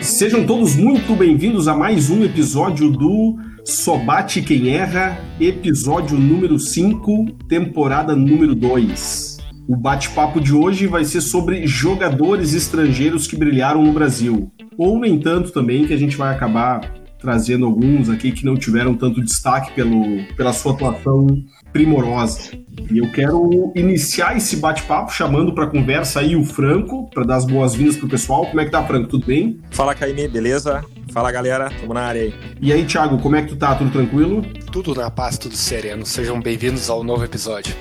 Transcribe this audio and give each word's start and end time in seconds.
Sejam 0.00 0.46
todos 0.46 0.76
muito 0.76 1.16
bem-vindos 1.16 1.66
a 1.66 1.76
mais 1.76 2.10
um 2.10 2.22
episódio 2.24 2.90
do 2.90 3.36
Só 3.64 3.96
Bate 3.96 4.40
Quem 4.42 4.68
Erra, 4.68 5.18
episódio 5.40 6.18
número 6.18 6.58
5, 6.58 7.26
temporada 7.48 8.14
número 8.14 8.54
2. 8.54 9.38
O 9.68 9.76
bate-papo 9.76 10.40
de 10.40 10.54
hoje 10.54 10.86
vai 10.86 11.04
ser 11.04 11.20
sobre 11.20 11.66
jogadores 11.66 12.54
estrangeiros 12.54 13.26
que 13.26 13.36
brilharam 13.36 13.82
no 13.82 13.92
Brasil. 13.92 14.52
Ou 14.76 14.98
nem 14.98 15.18
tanto 15.18 15.50
também, 15.50 15.86
que 15.86 15.94
a 15.94 15.98
gente 15.98 16.16
vai 16.16 16.34
acabar 16.34 16.80
trazendo 17.18 17.66
alguns 17.66 18.08
aqui 18.08 18.32
que 18.32 18.44
não 18.44 18.56
tiveram 18.56 18.94
tanto 18.94 19.22
destaque 19.22 19.72
pelo, 19.72 20.24
pela 20.36 20.52
sua 20.52 20.72
atuação 20.72 21.26
primorosa. 21.72 22.50
E 22.90 22.98
eu 22.98 23.10
quero 23.10 23.72
iniciar 23.74 24.36
esse 24.36 24.56
bate-papo 24.56 25.12
chamando 25.12 25.54
para 25.54 25.66
conversa 25.66 26.20
aí 26.20 26.36
o 26.36 26.44
Franco, 26.44 27.08
para 27.10 27.24
dar 27.24 27.36
as 27.36 27.46
boas-vindas 27.46 27.96
pro 27.96 28.08
pessoal. 28.08 28.46
Como 28.46 28.60
é 28.60 28.64
que 28.64 28.70
tá, 28.70 28.82
Franco? 28.84 29.08
Tudo 29.08 29.26
bem? 29.26 29.60
Fala, 29.70 29.94
Caime, 29.94 30.28
beleza? 30.28 30.84
Fala, 31.10 31.32
galera. 31.32 31.70
Tamo 31.80 31.94
na 31.94 32.02
área 32.02 32.22
aí. 32.22 32.34
E 32.60 32.72
aí, 32.72 32.84
Thiago, 32.84 33.18
como 33.18 33.36
é 33.36 33.42
que 33.42 33.48
tu 33.48 33.56
tá? 33.56 33.74
Tudo 33.74 33.90
tranquilo? 33.90 34.42
Tudo 34.70 34.94
na 34.94 35.10
paz, 35.10 35.38
tudo 35.38 35.56
sereno. 35.56 36.04
Sejam 36.04 36.40
bem-vindos 36.40 36.90
ao 36.90 37.02
novo 37.02 37.24
episódio. 37.24 37.74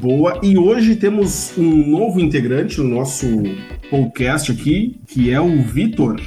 Boa. 0.00 0.38
E 0.42 0.56
hoje 0.56 0.96
temos 0.96 1.52
um 1.56 1.88
novo 1.88 2.20
integrante 2.20 2.80
no 2.80 2.88
nosso 2.88 3.26
podcast 3.90 4.52
aqui, 4.52 5.00
que 5.08 5.30
é 5.30 5.40
o 5.40 5.62
Vitor. 5.62 6.20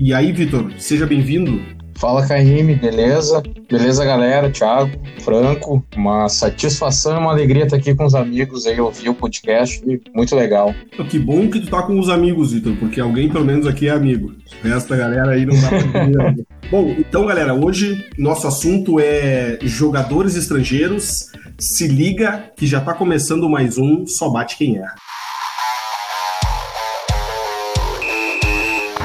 E 0.00 0.14
aí, 0.14 0.32
Vitor, 0.32 0.72
seja 0.78 1.06
bem-vindo. 1.06 1.81
Fala, 1.94 2.26
Caíme, 2.26 2.74
beleza? 2.74 3.42
Beleza, 3.70 4.04
galera? 4.04 4.50
Thiago, 4.50 4.90
Franco, 5.20 5.84
uma 5.96 6.28
satisfação 6.28 7.14
e 7.14 7.18
uma 7.18 7.30
alegria 7.30 7.62
estar 7.64 7.76
aqui 7.76 7.94
com 7.94 8.04
os 8.04 8.14
amigos 8.14 8.66
aí, 8.66 8.80
ouvir 8.80 9.08
o 9.08 9.14
podcast, 9.14 9.80
muito 10.14 10.34
legal. 10.34 10.74
Que 11.08 11.18
bom 11.18 11.48
que 11.48 11.60
tu 11.60 11.70
tá 11.70 11.82
com 11.82 11.98
os 11.98 12.08
amigos, 12.08 12.52
Vitor, 12.52 12.74
porque 12.76 13.00
alguém 13.00 13.28
pelo 13.28 13.44
menos 13.44 13.66
aqui 13.66 13.86
é 13.88 13.92
amigo. 13.92 14.32
O 14.64 14.68
resto 14.68 14.88
da 14.88 14.96
galera 14.96 15.30
aí 15.30 15.46
não 15.46 15.54
dá 15.60 15.68
pra 15.68 15.78
ver. 16.32 16.46
Bom, 16.70 16.88
então, 16.98 17.24
galera, 17.24 17.54
hoje 17.54 18.04
nosso 18.18 18.48
assunto 18.48 18.98
é 18.98 19.58
jogadores 19.62 20.34
estrangeiros. 20.34 21.26
Se 21.58 21.86
liga 21.86 22.50
que 22.56 22.66
já 22.66 22.80
tá 22.80 22.94
começando 22.94 23.48
mais 23.48 23.78
um 23.78 24.04
Só 24.06 24.28
Bate 24.28 24.56
Quem 24.56 24.78
Erra. 24.78 24.94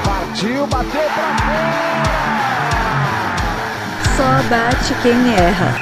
Partiu, 0.04 0.66
bateu 0.66 1.00
pra 1.00 1.36
fora! 1.38 1.87
Só 4.18 4.24
bate 4.50 4.94
quem 5.00 5.12
erra. 5.32 5.78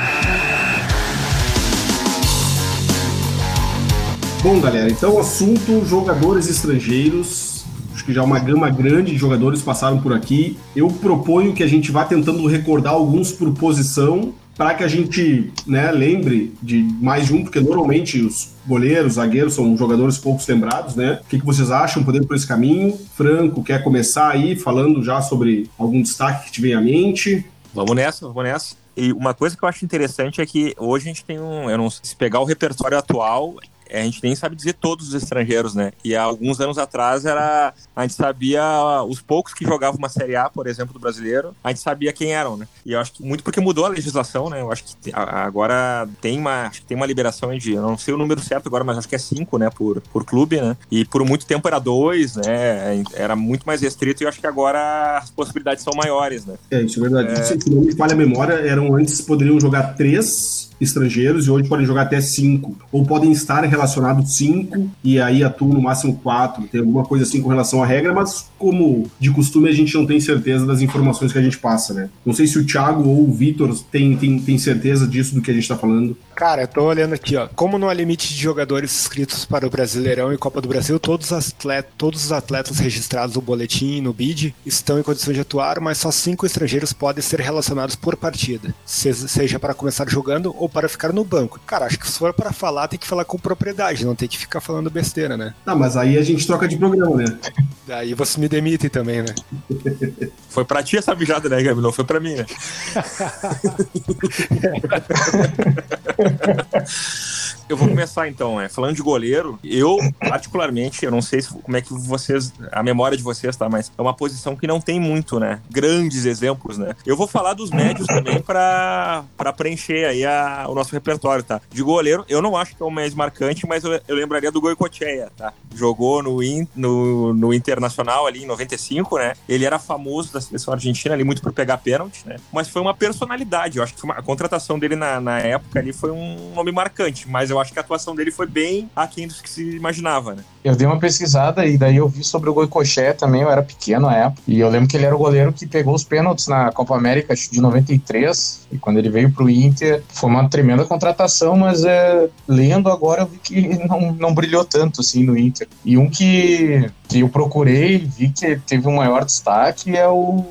Bom, 4.42 4.60
galera, 4.60 4.90
então 4.90 5.14
o 5.14 5.20
assunto 5.20 5.82
jogadores 5.86 6.46
estrangeiros. 6.46 7.64
Acho 7.94 8.04
que 8.04 8.12
já 8.12 8.22
uma 8.22 8.38
gama 8.38 8.68
grande 8.68 9.12
de 9.12 9.16
jogadores 9.16 9.62
passaram 9.62 10.02
por 10.02 10.12
aqui. 10.12 10.58
Eu 10.76 10.88
proponho 10.88 11.54
que 11.54 11.62
a 11.62 11.66
gente 11.66 11.90
vá 11.90 12.04
tentando 12.04 12.46
recordar 12.46 12.92
alguns 12.92 13.32
por 13.32 13.54
posição 13.54 14.34
para 14.54 14.74
que 14.74 14.84
a 14.84 14.88
gente 14.88 15.50
né, 15.66 15.90
lembre 15.90 16.52
de 16.62 16.82
mais 17.00 17.26
de 17.26 17.34
um, 17.34 17.42
porque 17.42 17.60
normalmente 17.60 18.20
os 18.20 18.50
goleiros, 18.66 19.14
zagueiros 19.14 19.54
são 19.54 19.76
jogadores 19.76 20.18
poucos 20.18 20.46
lembrados, 20.46 20.94
né? 20.94 21.20
O 21.22 21.28
que, 21.28 21.38
que 21.38 21.44
vocês 21.44 21.70
acham? 21.70 22.02
Podemos 22.02 22.26
por 22.26 22.36
esse 22.36 22.46
caminho? 22.46 22.98
Franco, 23.14 23.62
quer 23.62 23.82
começar 23.82 24.30
aí 24.30 24.56
falando 24.56 25.02
já 25.02 25.22
sobre 25.22 25.70
algum 25.78 26.02
destaque 26.02 26.46
que 26.46 26.52
te 26.52 26.60
vem 26.60 26.74
à 26.74 26.80
mente? 26.80 27.44
Vamos 27.76 27.94
nessa, 27.94 28.26
vamos 28.26 28.42
nessa. 28.44 28.74
E 28.96 29.12
uma 29.12 29.34
coisa 29.34 29.54
que 29.54 29.62
eu 29.62 29.68
acho 29.68 29.84
interessante 29.84 30.40
é 30.40 30.46
que 30.46 30.74
hoje 30.78 31.04
a 31.04 31.08
gente 31.08 31.22
tem 31.22 31.38
um. 31.38 31.68
Eu 31.68 31.76
não 31.76 31.90
sei 31.90 32.00
se 32.04 32.16
pegar 32.16 32.40
o 32.40 32.44
repertório 32.44 32.96
atual, 32.96 33.54
a 33.90 34.02
gente 34.02 34.22
nem 34.22 34.34
sabe 34.34 34.56
dizer 34.56 34.74
todos 34.74 35.08
os 35.08 35.14
estrangeiros, 35.14 35.74
né? 35.74 35.92
E 36.04 36.14
há 36.14 36.22
alguns 36.22 36.60
anos 36.60 36.78
atrás 36.78 37.24
era 37.24 37.72
a 37.94 38.02
gente 38.02 38.14
sabia 38.14 38.62
os 39.08 39.20
poucos 39.20 39.54
que 39.54 39.64
jogavam 39.64 39.98
uma 39.98 40.08
Série 40.08 40.36
A, 40.36 40.48
por 40.48 40.66
exemplo, 40.66 40.92
do 40.92 41.00
brasileiro, 41.00 41.54
a 41.62 41.68
gente 41.68 41.80
sabia 41.80 42.12
quem 42.12 42.32
eram, 42.32 42.56
né? 42.56 42.66
E 42.84 42.92
eu 42.92 43.00
acho 43.00 43.12
que 43.12 43.22
muito 43.22 43.42
porque 43.42 43.60
mudou 43.60 43.84
a 43.84 43.88
legislação, 43.88 44.50
né? 44.50 44.60
Eu 44.60 44.70
acho 44.72 44.84
que 44.84 45.12
agora 45.12 46.08
tem 46.20 46.38
uma, 46.38 46.70
tem 46.86 46.96
uma 46.96 47.06
liberação 47.06 47.56
de, 47.56 47.72
eu 47.72 47.82
não 47.82 47.98
sei 47.98 48.14
o 48.14 48.18
número 48.18 48.40
certo 48.40 48.66
agora, 48.66 48.84
mas 48.84 48.98
acho 48.98 49.08
que 49.08 49.14
é 49.14 49.18
cinco, 49.18 49.58
né, 49.58 49.70
por, 49.70 50.00
por 50.00 50.24
clube, 50.24 50.60
né? 50.60 50.76
E 50.90 51.04
por 51.04 51.24
muito 51.24 51.46
tempo 51.46 51.66
era 51.66 51.78
dois, 51.78 52.36
né? 52.36 53.02
Era 53.14 53.36
muito 53.36 53.64
mais 53.64 53.80
restrito 53.80 54.22
e 54.22 54.24
eu 54.24 54.28
acho 54.28 54.40
que 54.40 54.46
agora 54.46 55.18
as 55.18 55.30
possibilidades 55.30 55.82
são 55.82 55.92
maiores, 55.96 56.44
né? 56.44 56.54
É, 56.70 56.82
isso 56.82 56.98
é 56.98 57.08
verdade. 57.08 57.40
É... 57.40 57.44
Se 57.44 57.70
não 57.70 57.82
me 57.82 57.94
falha 57.94 58.12
a 58.12 58.16
memória, 58.16 58.54
eram 58.54 58.94
antes 58.94 59.20
poderiam 59.20 59.58
jogar 59.60 59.94
três 59.94 60.65
estrangeiros 60.80 61.46
e 61.46 61.50
hoje 61.50 61.68
podem 61.68 61.86
jogar 61.86 62.02
até 62.02 62.20
cinco. 62.20 62.76
Ou 62.92 63.04
podem 63.04 63.32
estar 63.32 63.62
relacionados 63.64 64.36
cinco 64.36 64.90
e 65.02 65.20
aí 65.20 65.42
atuam 65.42 65.72
no 65.72 65.80
máximo 65.80 66.16
quatro. 66.22 66.64
Tem 66.64 66.80
alguma 66.80 67.04
coisa 67.04 67.24
assim 67.24 67.40
com 67.40 67.48
relação 67.48 67.82
à 67.82 67.86
regra, 67.86 68.12
mas 68.12 68.50
como 68.58 69.10
de 69.18 69.30
costume 69.30 69.68
a 69.68 69.72
gente 69.72 69.94
não 69.94 70.06
tem 70.06 70.20
certeza 70.20 70.66
das 70.66 70.80
informações 70.80 71.32
que 71.32 71.38
a 71.38 71.42
gente 71.42 71.58
passa, 71.58 71.94
né? 71.94 72.08
Não 72.24 72.34
sei 72.34 72.46
se 72.46 72.58
o 72.58 72.64
Thiago 72.64 73.08
ou 73.08 73.28
o 73.28 73.32
Vitor 73.32 73.76
tem, 73.90 74.16
tem, 74.16 74.38
tem 74.38 74.58
certeza 74.58 75.06
disso 75.06 75.34
do 75.34 75.42
que 75.42 75.50
a 75.50 75.54
gente 75.54 75.68
tá 75.68 75.76
falando. 75.76 76.16
Cara, 76.36 76.64
eu 76.64 76.68
tô 76.68 76.82
olhando 76.82 77.14
aqui, 77.14 77.34
ó. 77.34 77.48
Como 77.54 77.78
não 77.78 77.88
há 77.88 77.94
limite 77.94 78.28
de 78.28 78.38
jogadores 78.38 78.92
inscritos 78.92 79.46
para 79.46 79.66
o 79.66 79.70
Brasileirão 79.70 80.34
e 80.34 80.36
Copa 80.36 80.60
do 80.60 80.68
Brasil, 80.68 81.00
todos 81.00 81.30
os 81.30 81.32
atletas, 81.32 81.90
todos 81.96 82.26
os 82.26 82.30
atletas 82.30 82.78
registrados 82.78 83.34
no 83.34 83.40
boletim 83.40 83.96
e 83.96 84.00
no 84.02 84.12
BID 84.12 84.54
estão 84.66 85.00
em 85.00 85.02
condições 85.02 85.34
de 85.34 85.40
atuar, 85.40 85.80
mas 85.80 85.96
só 85.96 86.10
cinco 86.10 86.44
estrangeiros 86.44 86.92
podem 86.92 87.22
ser 87.22 87.40
relacionados 87.40 87.96
por 87.96 88.16
partida, 88.16 88.74
seja 88.84 89.58
para 89.58 89.72
começar 89.72 90.06
jogando 90.10 90.54
ou 90.58 90.68
para 90.68 90.90
ficar 90.90 91.10
no 91.10 91.24
banco. 91.24 91.58
Cara, 91.66 91.86
acho 91.86 91.98
que 91.98 92.06
se 92.06 92.18
for 92.18 92.34
para 92.34 92.52
falar, 92.52 92.88
tem 92.88 92.98
que 92.98 93.06
falar 93.06 93.24
com 93.24 93.38
propriedade, 93.38 94.04
não 94.04 94.14
tem 94.14 94.28
que 94.28 94.36
ficar 94.36 94.60
falando 94.60 94.90
besteira, 94.90 95.38
né? 95.38 95.54
Não, 95.64 95.74
mas 95.74 95.96
aí 95.96 96.18
a 96.18 96.22
gente 96.22 96.46
troca 96.46 96.68
de 96.68 96.76
programa, 96.76 97.16
né? 97.16 97.38
Daí 97.86 98.12
você 98.14 98.38
me 98.38 98.48
demite 98.48 98.90
também, 98.90 99.22
né? 99.22 99.34
Foi 100.50 100.64
pra 100.64 100.82
ti 100.82 100.96
essa 100.96 101.14
bijada, 101.14 101.48
né, 101.48 101.62
Gabi? 101.62 101.80
Não 101.82 101.92
foi 101.92 102.04
pra 102.04 102.18
mim, 102.18 102.34
né? 102.34 102.46
Eu 107.68 107.76
vou 107.76 107.88
começar 107.88 108.28
então, 108.28 108.60
é, 108.60 108.68
falando 108.68 108.94
de 108.94 109.02
goleiro, 109.02 109.58
eu 109.64 109.98
particularmente, 110.20 111.04
eu 111.04 111.10
não 111.10 111.20
sei 111.20 111.42
se, 111.42 111.52
como 111.52 111.76
é 111.76 111.80
que 111.80 111.92
vocês, 111.92 112.52
a 112.70 112.80
memória 112.80 113.16
de 113.16 113.24
vocês, 113.24 113.56
tá, 113.56 113.68
mas 113.68 113.90
é 113.96 114.00
uma 114.00 114.14
posição 114.14 114.54
que 114.54 114.68
não 114.68 114.80
tem 114.80 115.00
muito, 115.00 115.40
né, 115.40 115.60
grandes 115.68 116.26
exemplos, 116.26 116.78
né. 116.78 116.94
Eu 117.04 117.16
vou 117.16 117.26
falar 117.26 117.54
dos 117.54 117.70
médios 117.70 118.06
também 118.06 118.40
para 118.40 119.24
preencher 119.56 120.04
aí 120.04 120.24
a, 120.24 120.66
o 120.68 120.76
nosso 120.76 120.92
repertório, 120.92 121.42
tá. 121.42 121.60
De 121.68 121.82
goleiro, 121.82 122.24
eu 122.28 122.40
não 122.40 122.56
acho 122.56 122.76
que 122.76 122.82
é 122.82 122.86
o 122.86 122.90
mais 122.90 123.14
marcante, 123.14 123.66
mas 123.66 123.82
eu, 123.82 124.00
eu 124.06 124.14
lembraria 124.14 124.52
do 124.52 124.60
Goicoechea, 124.60 125.32
tá. 125.36 125.52
Jogou 125.74 126.22
no, 126.22 126.40
in, 126.44 126.68
no, 126.76 127.34
no 127.34 127.52
Internacional 127.52 128.28
ali 128.28 128.44
em 128.44 128.46
95, 128.46 129.18
né, 129.18 129.32
ele 129.48 129.64
era 129.64 129.80
famoso 129.80 130.32
da 130.32 130.40
seleção 130.40 130.72
argentina 130.72 131.14
ali 131.14 131.24
muito 131.24 131.42
por 131.42 131.52
pegar 131.52 131.78
pênalti, 131.78 132.22
né, 132.26 132.36
mas 132.52 132.68
foi 132.68 132.80
uma 132.80 132.94
personalidade, 132.94 133.78
eu 133.78 133.82
acho 133.82 133.94
que 133.94 134.04
uma, 134.04 134.14
a 134.14 134.22
contratação 134.22 134.78
dele 134.78 134.94
na, 134.94 135.20
na 135.20 135.40
época 135.40 135.80
ali 135.80 135.92
foi 135.92 136.12
um 136.12 136.15
nome 136.54 136.72
marcante, 136.72 137.28
mas 137.28 137.50
eu 137.50 137.58
acho 137.60 137.72
que 137.72 137.78
a 137.78 137.82
atuação 137.82 138.14
dele 138.14 138.30
foi 138.30 138.46
bem 138.46 138.90
aquém 138.94 139.26
do 139.28 139.34
que 139.34 139.48
se 139.48 139.76
imaginava, 139.76 140.34
né? 140.34 140.42
Eu 140.64 140.74
dei 140.74 140.86
uma 140.86 140.98
pesquisada 140.98 141.64
e 141.66 141.78
daí 141.78 141.96
eu 141.96 142.08
vi 142.08 142.24
sobre 142.24 142.50
o 142.50 142.54
Goicoché 142.54 143.12
também, 143.12 143.42
eu 143.42 143.50
era 143.50 143.62
pequeno 143.62 144.06
na 144.06 144.16
época, 144.16 144.42
e 144.48 144.58
eu 144.58 144.68
lembro 144.68 144.88
que 144.88 144.96
ele 144.96 145.06
era 145.06 145.14
o 145.14 145.18
goleiro 145.18 145.52
que 145.52 145.66
pegou 145.66 145.94
os 145.94 146.04
pênaltis 146.04 146.48
na 146.48 146.72
Copa 146.72 146.96
América 146.96 147.34
de 147.34 147.60
93, 147.60 148.66
e 148.72 148.78
quando 148.78 148.98
ele 148.98 149.08
veio 149.08 149.30
pro 149.30 149.48
Inter, 149.48 150.02
foi 150.08 150.28
uma 150.28 150.48
tremenda 150.48 150.84
contratação, 150.84 151.56
mas 151.56 151.84
é, 151.84 152.28
lendo 152.48 152.90
agora 152.90 153.22
eu 153.22 153.26
vi 153.26 153.38
que 153.38 153.86
não, 153.86 154.12
não 154.12 154.34
brilhou 154.34 154.64
tanto 154.64 155.00
assim 155.00 155.24
no 155.24 155.38
Inter. 155.38 155.68
E 155.84 155.96
um 155.96 156.08
que, 156.08 156.90
que 157.08 157.20
eu 157.20 157.28
procurei, 157.28 157.98
vi 157.98 158.30
que 158.30 158.56
teve 158.56 158.88
um 158.88 158.96
maior 158.96 159.24
destaque 159.24 159.96
é 159.96 160.08
o 160.08 160.44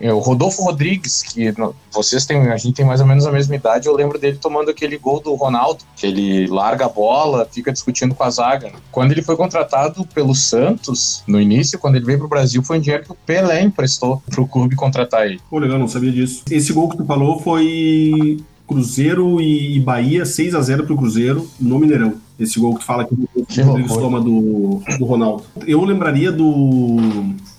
o 0.00 0.18
Rodolfo 0.18 0.62
Rodrigues, 0.62 1.22
que 1.22 1.52
vocês 1.92 2.24
têm, 2.24 2.48
a 2.48 2.56
gente 2.56 2.74
tem 2.74 2.84
mais 2.84 3.00
ou 3.00 3.06
menos 3.06 3.26
a 3.26 3.32
mesma 3.32 3.54
idade, 3.54 3.86
eu 3.88 3.94
lembro 3.94 4.18
dele 4.18 4.38
tomando 4.40 4.70
aquele 4.70 4.98
gol 4.98 5.20
do 5.20 5.34
Ronaldo, 5.34 5.84
que 5.96 6.06
ele 6.06 6.46
larga 6.46 6.86
a 6.86 6.88
bola, 6.88 7.48
fica 7.50 7.72
discutindo 7.72 8.14
com 8.14 8.24
a 8.24 8.30
zaga. 8.30 8.72
Quando 8.90 9.12
ele 9.12 9.22
foi 9.22 9.36
contratado 9.36 10.06
pelo 10.06 10.34
Santos, 10.34 11.22
no 11.26 11.40
início, 11.40 11.78
quando 11.78 11.96
ele 11.96 12.04
veio 12.04 12.18
pro 12.18 12.28
Brasil, 12.28 12.62
foi 12.62 12.78
um 12.78 12.80
dinheiro 12.80 13.04
que 13.04 13.12
o 13.12 13.16
Pelé 13.26 13.62
emprestou 13.62 14.22
pro 14.30 14.46
clube 14.46 14.76
contratar 14.76 15.26
ele. 15.26 15.40
Pô, 15.48 15.58
legal, 15.58 15.78
não 15.78 15.88
sabia 15.88 16.12
disso. 16.12 16.42
Esse 16.50 16.72
gol 16.72 16.88
que 16.88 16.96
tu 16.96 17.04
falou 17.04 17.40
foi 17.40 18.42
Cruzeiro 18.66 19.40
e 19.40 19.80
Bahia, 19.80 20.24
6 20.24 20.54
a 20.54 20.60
0 20.60 20.84
pro 20.84 20.96
Cruzeiro, 20.96 21.48
no 21.60 21.78
Mineirão. 21.78 22.14
Esse 22.38 22.58
gol 22.58 22.74
que 22.74 22.80
tu 22.80 22.86
fala 22.86 23.04
que 23.04 23.14
o 23.14 23.28
Rodrigues 23.64 23.92
toma 23.92 24.20
do, 24.20 24.82
do 24.98 25.04
Ronaldo. 25.04 25.44
Eu 25.66 25.84
lembraria 25.84 26.32
do, 26.32 26.96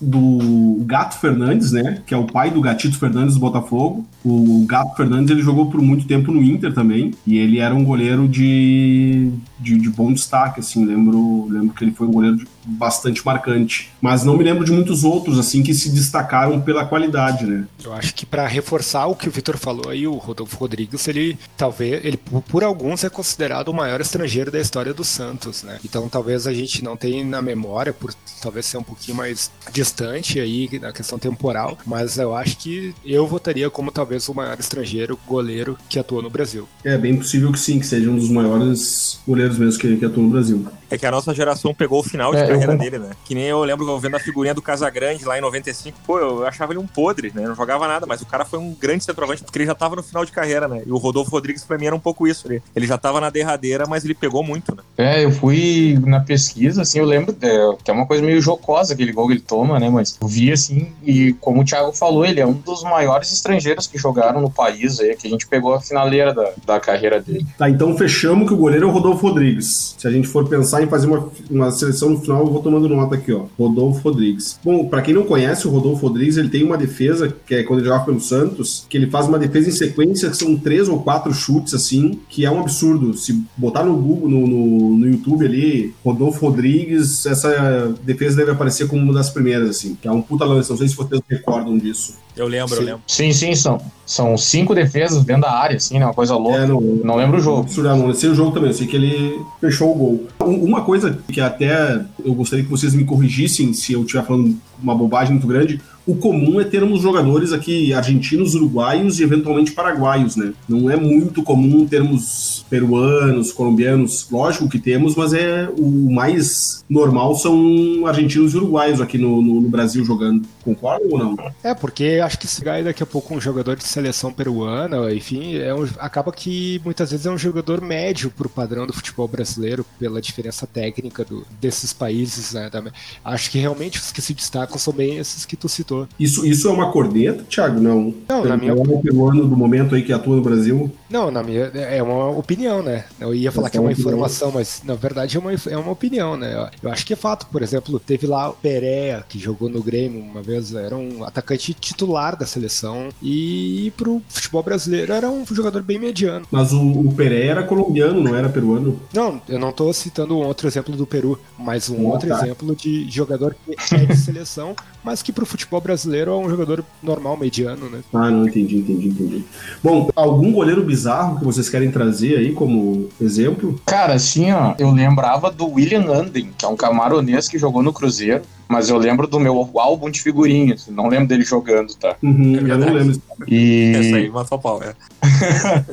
do 0.03 0.83
Gato 0.85 1.19
Fernandes, 1.19 1.71
né? 1.71 2.01
Que 2.05 2.13
é 2.13 2.17
o 2.17 2.25
pai 2.25 2.51
do 2.51 2.61
Gatito 2.61 2.97
Fernandes 2.97 3.35
do 3.35 3.39
Botafogo. 3.39 4.05
O 4.23 4.65
Gato 4.67 4.95
Fernandes 4.95 5.31
ele 5.31 5.41
jogou 5.41 5.69
por 5.69 5.81
muito 5.81 6.05
tempo 6.05 6.31
no 6.31 6.41
Inter 6.41 6.73
também. 6.73 7.13
E 7.25 7.38
ele 7.38 7.59
era 7.59 7.73
um 7.73 7.83
goleiro 7.83 8.27
de, 8.27 9.31
de, 9.59 9.77
de 9.77 9.89
bom 9.89 10.11
destaque, 10.11 10.59
assim. 10.59 10.85
Lembro, 10.85 11.47
lembro 11.50 11.73
que 11.73 11.83
ele 11.83 11.91
foi 11.91 12.07
um 12.07 12.11
goleiro 12.11 12.38
de, 12.38 12.47
bastante 12.65 13.25
marcante. 13.25 13.91
Mas 14.01 14.23
não 14.23 14.38
me 14.38 14.44
lembro 14.44 14.65
de 14.65 14.71
muitos 14.71 15.03
outros, 15.03 15.39
assim, 15.39 15.63
que 15.63 15.73
se 15.73 15.89
destacaram 15.89 16.61
pela 16.61 16.85
qualidade, 16.85 17.45
né? 17.45 17.65
Eu 17.83 17.94
acho 17.94 18.13
que 18.13 18.25
para 18.25 18.45
reforçar 18.47 19.05
o 19.07 19.15
que 19.15 19.27
o 19.27 19.31
Vitor 19.31 19.57
falou 19.57 19.89
aí, 19.89 20.07
o 20.07 20.15
Rodolfo 20.15 20.57
Rodrigues, 20.57 21.07
ele 21.07 21.38
talvez, 21.57 22.03
ele 22.03 22.17
por 22.17 22.63
alguns 22.63 23.03
é 23.03 23.09
considerado 23.09 23.69
o 23.69 23.73
maior 23.73 24.01
estrangeiro 24.01 24.51
da 24.51 24.59
história 24.59 24.94
do 24.94 25.03
Santos, 25.03 25.63
né? 25.63 25.79
Então 25.83 26.09
talvez 26.09 26.47
a 26.47 26.53
gente 26.53 26.83
não 26.83 26.95
tenha 26.95 27.23
na 27.23 27.41
memória, 27.41 27.94
por 27.94 28.13
talvez 28.41 28.65
ser 28.65 28.77
um 28.77 28.83
pouquinho 28.83 29.17
mais 29.17 29.51
distante 29.71 29.92
aí 30.01 30.69
na 30.81 30.91
questão 30.91 31.19
temporal, 31.19 31.77
mas 31.85 32.17
eu 32.17 32.35
acho 32.35 32.57
que 32.57 32.93
eu 33.05 33.27
votaria 33.27 33.69
como 33.69 33.91
talvez 33.91 34.27
o 34.29 34.33
maior 34.33 34.59
estrangeiro 34.59 35.17
goleiro 35.27 35.77
que 35.89 35.99
atuou 35.99 36.21
no 36.21 36.29
Brasil. 36.29 36.67
É 36.83 36.97
bem 36.97 37.15
possível 37.17 37.51
que 37.51 37.59
sim, 37.59 37.79
que 37.79 37.85
seja 37.85 38.09
um 38.09 38.15
dos 38.15 38.29
maiores 38.29 39.19
goleiros 39.27 39.57
mesmo 39.57 39.79
que, 39.79 39.97
que 39.97 40.05
atuam 40.05 40.25
no 40.25 40.31
Brasil. 40.31 40.65
É 40.89 40.97
que 40.97 41.05
a 41.05 41.11
nossa 41.11 41.33
geração 41.33 41.73
pegou 41.73 41.99
o 41.99 42.03
final 42.03 42.31
de 42.31 42.37
É, 42.37 42.43
eu 42.43 42.47
carreira 42.49 42.71
con- 42.73 42.77
dele, 42.77 42.99
né? 42.99 43.09
Que 43.25 43.33
nem 43.33 43.45
eu 43.45 43.63
lembro 43.63 43.87
eu 43.89 43.99
vendo 43.99 44.15
a 44.15 44.19
figurinha 44.19 44.53
do 44.53 44.61
Casagrande 44.61 45.25
lá 45.25 45.37
em 45.37 45.41
95. 45.41 45.97
Pô, 46.05 46.19
eu 46.19 46.45
achava 46.45 46.71
ele 46.71 46.79
um 46.79 46.85
podre, 46.87 47.31
né? 47.33 47.47
Não 47.47 47.55
jogava 47.55 47.87
nada, 47.87 48.05
mas 48.05 48.21
o 48.21 48.25
cara 48.25 48.45
foi 48.45 48.59
um 48.59 48.73
grande 48.73 49.03
centroavante 49.03 49.43
porque 49.43 49.57
ele 49.57 49.65
já 49.65 49.73
tava 49.75 49.95
no 49.95 50.03
final 50.03 50.23
de 50.23 50.31
carreira, 50.31 50.67
né? 50.67 50.83
E 50.85 50.91
o 50.91 50.97
Rodolfo 50.97 51.31
Rodrigues 51.31 51.63
pra 51.63 51.77
mim 51.79 51.87
era 51.87 51.95
um 51.95 51.99
pouco 51.99 52.27
isso. 52.27 52.47
Ele, 52.47 52.61
ele 52.75 52.85
já 52.85 52.97
tava 52.97 53.19
na 53.19 53.29
derradeira, 53.31 53.85
mas 53.87 54.05
ele 54.05 54.13
pegou 54.13 54.43
muito, 54.43 54.75
né? 54.75 54.83
É, 54.97 55.25
eu 55.25 55.31
fui 55.31 55.97
na 56.05 56.19
pesquisa, 56.19 56.83
assim, 56.83 56.99
eu 56.99 57.05
lembro 57.05 57.35
é, 57.41 57.75
que 57.83 57.89
é 57.89 57.93
uma 57.93 58.05
coisa 58.05 58.21
meio 58.23 58.39
jocosa 58.41 58.93
aquele 58.93 59.11
gol 59.11 59.27
que 59.27 59.33
ele 59.33 59.41
toma, 59.41 59.72
né? 59.79 59.89
Mas 59.89 60.17
eu 60.21 60.27
vi 60.27 60.51
assim, 60.51 60.87
e 61.03 61.33
como 61.33 61.61
o 61.61 61.65
Thiago 61.65 61.93
falou, 61.93 62.25
ele 62.25 62.39
é 62.39 62.45
um 62.45 62.53
dos 62.53 62.83
maiores 62.83 63.31
estrangeiros 63.31 63.87
que 63.87 63.97
jogaram 63.97 64.41
no 64.41 64.49
país 64.49 64.99
aí, 64.99 65.15
que 65.15 65.27
a 65.27 65.29
gente 65.29 65.47
pegou 65.47 65.73
a 65.73 65.81
finaleira 65.81 66.33
da, 66.33 66.51
da 66.65 66.79
carreira 66.79 67.21
dele. 67.21 67.45
Tá, 67.57 67.69
então 67.69 67.95
fechamos 67.97 68.47
que 68.47 68.53
o 68.53 68.57
goleiro 68.57 68.87
é 68.87 68.89
o 68.89 68.91
Rodolfo 68.91 69.27
Rodrigues. 69.27 69.95
Se 69.97 70.07
a 70.07 70.11
gente 70.11 70.27
for 70.27 70.47
pensar 70.47 70.83
em 70.83 70.87
fazer 70.87 71.07
uma, 71.07 71.29
uma 71.49 71.71
seleção 71.71 72.09
no 72.09 72.19
final, 72.19 72.41
eu 72.41 72.51
vou 72.51 72.61
tomando 72.61 72.87
nota 72.89 73.15
aqui, 73.15 73.31
ó. 73.31 73.45
Rodolfo 73.57 74.01
Rodrigues. 74.01 74.59
Bom, 74.63 74.87
pra 74.87 75.01
quem 75.01 75.13
não 75.13 75.23
conhece, 75.23 75.67
o 75.67 75.71
Rodolfo 75.71 76.07
Rodrigues, 76.07 76.37
ele 76.37 76.49
tem 76.49 76.63
uma 76.63 76.77
defesa, 76.77 77.33
que 77.45 77.55
é 77.55 77.63
quando 77.63 77.79
ele 77.79 77.87
jogava 77.87 78.05
pelo 78.05 78.19
Santos, 78.19 78.85
que 78.89 78.97
ele 78.97 79.09
faz 79.09 79.27
uma 79.27 79.39
defesa 79.39 79.69
em 79.69 79.71
sequência, 79.71 80.29
que 80.29 80.37
são 80.37 80.57
três 80.57 80.87
ou 80.87 81.01
quatro 81.01 81.33
chutes, 81.33 81.73
assim, 81.73 82.19
que 82.29 82.45
é 82.45 82.51
um 82.51 82.59
absurdo. 82.59 83.13
Se 83.15 83.43
botar 83.55 83.83
no 83.83 83.95
Google, 83.95 84.29
no, 84.29 84.47
no, 84.47 84.97
no 84.97 85.07
YouTube 85.07 85.45
ali, 85.45 85.93
Rodolfo 86.03 86.45
Rodrigues, 86.45 87.25
essa 87.25 87.93
defesa 88.03 88.37
deve 88.37 88.51
aparecer 88.51 88.87
como 88.87 89.01
uma 89.01 89.13
das 89.13 89.29
primeiras, 89.29 89.62
assim, 89.69 89.95
que 89.95 90.07
é 90.07 90.12
um 90.12 90.21
puta 90.21 90.45
lance. 90.45 90.69
Não 90.69 90.77
sei 90.77 90.88
se 90.88 90.95
vocês 90.95 91.21
recordam 91.27 91.77
disso. 91.77 92.18
Eu 92.35 92.47
lembro, 92.47 92.74
eu 92.74 92.80
Sim. 92.80 92.85
lembro. 92.85 93.01
Sim, 93.07 93.31
sim, 93.31 93.56
são, 93.56 93.80
são 94.06 94.35
cinco 94.38 94.74
defesas 94.74 95.24
dentro 95.24 95.44
da 95.44 95.51
área, 95.51 95.77
assim, 95.77 96.00
né? 96.00 96.06
Uma 96.06 96.13
coisa 96.13 96.35
louca. 96.35 96.57
É, 96.59 96.65
no, 96.65 96.81
Não 97.03 97.15
lembro 97.15 97.38
o 97.38 97.41
jogo. 97.41 97.62
Absurdo, 97.62 97.89
não. 97.89 98.07
Eu 98.07 98.13
sei 98.15 98.30
o 98.30 98.35
jogo 98.35 98.51
também, 98.51 98.69
eu 98.69 98.75
sei 98.75 98.88
que 98.88 98.95
ele 98.95 99.39
fechou 99.62 99.91
o 99.91 99.95
gol. 99.95 100.27
Um- 100.44 100.63
Uma 100.65 100.81
coisa 100.81 101.18
que 101.31 101.39
até 101.39 102.01
eu 102.25 102.33
gostaria 102.33 102.63
que 102.65 102.71
vocês 102.71 102.94
me 102.95 103.06
corrigissem 103.06 103.71
se 103.74 103.94
eu 103.94 104.01
estiver 104.01 104.25
falando 104.25 104.56
uma 104.81 104.95
bobagem 104.95 105.33
muito 105.33 105.47
grande. 105.47 105.80
O 106.06 106.15
comum 106.15 106.59
é 106.59 106.65
termos 106.65 107.01
jogadores 107.01 107.53
aqui 107.53 107.94
argentinos, 107.94 108.56
uruguaios 108.56 109.21
e 109.21 109.24
eventualmente 109.24 109.71
paraguaios, 109.71 110.36
né? 110.36 110.51
Não 110.68 110.89
é 110.89 110.97
muito 110.97 111.41
comum 111.44 111.86
termos 111.88 112.65
peruanos, 112.69 113.53
colombianos. 113.53 114.27
Lógico 114.29 114.68
que 114.68 114.79
temos, 114.79 115.15
mas 115.15 115.31
é 115.33 115.69
o 115.79 116.12
mais 116.12 116.83
normal 116.89 117.38
são 117.38 118.06
argentinos 118.06 118.53
e 118.53 118.57
uruguaios 118.57 119.00
aqui 119.00 119.18
no, 119.18 119.41
no- 119.41 119.62
no 119.62 119.69
Brasil 119.69 120.03
jogando. 120.03 120.41
Concordam 120.65 121.07
ou 121.12 121.18
não? 121.19 121.38
É, 121.63 121.74
porque 121.74 122.19
acho 122.25 122.37
que 122.39 122.47
aí 122.69 122.83
daqui 122.83 123.03
a 123.03 123.05
pouco 123.05 123.33
um 123.35 123.41
jogador 123.41 123.75
de 123.75 123.83
seleção 123.83 124.31
peruana, 124.31 125.13
enfim, 125.13 125.55
é 125.57 125.73
um- 125.73 125.87
acaba 125.99 126.31
que 126.31 126.81
muitas 126.83 127.11
vezes 127.11 127.25
é 127.25 127.29
um 127.31 127.37
jogador 127.37 127.81
médio 127.81 128.29
pro 128.31 128.49
padrão 128.49 128.85
do 128.87 128.93
futebol 128.93 129.27
brasileiro, 129.27 129.85
pela 129.99 130.21
diferença 130.21 130.65
técnica 130.65 131.23
do- 131.25 131.45
desses 131.59 131.93
países, 131.93 132.53
né? 132.53 132.69
da- 132.69 132.83
acho 133.25 133.51
que 133.51 133.57
realmente 133.59 133.99
os 133.99 134.11
que 134.11 134.21
se 134.21 134.33
destacam 134.33 134.77
são 134.77 134.93
bem 134.93 135.17
esses 135.17 135.45
que 135.45 135.55
tu 135.55 135.67
citou. 135.69 136.07
Isso, 136.19 136.45
isso 136.45 136.67
é 136.67 136.71
uma 136.71 136.91
corneta, 136.91 137.43
Thiago? 137.49 137.79
Não. 137.79 138.13
Não, 138.27 138.45
na 138.45 138.57
minha, 138.57 138.71
É 138.71 138.75
um 138.75 139.01
peruano 139.01 139.47
do 139.47 139.55
momento 139.55 139.95
aí 139.95 140.03
que 140.03 140.11
atua 140.13 140.35
no 140.35 140.41
Brasil. 140.41 140.91
não, 141.09 141.29
na 141.31 141.43
minha 141.43 141.65
é 141.73 142.01
uma 142.01 142.29
opinião, 142.29 142.81
né? 142.81 143.05
Eu 143.19 143.33
ia 143.35 143.51
falar 143.51 143.67
Essa 143.67 143.71
que 143.71 143.77
é 143.77 143.81
uma 143.81 143.89
é 143.89 143.93
opinião. 143.93 144.09
informação, 144.13 144.51
mas 144.51 144.81
na 144.83 144.95
verdade 144.95 145.37
é 145.37 145.39
uma, 145.39 145.51
é 145.53 145.77
uma 145.77 145.91
opinião, 145.91 146.35
né? 146.37 146.69
Eu 146.81 146.91
acho 146.91 147.05
que 147.05 147.13
é 147.13 147.15
fato, 147.15 147.45
por 147.47 147.61
exemplo, 147.61 147.99
teve 147.99 148.25
lá 148.27 148.49
o 148.49 148.53
Pereira, 148.53 149.25
que 149.27 149.37
jogou 149.39 149.69
no 149.69 149.81
Grêmio 149.81 150.21
uma 150.21 150.41
vez, 150.41 150.73
era 150.73 150.95
um 150.95 151.23
atacante 151.23 151.73
titular 151.73 152.12
da 152.38 152.45
seleção, 152.45 153.10
e 153.21 153.92
pro 153.98 154.21
futebol 154.30 154.63
brasileiro 154.63 155.13
era 155.13 155.30
um 155.30 155.45
jogador 155.45 155.81
bem 155.81 156.00
mediano. 156.00 156.45
Mas 156.51 156.71
o, 156.74 156.81
o 156.81 157.13
Pereira 157.13 157.44
era 157.60 157.63
colombiano, 157.63 158.21
não 158.21 158.36
era 158.36 158.50
peruano. 158.50 159.00
Não, 159.13 159.42
eu 159.50 159.60
não 159.60 159.71
tô 159.71 159.92
citando 159.94 160.38
um 160.38 160.45
outro 160.45 160.68
exemplo 160.68 160.95
do 160.95 161.06
Peru, 161.06 161.39
mas 161.57 161.89
um 161.89 162.07
Ah, 162.07 162.13
outro 162.13 162.30
tá. 162.30 162.42
exemplo 162.44 162.75
de 162.75 163.10
jogador 163.10 163.56
que 163.65 163.95
é 163.95 164.06
de 164.06 164.15
seleção, 164.18 164.75
mas 165.04 165.21
que 165.21 165.31
pro 165.33 165.45
futebol 165.45 165.81
brasileiro 165.81 166.31
é 166.31 166.36
um 166.38 166.50
jogador 166.50 166.83
normal, 167.01 167.36
mediano, 167.38 167.89
né? 167.89 168.00
Ah, 168.13 168.30
não, 168.30 168.48
entendi, 168.48 168.77
entendi, 168.77 169.07
entendi. 169.10 169.44
Bom, 169.83 170.10
algum 170.15 170.51
goleiro 170.51 170.83
bizarro 170.83 171.39
que 171.39 171.45
vocês 171.45 171.69
querem 171.69 171.92
trazer 171.92 172.38
aí 172.38 172.54
como 172.54 173.10
exemplo? 173.19 173.80
Cara, 173.86 174.13
assim, 174.13 174.51
ó, 174.51 174.75
eu 174.77 174.92
lembrava 174.92 175.51
do 175.51 175.68
William 175.68 176.06
Anden, 176.12 176.50
que 176.57 176.65
é 176.65 176.68
um 176.68 176.75
camaronês 176.75 177.48
que 177.48 177.57
jogou 177.57 177.83
no 177.83 177.92
Cruzeiro, 177.94 178.42
mas 178.68 178.89
eu 178.89 178.98
lembro 178.98 179.27
do 179.27 179.39
meu 179.39 179.69
álbum 179.75 180.10
de 180.10 180.21
figurinhas, 180.21 180.88
não 180.88 181.07
lembro 181.07 181.27
dele 181.27 181.44
jogando, 181.44 181.94
tá? 181.95 182.15
Uhum, 182.24 182.56
É 182.57 182.71
eu 182.71 182.77
não 182.77 182.94
lembro. 182.94 183.21
E, 183.48 183.94
Essa 183.95 184.15
aí, 184.18 184.30
matou 184.30 184.57
a 184.57 184.62
pau, 184.62 184.81
é. 184.83 184.94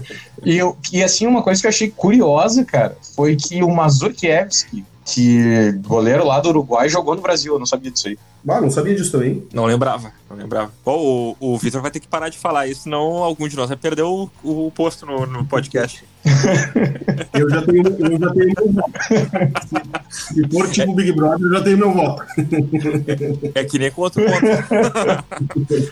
e, 0.45 0.57
eu, 0.57 0.77
e 0.93 1.03
assim, 1.03 1.27
uma 1.27 1.43
coisa 1.43 1.61
que 1.61 1.67
eu 1.67 1.71
achei 1.71 1.91
curiosa, 1.91 2.65
cara, 2.65 2.97
foi 3.17 3.37
que 3.37 3.63
o 3.63 3.71
Mazurkiewicz, 3.71 4.67
que 5.11 5.73
goleiro 5.87 6.25
lá 6.25 6.41
do 6.41 6.49
Uruguai, 6.51 6.89
jogou 6.89 7.15
no 7.15 7.23
Brasil, 7.23 7.53
eu 7.55 7.59
não 7.59 7.67
sabia 7.67 7.91
disso 7.91 8.09
aí. 8.09 8.19
Ah, 8.49 8.61
não 8.61 8.71
sabia 8.71 8.95
disso 8.95 9.12
também. 9.12 9.47
Não 9.53 9.67
lembrava, 9.67 10.12
não 10.29 10.37
lembrava. 10.37 10.73
Pô, 10.83 11.37
o, 11.41 11.55
o 11.55 11.59
Vitor 11.59 11.83
vai 11.83 11.91
ter 11.91 12.01
que 12.01 12.09
parar 12.09 12.29
de 12.29 12.39
falar 12.39 12.67
isso, 12.67 12.85
senão 12.85 13.23
algum 13.23 13.49
de 13.49 13.57
nós 13.57 13.69
vai 13.69 13.77
perder 13.77 14.03
o, 14.03 14.31
o 14.43 14.71
posto 14.75 15.05
no, 15.05 15.27
no 15.27 15.45
podcast. 15.45 16.05
Eu 17.33 17.49
já 17.49 17.62
tenho, 17.62 17.87
eu 17.87 18.19
já 18.19 18.31
tenho 18.33 18.53
meu 18.57 18.73
voto. 18.73 18.93
Se, 20.11 20.35
se 20.35 20.49
for 20.49 20.69
tipo 20.69 20.95
Big 20.95 21.12
Brother, 21.12 21.47
eu 21.47 21.53
já 21.53 21.62
tenho 21.62 21.79
meu 21.79 21.93
voto. 21.95 22.25
É 23.55 23.65
que 23.65 23.79
nem 23.79 23.91
quando 23.91 24.15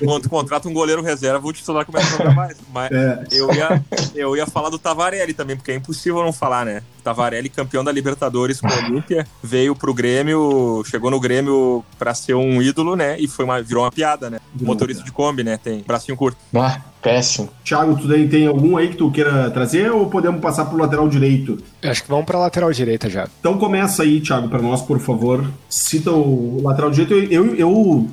quando 0.04 0.22
tu 0.22 0.28
contrata 0.28 0.68
um 0.68 0.72
goleiro 0.74 1.00
reserva, 1.02 1.46
o 1.46 1.52
titular 1.52 1.86
começa 1.86 2.14
a 2.14 2.18
jogar 2.18 2.34
mais. 2.34 2.56
Mas 2.74 2.90
É, 2.90 3.24
eu 3.30 3.52
ia, 3.54 3.82
eu 4.14 4.36
ia 4.36 4.46
falar 4.46 4.68
do 4.68 4.78
Tavarelli 4.78 5.32
também, 5.32 5.56
porque 5.56 5.70
é 5.70 5.76
impossível 5.76 6.22
não 6.22 6.32
falar, 6.32 6.66
né? 6.66 6.82
Tavarelli, 7.08 7.48
campeão 7.48 7.82
da 7.82 7.90
Libertadores 7.90 8.60
com 8.60 8.68
o 8.68 8.76
Olímpia, 8.84 9.26
veio 9.42 9.74
pro 9.74 9.94
Grêmio, 9.94 10.82
chegou 10.84 11.10
no 11.10 11.18
Grêmio 11.18 11.82
pra 11.98 12.12
ser 12.12 12.34
um 12.34 12.60
ídolo, 12.60 12.94
né? 12.94 13.18
E 13.18 13.26
foi 13.26 13.46
uma, 13.46 13.62
virou 13.62 13.84
uma 13.84 13.90
piada, 13.90 14.28
né? 14.28 14.38
Motorista 14.60 15.02
de 15.02 15.10
Kombi, 15.10 15.42
né? 15.42 15.56
Tem 15.56 15.82
bracinho 15.86 16.18
curto. 16.18 16.36
Ah, 16.54 16.80
péssimo. 17.00 17.48
Thiago, 17.64 17.96
tu 17.96 18.06
daí 18.06 18.28
tem 18.28 18.46
algum 18.46 18.76
aí 18.76 18.88
que 18.88 18.96
tu 18.96 19.10
queira 19.10 19.50
trazer 19.50 19.90
ou 19.90 20.10
podemos 20.10 20.40
passar 20.40 20.66
pro 20.66 20.76
lateral 20.76 21.08
direito? 21.08 21.58
Eu 21.80 21.90
acho 21.90 22.02
que 22.02 22.10
vamos 22.10 22.26
pra 22.26 22.38
lateral 22.38 22.70
direita 22.72 23.08
já. 23.08 23.26
Então 23.40 23.56
começa 23.56 24.02
aí, 24.02 24.20
Thiago, 24.20 24.48
pra 24.48 24.60
nós, 24.60 24.82
por 24.82 25.00
favor. 25.00 25.44
Cita 25.68 26.10
o 26.10 26.60
lateral 26.62 26.90
direito. 26.90 27.14
Eu, 27.32 27.46
eu, 27.46 27.56
eu 27.56 28.08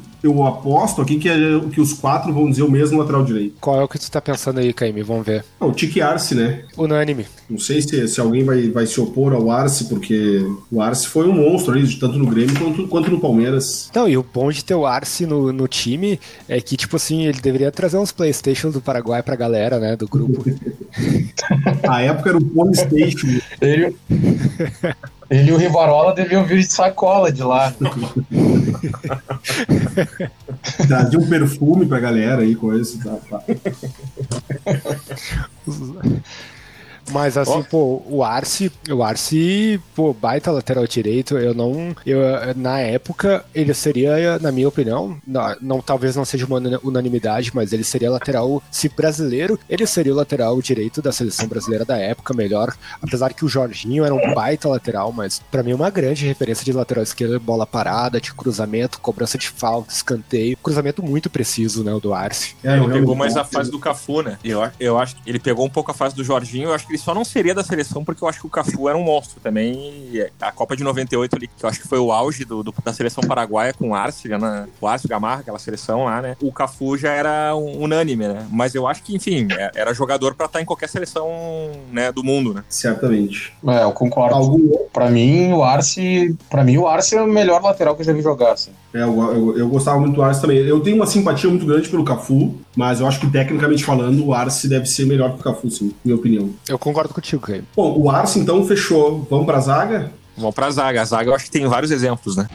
aposto 0.45 1.01
aqui 1.01 1.17
que, 1.17 1.29
é- 1.29 1.59
que 1.71 1.79
os 1.81 1.93
quatro 1.93 2.33
vão 2.33 2.49
dizer 2.49 2.63
o 2.63 2.71
mesmo 2.71 2.97
lateral 2.99 3.23
direito. 3.23 3.55
Qual 3.61 3.79
é 3.79 3.83
o 3.83 3.87
que 3.87 3.99
tu 3.99 4.09
tá 4.09 4.21
pensando 4.21 4.59
aí, 4.59 4.73
Caime? 4.73 5.03
Vamos 5.03 5.25
ver. 5.25 5.43
Ah, 5.59 5.65
o 5.65 5.71
Tique 5.71 6.01
Arce, 6.01 6.35
né? 6.35 6.63
Unânime. 6.77 7.25
Não 7.49 7.59
sei 7.59 7.81
se, 7.81 8.07
se 8.07 8.19
alguém 8.19 8.43
vai, 8.43 8.69
vai 8.69 8.85
se 8.85 8.99
opor 8.99 9.33
ao 9.33 9.51
Arce, 9.51 9.85
porque 9.85 10.45
o 10.71 10.81
Arce 10.81 11.07
foi 11.07 11.27
um 11.27 11.33
monstro 11.33 11.73
ali, 11.73 11.87
tanto 11.99 12.17
no 12.17 12.25
Grêmio 12.27 12.57
quanto, 12.57 12.87
quanto 12.87 13.11
no 13.11 13.19
Palmeiras. 13.19 13.89
Não, 13.93 14.07
e 14.07 14.17
o 14.17 14.23
bom 14.23 14.51
de 14.51 14.63
ter 14.63 14.75
o 14.75 14.85
Arce 14.85 15.25
no, 15.25 15.51
no 15.53 15.67
time 15.67 16.19
é 16.49 16.59
que, 16.59 16.75
tipo 16.75 16.95
assim, 16.95 17.25
ele 17.25 17.39
deveria 17.39 17.71
trazer 17.71 17.97
uns 17.97 18.11
Playstation 18.11 18.71
do 18.71 18.81
Paraguai 18.81 19.21
pra 19.21 19.35
galera, 19.35 19.79
né, 19.79 19.95
do 19.95 20.07
grupo. 20.07 20.43
A 21.87 22.01
época 22.01 22.29
era 22.29 22.37
o 22.37 22.43
Polystation. 22.45 23.27
Ele, 23.61 23.95
ele 25.29 25.49
e 25.49 25.53
o 25.53 25.57
Rivarola 25.57 26.13
deviam 26.13 26.45
vir 26.45 26.59
de 26.59 26.67
sacola 26.67 27.31
de 27.31 27.43
lá. 27.43 27.73
Trazia 30.87 31.19
um 31.19 31.27
perfume 31.27 31.85
pra 31.85 31.99
galera 31.99 32.41
aí, 32.41 32.55
coisa. 32.55 32.97
Tá, 33.03 33.17
tá. 33.29 33.41
Mas 37.11 37.37
assim, 37.37 37.51
Ó. 37.59 37.63
pô, 37.63 38.01
o 38.07 38.23
Arce, 38.23 38.71
o 38.89 39.03
Arce, 39.03 39.79
pô, 39.95 40.13
baita 40.13 40.51
lateral 40.51 40.85
direito, 40.87 41.37
eu 41.37 41.53
não, 41.53 41.95
eu, 42.05 42.19
na 42.55 42.79
época, 42.79 43.45
ele 43.53 43.73
seria, 43.73 44.39
na 44.39 44.51
minha 44.51 44.67
opinião, 44.67 45.17
não, 45.25 45.55
não- 45.61 45.81
talvez 45.81 46.15
não 46.15 46.25
seja 46.25 46.45
uma 46.45 46.57
una- 46.57 46.79
unanimidade, 46.83 47.51
mas 47.53 47.71
ele 47.73 47.83
seria 47.83 48.09
lateral, 48.11 48.61
se 48.71 48.89
brasileiro, 48.89 49.59
ele 49.69 49.85
seria 49.85 50.13
o 50.13 50.15
lateral 50.15 50.59
direito 50.61 51.01
da 51.01 51.11
seleção 51.11 51.47
brasileira 51.47 51.85
da 51.85 51.97
época, 51.97 52.33
melhor, 52.33 52.73
apesar 53.01 53.33
que 53.33 53.45
o 53.45 53.47
Jorginho 53.47 54.03
era 54.03 54.13
um 54.13 54.33
baita 54.33 54.67
lateral, 54.67 55.11
mas 55.11 55.39
pra 55.51 55.61
mim 55.63 55.73
uma 55.73 55.89
grande 55.89 56.25
referência 56.25 56.65
de 56.65 56.73
lateral 56.73 57.03
esquerdo, 57.03 57.39
bola 57.39 57.65
parada, 57.67 58.19
de 58.19 58.33
cruzamento, 58.33 58.99
cobrança 58.99 59.37
de 59.37 59.47
falta, 59.49 59.93
escanteio, 59.93 60.57
cruzamento 60.57 61.03
muito 61.03 61.29
preciso, 61.29 61.83
né, 61.83 61.93
o 61.93 61.99
do 61.99 62.13
Arce. 62.13 62.55
É, 62.63 62.69
ele 62.73 62.77
eu 62.79 62.83
pegou 62.85 62.91
realmente- 63.13 63.17
mais 63.17 63.37
a 63.37 63.43
fase 63.43 63.69
do 63.69 63.79
Cafu, 63.79 64.21
né? 64.21 64.37
Eu, 64.43 64.61
eu 64.79 64.97
acho 64.97 65.15
que 65.15 65.29
ele 65.29 65.39
pegou 65.39 65.65
um 65.65 65.69
pouco 65.69 65.91
a 65.91 65.93
fase 65.93 66.15
do 66.15 66.23
Jorginho, 66.23 66.69
eu 66.69 66.73
acho 66.73 66.87
que 66.87 66.94
ele 66.95 67.01
só 67.03 67.13
não 67.13 67.23
seria 67.25 67.53
da 67.53 67.63
seleção 67.63 68.03
porque 68.03 68.23
eu 68.23 68.27
acho 68.27 68.39
que 68.39 68.47
o 68.47 68.49
Cafu 68.49 68.87
era 68.89 68.97
um 68.97 69.03
monstro 69.03 69.39
também. 69.41 69.75
E 70.11 70.27
A 70.41 70.51
Copa 70.51 70.75
de 70.75 70.83
98 70.83 71.35
ali, 71.35 71.47
que 71.47 71.63
eu 71.65 71.69
acho 71.69 71.81
que 71.81 71.87
foi 71.87 71.99
o 71.99 72.11
auge 72.11 72.45
do, 72.45 72.63
do- 72.63 72.73
da 72.83 72.93
seleção 72.93 73.23
paraguaia 73.27 73.73
com 73.73 73.89
o 73.89 73.95
Arce, 73.95 74.27
né? 74.27 74.67
o 74.79 74.87
Arce 74.87 75.07
Gamarra, 75.07 75.41
aquela 75.41 75.59
seleção 75.59 76.05
lá, 76.05 76.21
né? 76.21 76.35
O 76.41 76.51
Cafu 76.51 76.97
já 76.97 77.11
era 77.11 77.55
um- 77.55 77.83
unânime, 77.83 78.27
né? 78.27 78.47
Mas 78.49 78.73
eu 78.73 78.87
acho 78.87 79.03
que, 79.03 79.15
enfim, 79.15 79.47
é- 79.51 79.71
era 79.75 79.93
jogador 79.93 80.33
pra 80.35 80.45
estar 80.45 80.61
em 80.61 80.65
qualquer 80.65 80.87
seleção 80.89 81.29
né, 81.91 82.11
do 82.11 82.23
mundo, 82.23 82.53
né? 82.53 82.63
Certamente. 82.69 83.53
É, 83.67 83.83
eu 83.83 83.91
concordo. 83.91 84.35
Algum? 84.35 84.85
Pra 84.93 85.09
mim, 85.09 85.51
o 85.51 85.63
Arce. 85.63 86.35
Para 86.49 86.63
mim, 86.63 86.77
o 86.77 86.87
Arce 86.87 87.15
é 87.15 87.21
o 87.21 87.27
melhor 87.27 87.61
lateral 87.61 87.95
que 87.95 88.01
eu 88.01 88.05
já 88.05 88.13
vi 88.13 88.21
jogar. 88.21 88.53
Assim. 88.53 88.71
É, 88.95 89.01
eu, 89.01 89.21
eu, 89.21 89.57
eu 89.57 89.67
gostava 89.67 89.99
muito 89.99 90.15
do 90.15 90.23
Arce 90.23 90.39
também. 90.39 90.57
Eu 90.59 90.79
tenho 90.79 90.95
uma 90.95 91.05
simpatia 91.05 91.49
muito 91.49 91.65
grande 91.65 91.89
pelo 91.89 92.05
Cafu, 92.05 92.55
mas 92.77 93.01
eu 93.01 93.07
acho 93.07 93.19
que 93.19 93.29
tecnicamente 93.29 93.83
falando, 93.83 94.25
o 94.25 94.33
Arce 94.33 94.69
deve 94.69 94.85
ser 94.85 95.05
melhor 95.05 95.33
que 95.33 95.41
o 95.41 95.43
Cafu, 95.43 95.69
sim, 95.69 95.91
minha 96.03 96.15
opinião. 96.15 96.49
Eu 96.69 96.79
concordo 96.79 97.13
contigo, 97.13 97.41
Caio. 97.41 97.65
Bom, 97.75 97.93
o 97.99 98.09
Arce 98.09 98.39
então 98.39 98.65
fechou. 98.65 99.27
Vamos 99.29 99.45
pra 99.45 99.59
zaga? 99.59 100.13
Vamos 100.37 100.55
pra 100.55 100.71
zaga. 100.71 101.01
A 101.01 101.05
zaga 101.05 101.29
eu 101.29 101.35
acho 101.35 101.43
que 101.43 101.51
tem 101.51 101.67
vários 101.67 101.91
exemplos, 101.91 102.37
né? 102.37 102.47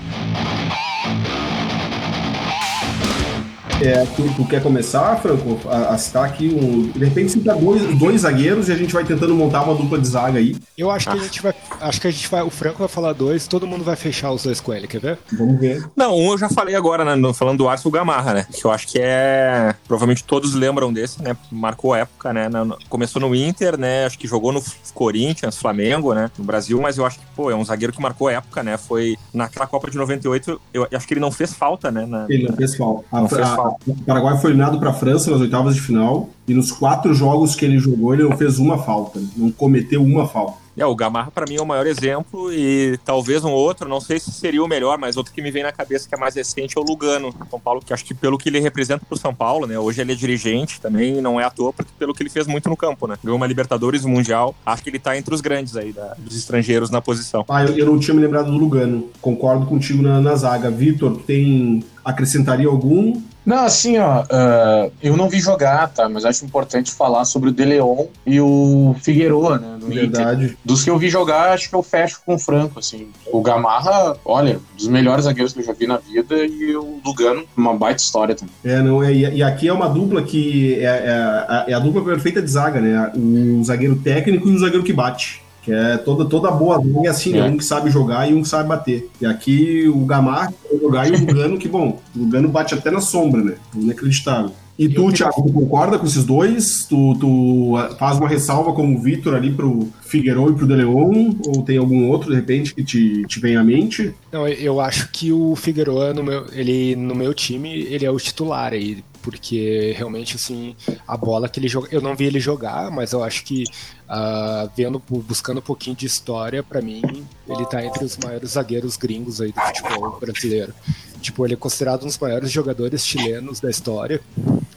É, 3.82 4.04
tu, 4.14 4.22
tu 4.36 4.44
quer 4.46 4.62
começar, 4.62 5.16
Franco, 5.22 5.58
a, 5.66 5.94
a 5.94 5.98
citar 5.98 6.24
aqui 6.26 6.48
um. 6.48 6.82
De 6.90 7.02
repente 7.02 7.32
citar 7.32 7.56
dois, 7.56 7.82
dois 7.98 8.20
zagueiros 8.20 8.68
e 8.68 8.72
a 8.72 8.76
gente 8.76 8.92
vai 8.92 9.04
tentando 9.04 9.34
montar 9.34 9.62
uma 9.62 9.74
dupla 9.74 9.98
de 9.98 10.06
zaga 10.06 10.38
aí. 10.38 10.54
Eu 10.76 10.90
acho 10.90 11.08
que 11.10 11.16
a 11.16 11.22
gente 11.22 11.40
vai. 11.42 11.54
Acho 11.80 11.98
que 12.00 12.06
a 12.06 12.10
gente 12.10 12.28
vai. 12.28 12.42
O 12.42 12.50
Franco 12.50 12.78
vai 12.80 12.88
falar 12.88 13.14
dois, 13.14 13.46
todo 13.46 13.66
mundo 13.66 13.82
vai 13.82 13.96
fechar 13.96 14.32
os 14.32 14.42
dois 14.42 14.60
com 14.60 14.74
ele, 14.74 14.86
quer 14.86 15.00
ver? 15.00 15.18
Vamos 15.32 15.58
ver. 15.58 15.82
Não, 15.96 16.14
um 16.14 16.32
eu 16.32 16.38
já 16.38 16.50
falei 16.50 16.74
agora, 16.74 17.04
né, 17.16 17.32
falando 17.32 17.56
do 17.58 17.68
Arce, 17.70 17.88
o 17.88 17.90
Gamarra, 17.90 18.34
né? 18.34 18.46
Que 18.52 18.62
eu 18.66 18.70
acho 18.70 18.86
que 18.86 18.98
é. 19.00 19.74
Provavelmente 19.88 20.24
todos 20.24 20.52
lembram 20.54 20.92
desse, 20.92 21.22
né? 21.22 21.34
Marcou 21.50 21.94
época, 21.94 22.34
né? 22.34 22.50
na- 22.50 22.76
começou 22.90 23.20
no 23.22 23.34
Inter, 23.34 23.78
né? 23.78 24.04
Acho 24.04 24.18
que 24.18 24.26
jogou 24.28 24.52
no 24.52 24.62
Corinthians, 24.92 25.56
Flamengo, 25.56 26.12
né? 26.12 26.30
No 26.36 26.44
Brasil, 26.44 26.78
mas 26.82 26.98
eu 26.98 27.06
acho 27.06 27.18
que, 27.18 27.24
pô, 27.34 27.50
é 27.50 27.54
um 27.54 27.64
zagueiro 27.64 27.94
que 27.94 28.02
marcou 28.02 28.28
época, 28.28 28.62
né? 28.62 28.76
Foi 28.76 29.16
naquela 29.32 29.66
Copa 29.66 29.90
de 29.90 29.96
98, 29.96 30.60
eu 30.74 30.86
acho 30.92 31.06
que 31.08 31.14
ele 31.14 31.20
não 31.20 31.30
fez 31.30 31.54
falta, 31.54 31.90
né? 31.90 32.04
na- 32.04 32.26
Ele 32.28 32.46
não 32.46 32.56
fez 32.56 32.76
falta. 32.76 33.04
A- 33.10 33.20
Não 33.22 33.28
fez 33.28 33.40
a- 33.40 33.56
falta. 33.56 33.69
O 33.86 33.94
Paraguai 34.04 34.38
foi 34.38 34.50
eliminado 34.50 34.78
para 34.78 34.90
a 34.90 34.94
França 34.94 35.30
nas 35.30 35.40
oitavas 35.40 35.74
de 35.74 35.80
final 35.80 36.28
e 36.46 36.54
nos 36.54 36.70
quatro 36.72 37.12
jogos 37.14 37.54
que 37.54 37.64
ele 37.64 37.78
jogou, 37.78 38.12
ele 38.14 38.24
não 38.24 38.36
fez 38.36 38.58
uma 38.58 38.78
falta. 38.78 39.20
Não 39.36 39.50
cometeu 39.50 40.02
uma 40.02 40.26
falta. 40.26 40.58
É, 40.76 40.86
o 40.86 40.94
Gamarra 40.94 41.30
pra 41.30 41.44
mim 41.46 41.56
é 41.56 41.60
o 41.60 41.66
maior 41.66 41.86
exemplo 41.86 42.50
e 42.52 42.98
talvez 43.04 43.44
um 43.44 43.50
outro, 43.50 43.86
não 43.88 44.00
sei 44.00 44.18
se 44.18 44.30
seria 44.32 44.62
o 44.62 44.68
melhor, 44.68 44.96
mas 44.98 45.16
outro 45.16 45.32
que 45.32 45.42
me 45.42 45.50
vem 45.50 45.62
na 45.62 45.72
cabeça 45.72 46.08
que 46.08 46.14
é 46.14 46.18
mais 46.18 46.34
recente 46.36 46.78
é 46.78 46.80
o 46.80 46.84
Lugano, 46.84 47.34
São 47.50 47.60
Paulo, 47.60 47.82
que 47.84 47.92
acho 47.92 48.04
que 48.04 48.14
pelo 48.14 48.38
que 48.38 48.48
ele 48.48 48.60
representa 48.60 49.04
pro 49.06 49.18
São 49.18 49.34
Paulo, 49.34 49.66
né, 49.66 49.78
hoje 49.78 50.00
ele 50.00 50.12
é 50.12 50.14
dirigente 50.14 50.80
também, 50.80 51.20
não 51.20 51.38
é 51.38 51.44
à 51.44 51.50
toa, 51.50 51.72
porque 51.72 51.90
pelo 51.98 52.14
que 52.14 52.22
ele 52.22 52.30
fez 52.30 52.46
muito 52.46 52.68
no 52.70 52.76
campo, 52.76 53.06
né, 53.06 53.16
ganhou 53.22 53.36
uma 53.36 53.46
Libertadores, 53.46 54.04
Mundial, 54.06 54.54
acho 54.64 54.82
que 54.82 54.88
ele 54.88 54.98
tá 54.98 55.18
entre 55.18 55.34
os 55.34 55.40
grandes 55.42 55.76
aí, 55.76 55.92
da- 55.92 56.14
dos 56.16 56.36
estrangeiros 56.36 56.88
na 56.88 57.02
posição. 57.02 57.44
Ah, 57.48 57.62
eu, 57.64 57.76
eu 57.76 57.86
não 57.86 57.98
tinha 57.98 58.14
me 58.14 58.22
lembrado 58.22 58.50
do 58.50 58.56
Lugano. 58.56 59.08
Concordo 59.20 59.66
contigo 59.66 60.02
na, 60.02 60.20
na 60.20 60.34
zaga. 60.36 60.70
Vitor, 60.70 61.18
tem. 61.26 61.84
acrescentaria 62.04 62.68
algum? 62.68 63.20
Não, 63.44 63.64
assim, 63.64 63.98
ó, 63.98 64.22
ah, 64.30 64.88
eu 65.02 65.16
não 65.16 65.28
vi 65.28 65.40
jogar, 65.40 65.88
tá? 65.88 66.08
Mas 66.08 66.24
acho 66.24 66.44
importante 66.44 66.92
falar 66.92 67.24
sobre 67.24 67.48
o 67.48 67.52
De 67.52 67.64
Leon 67.64 68.04
e 68.26 68.40
o 68.40 68.94
Figueroa, 69.00 69.58
né? 69.58 69.76
No 69.80 69.86
Inter. 69.92 70.00
Verdade. 70.10 70.58
Dos 70.64 70.84
que 70.84 70.90
eu 70.90 70.98
vi 70.98 71.08
jogar, 71.08 71.52
acho 71.52 71.68
que 71.68 71.74
eu 71.74 71.82
fecho 71.82 72.20
com 72.24 72.34
o 72.34 72.38
Franco, 72.38 72.78
assim. 72.78 73.08
O 73.32 73.40
Gamarra, 73.40 74.16
olha, 74.24 74.60
dos 74.76 74.86
melhores 74.88 75.24
zagueiros 75.24 75.52
que 75.52 75.60
eu 75.60 75.64
já 75.64 75.72
vi 75.72 75.86
na 75.86 75.96
vida, 75.96 76.36
e 76.44 76.76
o 76.76 77.00
Lugano, 77.04 77.44
uma 77.56 77.74
baita 77.74 78.02
história 78.02 78.34
também. 78.34 78.54
É, 78.64 78.82
não, 78.82 79.02
é, 79.02 79.12
e 79.12 79.42
aqui 79.42 79.66
é 79.68 79.72
uma 79.72 79.88
dupla 79.88 80.22
que 80.22 80.74
é, 80.74 80.84
é 80.84 81.10
a- 81.12 81.64
é 81.68 81.72
a 81.72 81.78
dupla 81.78 82.04
perfeita 82.04 82.42
de 82.42 82.50
zaga, 82.50 82.80
né? 82.80 83.10
O 83.16 83.64
zagueiro 83.64 83.96
técnico 83.96 84.48
e 84.48 84.54
o 84.54 84.58
zagueiro 84.58 84.84
que 84.84 84.92
bate. 84.92 85.42
Que 85.62 85.72
é 85.72 85.98
toda, 85.98 86.24
toda 86.24 86.50
boa 86.50 86.80
é 87.04 87.08
assim, 87.08 87.32
né? 87.32 87.40
É. 87.40 87.44
Um 87.44 87.56
que 87.56 87.64
sabe 87.64 87.90
jogar 87.90 88.30
e 88.30 88.34
um 88.34 88.42
que 88.42 88.48
sabe 88.48 88.68
bater. 88.68 89.10
E 89.20 89.26
aqui 89.26 89.86
o 89.88 90.06
sabe 90.06 90.52
jogar 90.80 91.08
e 91.08 91.14
o 91.14 91.20
Lugano, 91.20 91.58
que 91.58 91.68
bom, 91.68 92.00
o 92.16 92.18
Lugano 92.18 92.48
bate 92.48 92.74
até 92.74 92.90
na 92.90 93.00
sombra, 93.00 93.42
né? 93.42 93.54
Inacreditável. 93.74 94.52
E 94.78 94.88
tu, 94.88 95.08
Eu- 95.08 95.12
Thiago, 95.12 95.42
tu 95.42 95.52
concorda 95.52 95.98
com 95.98 96.06
esses 96.06 96.24
dois? 96.24 96.86
Tu, 96.88 97.14
tu 97.20 97.76
ah, 97.76 97.94
faz 97.98 98.16
uma 98.16 98.26
ressalva 98.26 98.72
como 98.72 98.96
o 98.96 99.02
Vitor 99.02 99.34
ali 99.34 99.50
pro 99.52 99.86
Figueiredo 100.00 100.52
e 100.52 100.54
pro 100.54 100.66
De 100.66 100.74
Leon? 100.74 101.34
Ou 101.46 101.62
tem 101.62 101.76
algum 101.76 102.08
outro, 102.08 102.30
de 102.30 102.36
repente, 102.36 102.74
que 102.74 102.82
te, 102.82 103.22
te 103.26 103.38
vem 103.38 103.56
à 103.56 103.62
mente? 103.62 104.14
Não, 104.32 104.48
eu 104.48 104.80
acho 104.80 105.10
que 105.12 105.30
o 105.30 105.54
Figueroa 105.54 106.14
no 106.14 106.22
meu, 106.24 106.46
ele 106.54 106.96
no 106.96 107.14
meu 107.14 107.34
time, 107.34 107.68
ele 107.68 108.06
é 108.06 108.10
o 108.10 108.16
titular 108.16 108.72
aí, 108.72 109.04
porque 109.22 109.94
realmente 109.96 110.36
assim, 110.36 110.76
a 111.06 111.16
bola 111.16 111.48
que 111.48 111.60
ele 111.60 111.68
joga, 111.68 111.88
eu 111.90 112.00
não 112.00 112.16
vi 112.16 112.24
ele 112.24 112.40
jogar, 112.40 112.90
mas 112.90 113.12
eu 113.12 113.22
acho 113.22 113.44
que 113.44 113.64
ah, 114.08 114.68
vendo 114.76 115.00
buscando 115.08 115.58
um 115.58 115.62
pouquinho 115.62 115.94
de 115.94 116.06
história, 116.06 116.62
pra 116.62 116.82
mim, 116.82 117.02
ele 117.48 117.66
tá 117.66 117.84
entre 117.84 118.04
os 118.04 118.16
maiores 118.16 118.50
zagueiros 118.50 118.96
gringos 118.96 119.40
aí 119.40 119.52
do 119.52 119.60
futebol 119.60 120.18
brasileiro. 120.18 120.74
Tipo, 121.20 121.46
ele 121.46 121.54
é 121.54 121.56
considerado 121.56 122.02
um 122.02 122.06
dos 122.06 122.18
maiores 122.18 122.50
jogadores 122.50 123.06
chilenos 123.06 123.60
da 123.60 123.70
história, 123.70 124.20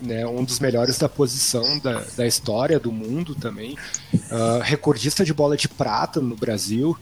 né? 0.01 0.25
Um 0.27 0.43
dos 0.43 0.59
melhores 0.59 0.97
da 0.97 1.07
posição 1.07 1.79
da, 1.79 2.03
da 2.17 2.27
história 2.27 2.79
do 2.79 2.91
mundo 2.91 3.33
também. 3.33 3.77
Ah, 4.29 4.59
recordista 4.61 5.23
de 5.23 5.33
bola 5.33 5.55
de 5.55 5.67
prata 5.67 6.19
no 6.19 6.35
Brasil. 6.35 6.97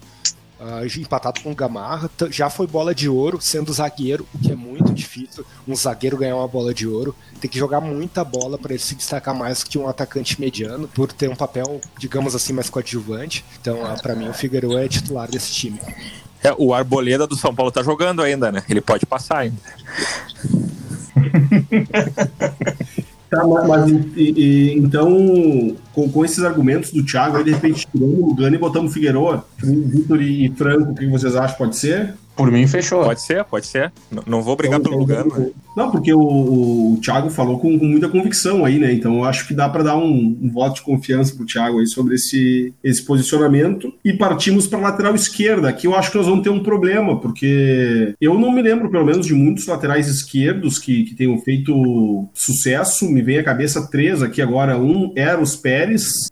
Ah, 0.61 0.81
empatado 0.97 1.41
com 1.41 1.51
o 1.51 1.55
Gamarra, 1.55 2.09
já 2.29 2.49
foi 2.49 2.67
bola 2.67 2.93
de 2.93 3.09
ouro, 3.09 3.39
sendo 3.41 3.73
zagueiro, 3.73 4.27
o 4.33 4.37
que 4.37 4.51
é 4.51 4.55
muito 4.55 4.93
difícil. 4.93 5.43
Um 5.67 5.75
zagueiro 5.75 6.17
ganhar 6.17 6.35
uma 6.35 6.47
bola 6.47 6.71
de 6.73 6.87
ouro, 6.87 7.15
tem 7.39 7.49
que 7.49 7.57
jogar 7.57 7.81
muita 7.81 8.23
bola 8.23 8.57
para 8.59 8.73
ele 8.73 8.81
se 8.81 8.93
destacar 8.93 9.33
mais 9.35 9.63
que 9.63 9.79
um 9.79 9.87
atacante 9.87 10.39
mediano, 10.39 10.87
por 10.87 11.11
ter 11.11 11.29
um 11.29 11.35
papel, 11.35 11.81
digamos 11.97 12.35
assim, 12.35 12.53
mais 12.53 12.69
coadjuvante. 12.69 13.43
Então, 13.59 13.83
ah, 13.83 13.95
para 13.99 14.15
mim, 14.15 14.29
o 14.29 14.33
Figueiredo 14.33 14.77
é 14.77 14.87
titular 14.87 15.29
desse 15.29 15.51
time. 15.51 15.79
É, 16.43 16.53
o 16.57 16.73
Arboleda 16.73 17.25
do 17.25 17.35
São 17.35 17.53
Paulo 17.53 17.71
tá 17.71 17.81
jogando 17.83 18.21
ainda, 18.21 18.51
né, 18.51 18.63
ele 18.69 18.81
pode 18.81 19.05
passar 19.05 19.39
ainda. 19.39 19.57
Tá, 23.31 23.47
mas, 23.47 23.65
mas 23.65 23.91
e- 24.17 24.33
e- 24.35 24.77
então, 24.77 25.77
com, 25.93 26.09
com 26.09 26.23
esses 26.25 26.43
argumentos 26.43 26.91
do 26.91 27.03
Thiago, 27.03 27.37
aí 27.37 27.43
de 27.43 27.51
repente 27.51 27.87
tiramos 27.91 28.19
o 28.19 28.25
Lugano 28.27 28.55
e 28.55 28.59
botamos 28.59 28.91
o 28.91 28.93
Figueiredo, 28.93 29.43
Vitor 29.61 30.21
e 30.21 30.51
Franco, 30.55 30.91
o 30.91 30.95
que 30.95 31.07
vocês 31.07 31.35
acham? 31.35 31.57
Pode 31.57 31.75
ser? 31.77 32.13
Por 32.33 32.49
mim, 32.49 32.65
fechou. 32.65 33.03
Pode 33.03 33.21
ser, 33.21 33.43
pode 33.43 33.67
ser. 33.67 33.91
N- 34.09 34.21
não 34.25 34.41
vou 34.41 34.55
brigar 34.55 34.79
pelo 34.79 34.97
Lugano, 34.97 35.37
né? 35.37 35.49
Não, 35.75 35.91
porque 35.91 36.13
o, 36.13 36.19
o 36.93 36.99
Thiago 37.01 37.29
falou 37.29 37.59
com, 37.59 37.77
com 37.77 37.85
muita 37.85 38.07
convicção 38.09 38.63
aí, 38.65 38.79
né? 38.79 38.91
Então 38.93 39.17
eu 39.17 39.25
acho 39.25 39.47
que 39.47 39.53
dá 39.53 39.67
para 39.69 39.83
dar 39.83 39.97
um, 39.97 40.37
um 40.41 40.49
voto 40.51 40.75
de 40.75 40.81
confiança 40.81 41.35
pro 41.35 41.45
Thiago 41.45 41.79
aí 41.79 41.87
sobre 41.87 42.15
esse, 42.15 42.73
esse 42.83 43.05
posicionamento. 43.05 43.93
E 44.03 44.13
partimos 44.13 44.65
para 44.65 44.79
lateral 44.79 45.13
esquerda. 45.13 45.69
Aqui 45.69 45.85
eu 45.87 45.93
acho 45.95 46.09
que 46.09 46.17
nós 46.17 46.25
vamos 46.25 46.41
ter 46.41 46.49
um 46.49 46.63
problema, 46.63 47.19
porque 47.19 48.15
eu 48.19 48.39
não 48.39 48.51
me 48.51 48.61
lembro, 48.61 48.89
pelo 48.89 49.05
menos, 49.05 49.27
de 49.27 49.33
muitos 49.33 49.67
laterais 49.67 50.07
esquerdos 50.07 50.79
que, 50.79 51.03
que 51.03 51.15
tenham 51.15 51.37
feito 51.39 52.27
sucesso. 52.33 53.09
Me 53.09 53.21
vem 53.21 53.37
à 53.39 53.43
cabeça 53.43 53.87
três 53.91 54.23
aqui 54.23 54.41
agora. 54.41 54.77
Um, 54.79 55.11
Eros 55.15 55.55
Pérez, 55.55 55.80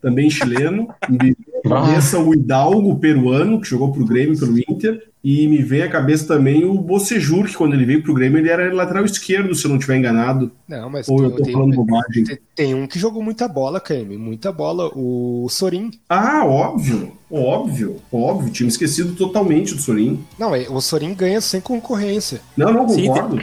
também 0.01 0.29
chileno. 0.29 0.87
Me 1.09 1.35
à 1.65 1.69
cabeça 1.69 2.19
o 2.19 2.33
Hidalgo, 2.33 2.95
peruano, 2.99 3.59
que 3.61 3.67
jogou 3.67 3.91
pro 3.91 4.05
Grêmio 4.05 4.33
e 4.35 4.39
pelo 4.39 4.57
Inter. 4.59 5.03
E 5.21 5.47
me 5.49 5.57
vem 5.61 5.81
à 5.81 5.89
cabeça 5.89 6.25
também 6.25 6.63
o 6.63 6.75
Bocejur, 6.75 7.45
que 7.45 7.53
quando 7.57 7.73
ele 7.73 7.83
veio 7.83 8.01
pro 8.01 8.13
Grêmio 8.13 8.37
ele 8.39 8.47
era 8.49 8.73
lateral 8.73 9.03
esquerdo, 9.03 9.53
se 9.53 9.65
eu 9.65 9.69
não 9.69 9.75
estiver 9.75 9.97
enganado. 9.97 10.49
Não, 10.65 10.89
mas 10.89 11.09
Ou 11.09 11.21
eu 11.25 11.31
tô 11.31 11.43
tem, 11.43 11.51
falando 11.51 11.75
bobagem. 11.75 12.23
tem- 12.23 12.37
tem 12.55 12.73
um 12.73 12.87
que 12.87 12.97
jogou 12.97 13.21
muita 13.21 13.45
bola, 13.45 13.81
Caime, 13.81 14.17
muita 14.17 14.49
bola, 14.49 14.89
o 14.95 15.45
Sorin. 15.49 15.91
Ah, 16.07 16.45
óbvio, 16.45 17.11
óbvio, 17.29 17.97
óbvio. 18.09 18.49
Tinha 18.49 18.69
esquecido 18.69 19.13
totalmente 19.13 19.75
do 19.75 19.81
Sorin. 19.81 20.23
Não, 20.39 20.55
é- 20.55 20.69
o 20.69 20.79
Sorin 20.79 21.13
ganha 21.13 21.41
sem 21.41 21.59
concorrência. 21.59 22.39
Não, 22.55 22.71
não, 22.71 22.87
Sim, 22.87 23.07
concordo. 23.07 23.41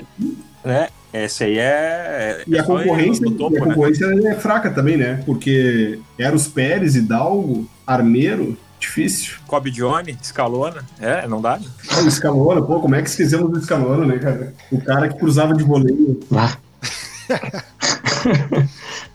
né? 0.65 0.89
Esse 1.25 1.45
aí 1.45 1.59
é. 1.59 2.43
E 2.47 2.57
é 2.57 2.61
a 2.61 2.65
só 2.65 2.79
ele 2.79 2.89
concorrência, 2.89 3.31
topo, 3.37 3.55
e 3.55 3.59
a 3.59 3.61
né? 3.61 3.67
concorrência 3.75 4.05
é 4.29 4.35
fraca 4.35 4.71
também, 4.71 4.97
né? 4.97 5.23
Porque 5.25 5.99
Eros 6.19 6.49
Pérez, 6.49 6.95
Hidalgo, 6.97 7.69
Armeiro, 7.87 8.57
difícil. 8.79 9.37
Kobe 9.47 9.71
Johnny, 9.71 10.17
Scalona. 10.23 10.85
É, 11.01 11.27
não 11.27 11.41
dá? 11.41 11.59
né? 11.59 11.67
Ah, 11.91 12.01
O 12.01 12.11
Scalona, 12.11 12.63
pô, 12.63 12.81
como 12.81 12.95
é 12.95 13.03
que 13.03 13.09
esquecemos 13.09 13.51
do 13.51 13.61
Scalona, 13.61 14.05
né, 14.07 14.19
cara? 14.19 14.55
O 14.71 14.81
cara 14.81 15.09
que 15.09 15.19
cruzava 15.19 15.55
de 15.55 15.65
voleio. 15.65 16.21
Ah. 16.35 16.57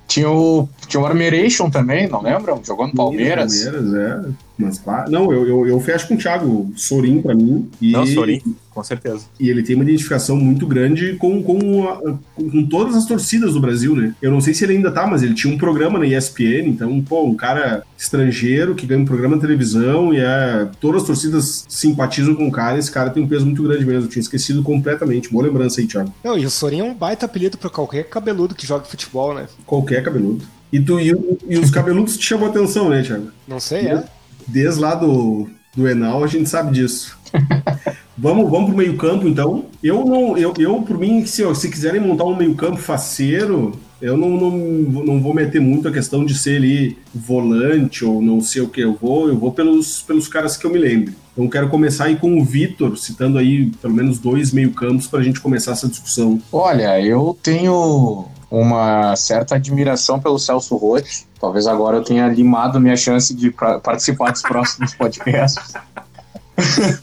tinha 0.07 0.29
o, 0.29 0.67
tinha 0.87 1.01
o 1.01 1.05
Armeration 1.05 1.69
também, 1.69 2.07
não 2.09 2.21
lembram? 2.21 2.61
Jogou 2.63 2.87
no 2.87 2.93
Palmeiras. 2.93 3.63
Palmeiras, 3.63 3.93
é. 3.93 4.29
Mas, 4.57 4.81
não, 5.09 5.31
eu, 5.31 5.47
eu, 5.47 5.67
eu 5.67 5.79
fecho 5.79 6.07
com 6.07 6.15
o 6.15 6.17
Thiago. 6.17 6.71
Sorin 6.75 7.21
pra 7.21 7.33
mim. 7.33 7.69
E, 7.81 7.91
Não, 7.91 8.05
Sorin, 8.05 8.41
com 8.73 8.83
certeza. 8.83 9.25
E 9.39 9.49
ele 9.49 9.61
tem 9.61 9.75
uma 9.75 9.83
identificação 9.83 10.35
muito 10.37 10.65
grande 10.65 11.15
com, 11.17 11.43
com, 11.43 11.87
a- 11.89 12.01
com, 12.33 12.65
todas 12.67 12.95
as 12.95 13.05
torcidas 13.05 13.53
do 13.53 13.59
Brasil, 13.59 13.95
né? 13.95 14.15
Eu 14.21 14.31
não 14.31 14.39
sei 14.41 14.53
se 14.53 14.63
ele 14.63 14.73
ainda 14.73 14.89
tá, 14.91 15.05
mas 15.05 15.21
ele 15.23 15.33
tinha 15.33 15.53
um 15.53 15.57
programa 15.57 15.99
na 15.99 16.05
ESPN, 16.07 16.67
então, 16.67 17.01
pô, 17.01 17.25
um 17.25 17.35
cara 17.35 17.83
estrangeiro 17.97 18.73
que 18.73 18.85
ganha 18.87 19.01
um 19.01 19.05
programa 19.05 19.35
na 19.35 19.41
televisão 19.41 20.13
e 20.13 20.19
é, 20.19 20.67
todas 20.79 21.01
as 21.01 21.07
torcidas 21.07 21.65
simpatizam 21.67 22.33
com 22.33 22.47
o 22.47 22.51
cara, 22.51 22.77
esse 22.79 22.89
cara 22.91 23.09
tem 23.09 23.21
um 23.23 23.27
peso 23.27 23.45
muito 23.45 23.61
grande 23.63 23.85
mesmo. 23.85 24.05
Eu 24.05 24.09
tinha 24.09 24.21
esquecido 24.21 24.63
completamente. 24.63 25.29
Boa 25.31 25.45
lembrança 25.45 25.81
aí, 25.81 25.87
Thiago. 25.87 26.13
Não, 26.23 26.37
e 26.37 26.45
o 26.45 26.49
Sorin 26.49 26.79
é 26.79 26.83
um 26.83 26.93
baita 26.93 27.25
apelido 27.25 27.57
pra 27.57 27.69
qualquer 27.69 28.05
cabeludo 28.05 28.55
que 28.55 28.65
joga 28.65 28.85
futebol, 28.85 29.33
né? 29.33 29.47
Qualquer 29.65 30.03
cabeludo. 30.03 30.43
E, 30.71 30.79
tu, 30.79 30.99
e, 30.99 31.09
e 31.49 31.57
os 31.57 31.69
cabeludos 31.69 32.17
te 32.17 32.25
chamou 32.25 32.47
atenção, 32.49 32.89
né, 32.89 33.01
Thiago? 33.03 33.27
Não 33.47 33.59
sei, 33.59 33.87
é? 33.87 34.03
Desde 34.47 34.79
lá 34.79 34.95
do, 34.95 35.49
do 35.75 35.87
Enal 35.87 36.23
a 36.23 36.27
gente 36.27 36.49
sabe 36.49 36.73
disso. 36.73 37.17
vamos, 38.17 38.49
vamos 38.49 38.69
pro 38.69 38.77
meio-campo, 38.77 39.27
então. 39.27 39.65
Eu 39.81 40.05
não, 40.05 40.37
eu, 40.37 40.53
eu 40.57 40.81
por 40.81 40.97
mim, 40.97 41.25
se, 41.25 41.43
se 41.55 41.69
quiserem 41.69 42.01
montar 42.01 42.25
um 42.25 42.35
meio-campo 42.35 42.77
faceiro, 42.77 43.71
eu 44.01 44.17
não, 44.17 44.29
não, 44.29 44.51
não 44.51 45.21
vou 45.21 45.33
meter 45.33 45.61
muito 45.61 45.87
a 45.87 45.91
questão 45.91 46.25
de 46.25 46.35
ser 46.37 46.57
ali 46.57 46.97
volante 47.13 48.03
ou 48.03 48.21
não 48.21 48.41
sei 48.41 48.61
o 48.61 48.67
que 48.67 48.81
eu 48.81 48.97
vou, 48.99 49.27
eu 49.27 49.37
vou 49.37 49.51
pelos, 49.51 50.01
pelos 50.01 50.27
caras 50.27 50.57
que 50.57 50.65
eu 50.65 50.71
me 50.71 50.79
lembro. 50.79 51.13
Então 51.31 51.49
quero 51.49 51.69
começar 51.69 52.05
aí 52.05 52.17
com 52.17 52.39
o 52.39 52.43
Vitor, 52.43 52.97
citando 52.97 53.37
aí 53.37 53.67
pelo 53.81 53.93
menos 53.93 54.19
dois 54.19 54.51
meio-campos 54.51 55.07
para 55.07 55.19
a 55.19 55.23
gente 55.23 55.39
começar 55.39 55.71
essa 55.71 55.87
discussão. 55.87 56.41
Olha, 56.51 56.99
eu 56.99 57.37
tenho 57.41 58.27
uma 58.49 59.15
certa 59.15 59.55
admiração 59.55 60.19
pelo 60.19 60.37
Celso 60.37 60.75
Rotti. 60.75 61.25
Talvez 61.39 61.67
agora 61.67 61.97
eu 61.97 62.03
tenha 62.03 62.27
limado 62.27 62.79
minha 62.81 62.97
chance 62.97 63.33
de 63.33 63.49
participar 63.81 64.31
dos 64.31 64.41
próximos 64.41 64.93
podcasts. 64.93 65.73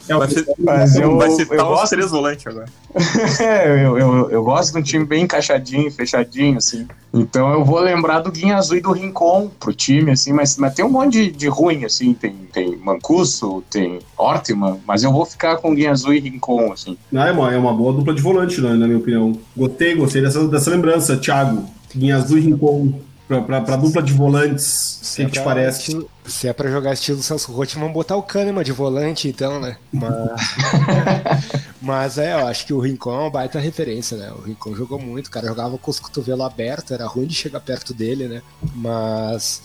É, 0.07 0.15
Vai, 0.15 0.27
ser- 0.29 0.45
Mas 0.57 0.95
eu, 0.95 1.17
vai 1.17 1.29
citar 1.31 1.57
eu 1.59 1.63
os 1.65 1.69
gosto 1.69 1.89
três 1.89 2.11
volantes 2.11 2.47
agora. 2.47 2.65
É, 3.39 3.85
eu, 3.85 3.97
eu, 3.97 4.29
eu 4.31 4.43
gosto 4.43 4.73
de 4.73 4.79
um 4.79 4.83
time 4.83 5.05
bem 5.05 5.23
encaixadinho, 5.23 5.91
fechadinho, 5.91 6.57
assim. 6.57 6.87
Então 7.13 7.51
eu 7.53 7.65
vou 7.65 7.79
lembrar 7.79 8.19
do 8.19 8.31
Guinha 8.31 8.57
Azul 8.57 8.77
e 8.77 8.81
do 8.81 8.91
Rincon 8.91 9.49
pro 9.59 9.73
time, 9.73 10.11
assim, 10.11 10.31
mas, 10.31 10.57
mas 10.57 10.73
tem 10.73 10.85
um 10.85 10.89
monte 10.89 11.13
de, 11.13 11.31
de 11.31 11.47
ruim, 11.47 11.85
assim. 11.85 12.13
Tem, 12.13 12.33
tem 12.53 12.77
Mancuso, 12.77 13.63
tem 13.69 13.99
Ortman, 14.17 14.79
mas 14.87 15.03
eu 15.03 15.11
vou 15.11 15.25
ficar 15.25 15.57
com 15.57 15.73
Guinha 15.73 15.91
Azul 15.91 16.13
e 16.13 16.19
Rincon, 16.19 16.71
assim. 16.71 16.97
Não, 17.11 17.23
é, 17.23 17.31
uma, 17.31 17.53
é 17.53 17.57
uma 17.57 17.73
boa 17.73 17.93
dupla 17.93 18.13
de 18.13 18.21
volante, 18.21 18.61
né, 18.61 18.73
na 18.73 18.85
minha 18.85 18.99
opinião. 18.99 19.33
Gostei, 19.55 19.95
gostei 19.95 20.21
dessa, 20.21 20.47
dessa 20.47 20.69
lembrança, 20.69 21.17
Thiago. 21.17 21.65
Guinha 21.95 22.17
Azul 22.17 22.37
e 22.37 22.41
Rincon 22.41 22.93
pra, 23.29 23.41
pra, 23.43 23.61
pra 23.61 23.75
dupla 23.77 24.01
de 24.03 24.11
volantes. 24.11 24.99
O 25.13 25.15
que, 25.15 25.25
que 25.25 25.31
te 25.31 25.41
parece? 25.41 25.79
estilo- 25.79 26.09
se 26.25 26.47
é 26.47 26.53
pra 26.53 26.69
jogar 26.69 26.93
estilo 26.93 27.23
Celso 27.23 27.51
Rotti, 27.51 27.75
vamos 27.75 27.93
botar 27.93 28.15
o 28.15 28.21
Kahneman 28.23 28.63
de 28.63 28.71
volante, 28.71 29.27
então, 29.29 29.59
né? 29.59 29.77
Mas, 29.93 30.11
mas 31.81 32.17
é, 32.17 32.33
eu 32.33 32.47
acho 32.47 32.65
que 32.65 32.73
o 32.73 32.79
Rincon 32.79 33.13
é 33.13 33.19
uma 33.21 33.29
baita 33.29 33.59
referência, 33.59 34.17
né? 34.17 34.31
O 34.31 34.41
Rincon 34.41 34.75
jogou 34.75 34.99
muito, 34.99 35.27
o 35.27 35.31
cara 35.31 35.47
jogava 35.47 35.77
com 35.77 35.89
os 35.89 35.99
cotovelos 35.99 36.45
abertos, 36.45 36.91
era 36.91 37.05
ruim 37.07 37.25
de 37.27 37.33
chegar 37.35 37.59
perto 37.61 37.93
dele, 37.93 38.27
né? 38.27 38.41
Mas 38.75 39.61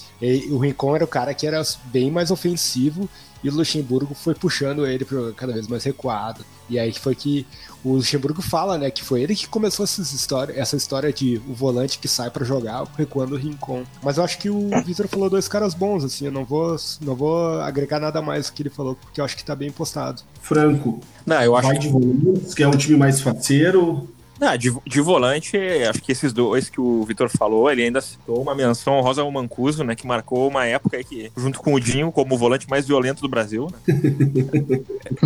o 0.50 0.59
Rincon 0.59 0.94
era 0.97 1.04
o 1.04 1.09
cara 1.09 1.35
que 1.35 1.47
era 1.47 1.62
bem 1.87 2.11
mais 2.11 2.30
ofensivo 2.30 3.09
e 3.44 3.50
o 3.50 3.54
Luxemburgo 3.54 4.14
foi 4.14 4.34
puxando 4.34 4.86
ele 4.86 5.04
para 5.04 5.32
cada 5.32 5.52
vez 5.52 5.68
mais 5.68 5.84
recuado. 5.84 6.42
E 6.68 6.78
aí 6.78 6.90
que 6.90 6.98
foi 6.98 7.14
que 7.14 7.46
o 7.84 7.92
Luxemburgo 7.92 8.40
fala, 8.40 8.78
né, 8.78 8.90
que 8.90 9.04
foi 9.04 9.20
ele 9.22 9.36
que 9.36 9.46
começou 9.46 9.84
essas 9.84 10.12
história, 10.12 10.58
essa 10.58 10.74
história 10.76 11.12
de 11.12 11.36
o 11.46 11.52
volante 11.52 11.98
que 11.98 12.08
sai 12.08 12.30
pra 12.30 12.42
jogar 12.42 12.84
recuando 12.96 13.34
o 13.34 13.38
Rincon. 13.38 13.84
Mas 14.02 14.16
eu 14.16 14.24
acho 14.24 14.38
que 14.38 14.48
o 14.48 14.70
Vitor 14.82 15.06
falou 15.06 15.28
dois 15.28 15.46
caras 15.46 15.74
bons, 15.74 16.02
assim, 16.02 16.24
eu 16.24 16.32
não 16.32 16.46
vou, 16.46 16.74
não 17.02 17.14
vou 17.14 17.60
agregar 17.60 18.00
nada 18.00 18.22
mais 18.22 18.46
do 18.46 18.54
que 18.54 18.62
ele 18.62 18.70
falou, 18.70 18.94
porque 18.94 19.20
eu 19.20 19.24
acho 19.26 19.36
que 19.36 19.44
tá 19.44 19.54
bem 19.54 19.70
postado. 19.70 20.22
Franco, 20.40 21.00
Não, 21.26 21.42
eu 21.42 21.54
acho 21.54 21.68
vai 21.68 21.78
de 21.78 21.88
volantes, 21.88 22.54
que 22.54 22.62
é 22.62 22.68
um 22.68 22.76
time 22.76 22.96
mais 22.96 23.20
faceiro. 23.20 24.08
Ah, 24.41 24.57
de, 24.57 24.75
de 24.87 25.00
volante, 25.00 25.57
acho 25.88 26.03
que 26.03 26.11
esses 26.12 26.33
dois 26.33 26.69
que 26.69 26.81
o 26.81 27.05
Vitor 27.05 27.29
falou, 27.29 27.71
ele 27.71 27.83
ainda 27.85 28.00
citou 28.00 28.43
uma 28.43 28.55
menção 28.55 28.95
honrosa 28.95 29.23
ao 29.23 29.31
Mancuso, 29.31 29.85
né? 29.85 29.95
Que 29.95 30.07
marcou 30.07 30.49
uma 30.49 30.67
época 30.67 31.03
que, 31.05 31.31
junto 31.37 31.61
com 31.61 31.73
o 31.75 31.81
Dinho, 31.81 32.11
como 32.11 32.35
o 32.35 32.38
volante 32.38 32.69
mais 32.69 32.87
violento 32.87 33.23
do 33.23 33.29
Brasil, 33.29 33.69
né? 33.87 33.95